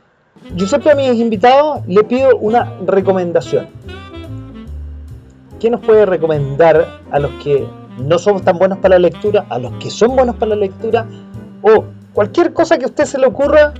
[0.55, 3.67] yo siempre a mis invitados le pido una recomendación.
[5.59, 7.65] ¿Qué nos puede recomendar a los que
[7.99, 11.05] no somos tan buenos para la lectura, a los que son buenos para la lectura,
[11.61, 13.73] o cualquier cosa que a usted se le ocurra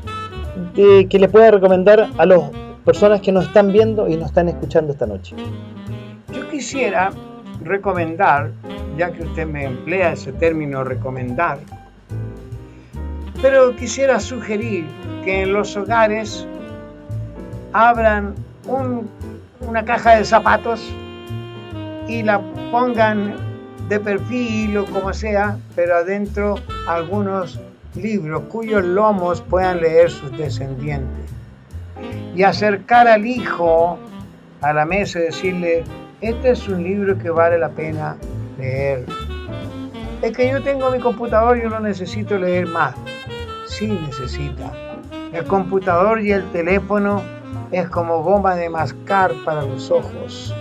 [0.75, 2.39] de- que le pueda recomendar a las
[2.83, 5.35] personas que nos están viendo y nos están escuchando esta noche?
[6.33, 7.11] yo quisiera
[7.63, 8.51] recomendar,
[8.97, 11.59] ya que usted me emplea ese término recomendar,
[13.41, 14.85] pero quisiera sugerir
[15.23, 16.45] que en los hogares
[17.73, 18.33] abran
[18.67, 19.07] un-
[19.67, 20.81] una caja de zapatos
[22.07, 23.35] y la pongan
[23.89, 26.55] de perfil o como sea, pero adentro
[26.87, 27.59] algunos
[27.95, 31.31] libros cuyos lomos puedan leer sus descendientes.
[32.35, 33.97] Y acercar al hijo
[34.61, 35.83] a la mesa y decirle,
[36.21, 38.17] este es un libro que vale la pena
[38.57, 39.05] leer.
[40.21, 42.95] Es que yo tengo mi computador y yo no necesito leer más.
[43.65, 44.71] Sí necesita.
[45.31, 47.21] El computador y el teléfono
[47.71, 50.55] es como goma de mascar para los ojos.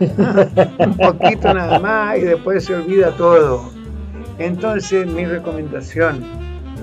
[0.00, 3.70] Un poquito nada más y después se olvida todo.
[4.38, 6.24] Entonces mi recomendación,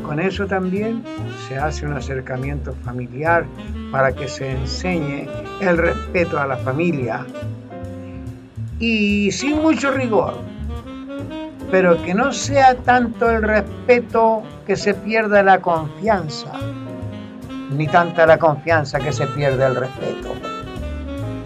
[0.03, 1.03] con eso también
[1.47, 3.45] se hace un acercamiento familiar
[3.91, 5.27] para que se enseñe
[5.61, 7.25] el respeto a la familia
[8.79, 10.33] y sin mucho rigor,
[11.71, 16.51] pero que no sea tanto el respeto que se pierda la confianza,
[17.71, 20.24] ni tanta la confianza que se pierda el respeto.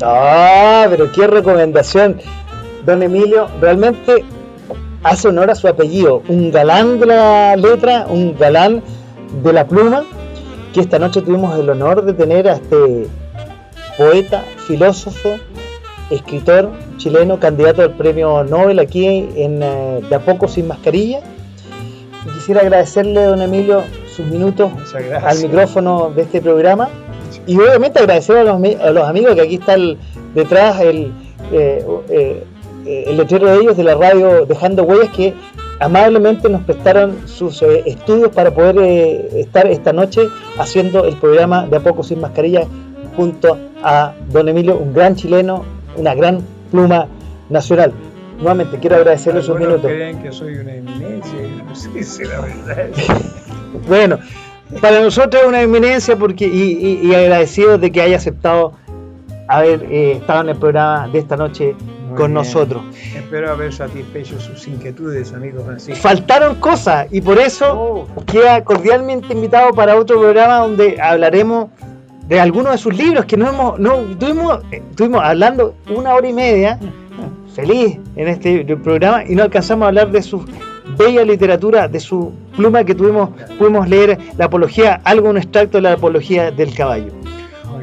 [0.02, 2.20] Ah, pero qué recomendación.
[2.86, 4.24] Don Emilio, realmente
[5.04, 6.24] hace honor a su apellido.
[6.28, 8.82] Un galán de la letra, un galán
[9.44, 10.04] de la pluma,
[10.74, 13.08] que esta noche tuvimos el honor de tener a este
[13.98, 15.36] poeta, filósofo,
[16.10, 19.06] escritor chileno, candidato al premio Nobel aquí
[19.36, 21.22] en eh, De a poco sin mascarilla.
[22.26, 24.72] Y quisiera agradecerle, don Emilio, sus minutos
[25.24, 26.90] al micrófono de este programa.
[27.50, 29.76] Y obviamente agradecer a los, amigos que aquí está
[30.36, 31.12] detrás el,
[31.52, 32.44] eh, eh,
[32.86, 35.34] el letrero de ellos de la radio Dejando Huellas que
[35.80, 38.78] amablemente nos prestaron sus eh, estudios para poder
[39.36, 40.28] estar esta noche
[40.60, 42.68] haciendo el programa de A Poco Sin Mascarilla
[43.18, 45.66] junto a don Emilio, un gran chileno,
[45.98, 47.08] una gran pluma
[47.50, 47.94] nacional.
[48.38, 49.86] Nuevamente quiero agradecerle sus minutos.
[49.86, 52.90] creen que soy una eminencia, no sé si la verdad
[53.88, 54.20] bueno,
[54.82, 58.74] para nosotros es una eminencia porque y, agradecido de que haya aceptado
[59.48, 61.76] haber eh, estado en el programa de esta noche
[62.16, 62.84] con nosotros.
[63.16, 66.02] Espero haber satisfecho sus inquietudes, amigos Francisco.
[66.02, 68.26] Faltaron cosas y por eso oh.
[68.26, 71.70] queda cordialmente invitado para otro programa donde hablaremos
[72.28, 76.34] de algunos de sus libros que no hemos, no, estuvimos, estuvimos hablando una hora y
[76.34, 76.80] media,
[77.56, 80.46] feliz en este programa, y no alcanzamos a hablar de su
[80.98, 85.84] bella literatura, de su pluma que tuvimos, pudimos leer la apología, algo un extracto de
[85.84, 87.12] la apología del caballo.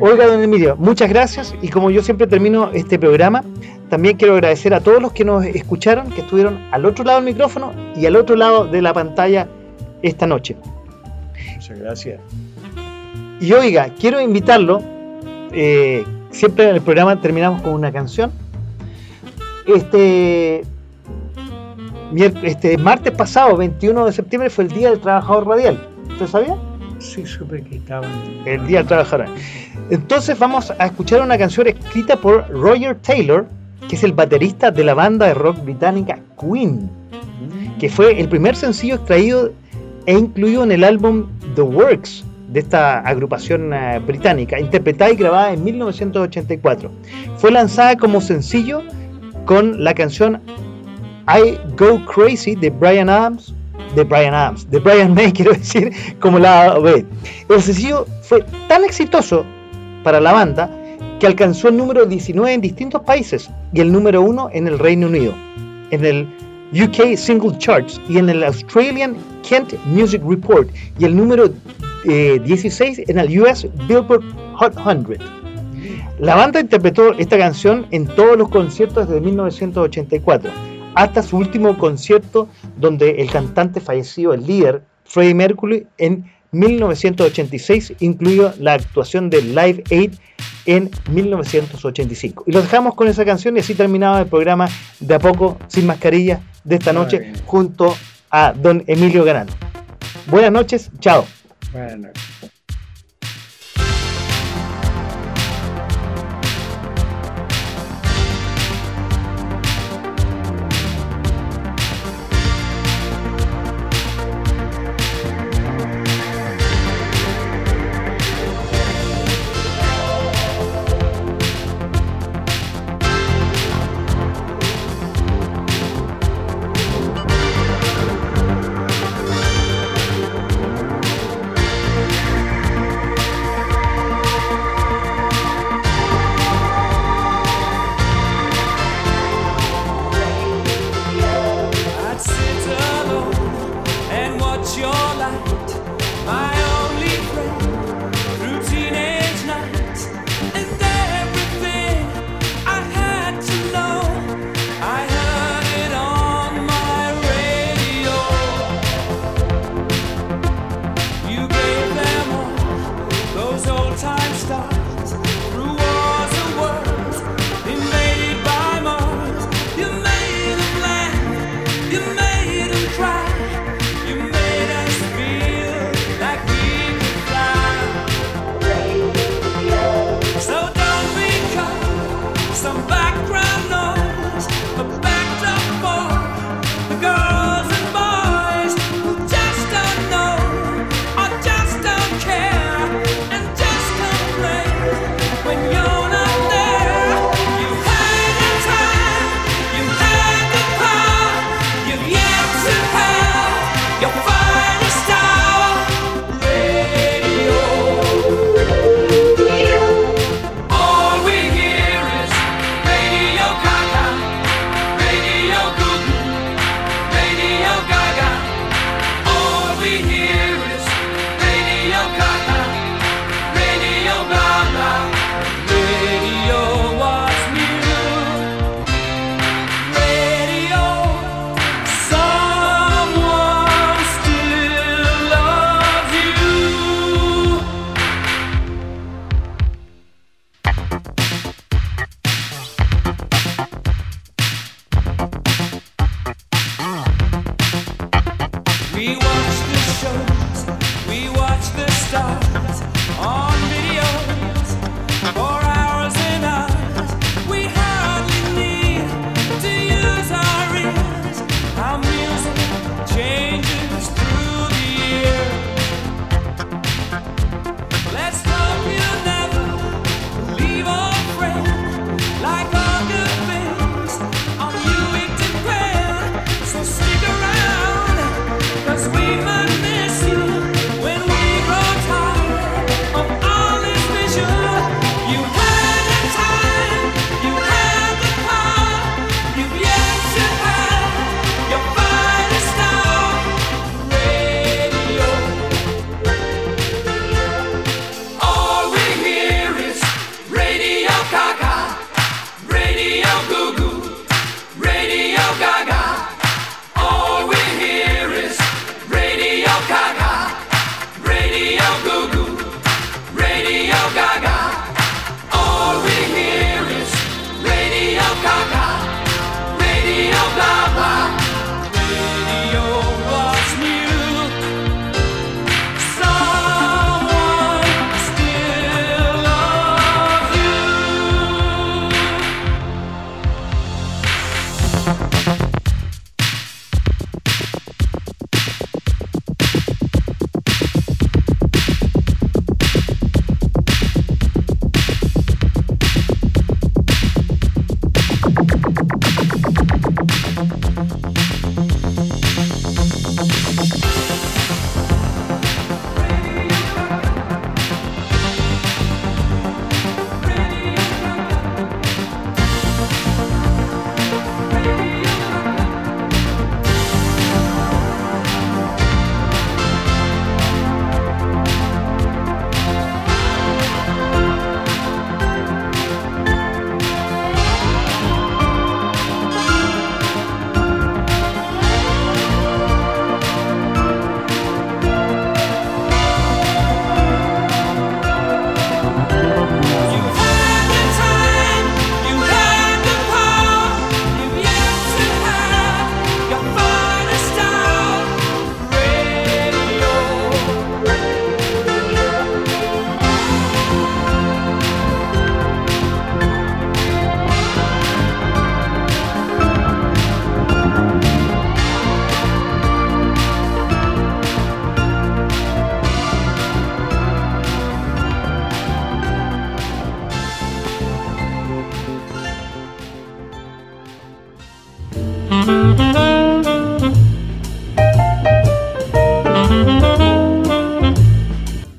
[0.00, 3.42] Oiga, don Emilio, muchas gracias y como yo siempre termino este programa,
[3.88, 7.32] también quiero agradecer a todos los que nos escucharon, que estuvieron al otro lado del
[7.32, 9.48] micrófono y al otro lado de la pantalla
[10.02, 10.56] esta noche.
[11.54, 12.20] Muchas gracias.
[13.40, 14.82] Y oiga, quiero invitarlo,
[15.52, 18.32] eh, siempre en el programa terminamos con una canción.
[19.66, 20.62] Este,
[22.14, 25.88] este martes pasado, 21 de septiembre, fue el Día del Trabajador Radial.
[26.10, 26.56] ¿Usted sabía?
[26.98, 28.06] Sí, supe que estaba.
[28.44, 29.26] El Día del Trabajador.
[29.90, 33.46] Entonces vamos a escuchar una canción escrita por Roger Taylor,
[33.88, 36.90] que es el baterista de la banda de rock británica Queen,
[37.78, 39.52] que fue el primer sencillo extraído
[40.06, 45.52] e incluido en el álbum The Works de esta agrupación eh, británica, interpretada y grabada
[45.52, 46.90] en 1984.
[47.36, 48.82] Fue lanzada como sencillo
[49.44, 50.40] con la canción
[51.28, 53.52] I Go Crazy de Brian Adams,
[53.94, 57.04] de Brian Adams, de Brian May, quiero decir, como la B.
[57.48, 59.44] El sencillo fue tan exitoso
[60.04, 60.70] para la banda
[61.18, 65.06] que alcanzó el número 19 en distintos países y el número 1 en el Reino
[65.06, 65.34] Unido,
[65.90, 66.28] en el
[66.72, 69.16] UK Single Charts y en el Australian
[69.48, 71.50] Kent Music Report y el número
[72.04, 74.24] 16 eh, en el US Billboard
[74.56, 75.18] Hot 100.
[76.18, 80.50] La banda interpretó esta canción en todos los conciertos desde 1984,
[80.96, 88.54] hasta su último concierto donde el cantante falleció, el líder Freddie Mercury, en 1986, incluido
[88.58, 90.14] la actuación de Live Aid
[90.64, 92.44] en 1985.
[92.46, 94.68] Y lo dejamos con esa canción y así terminaba el programa
[94.98, 97.94] de a poco sin mascarilla de esta noche junto
[98.30, 99.52] a don Emilio Garano.
[100.28, 101.26] Buenas noches, chao.
[101.72, 102.35] Buenas noches.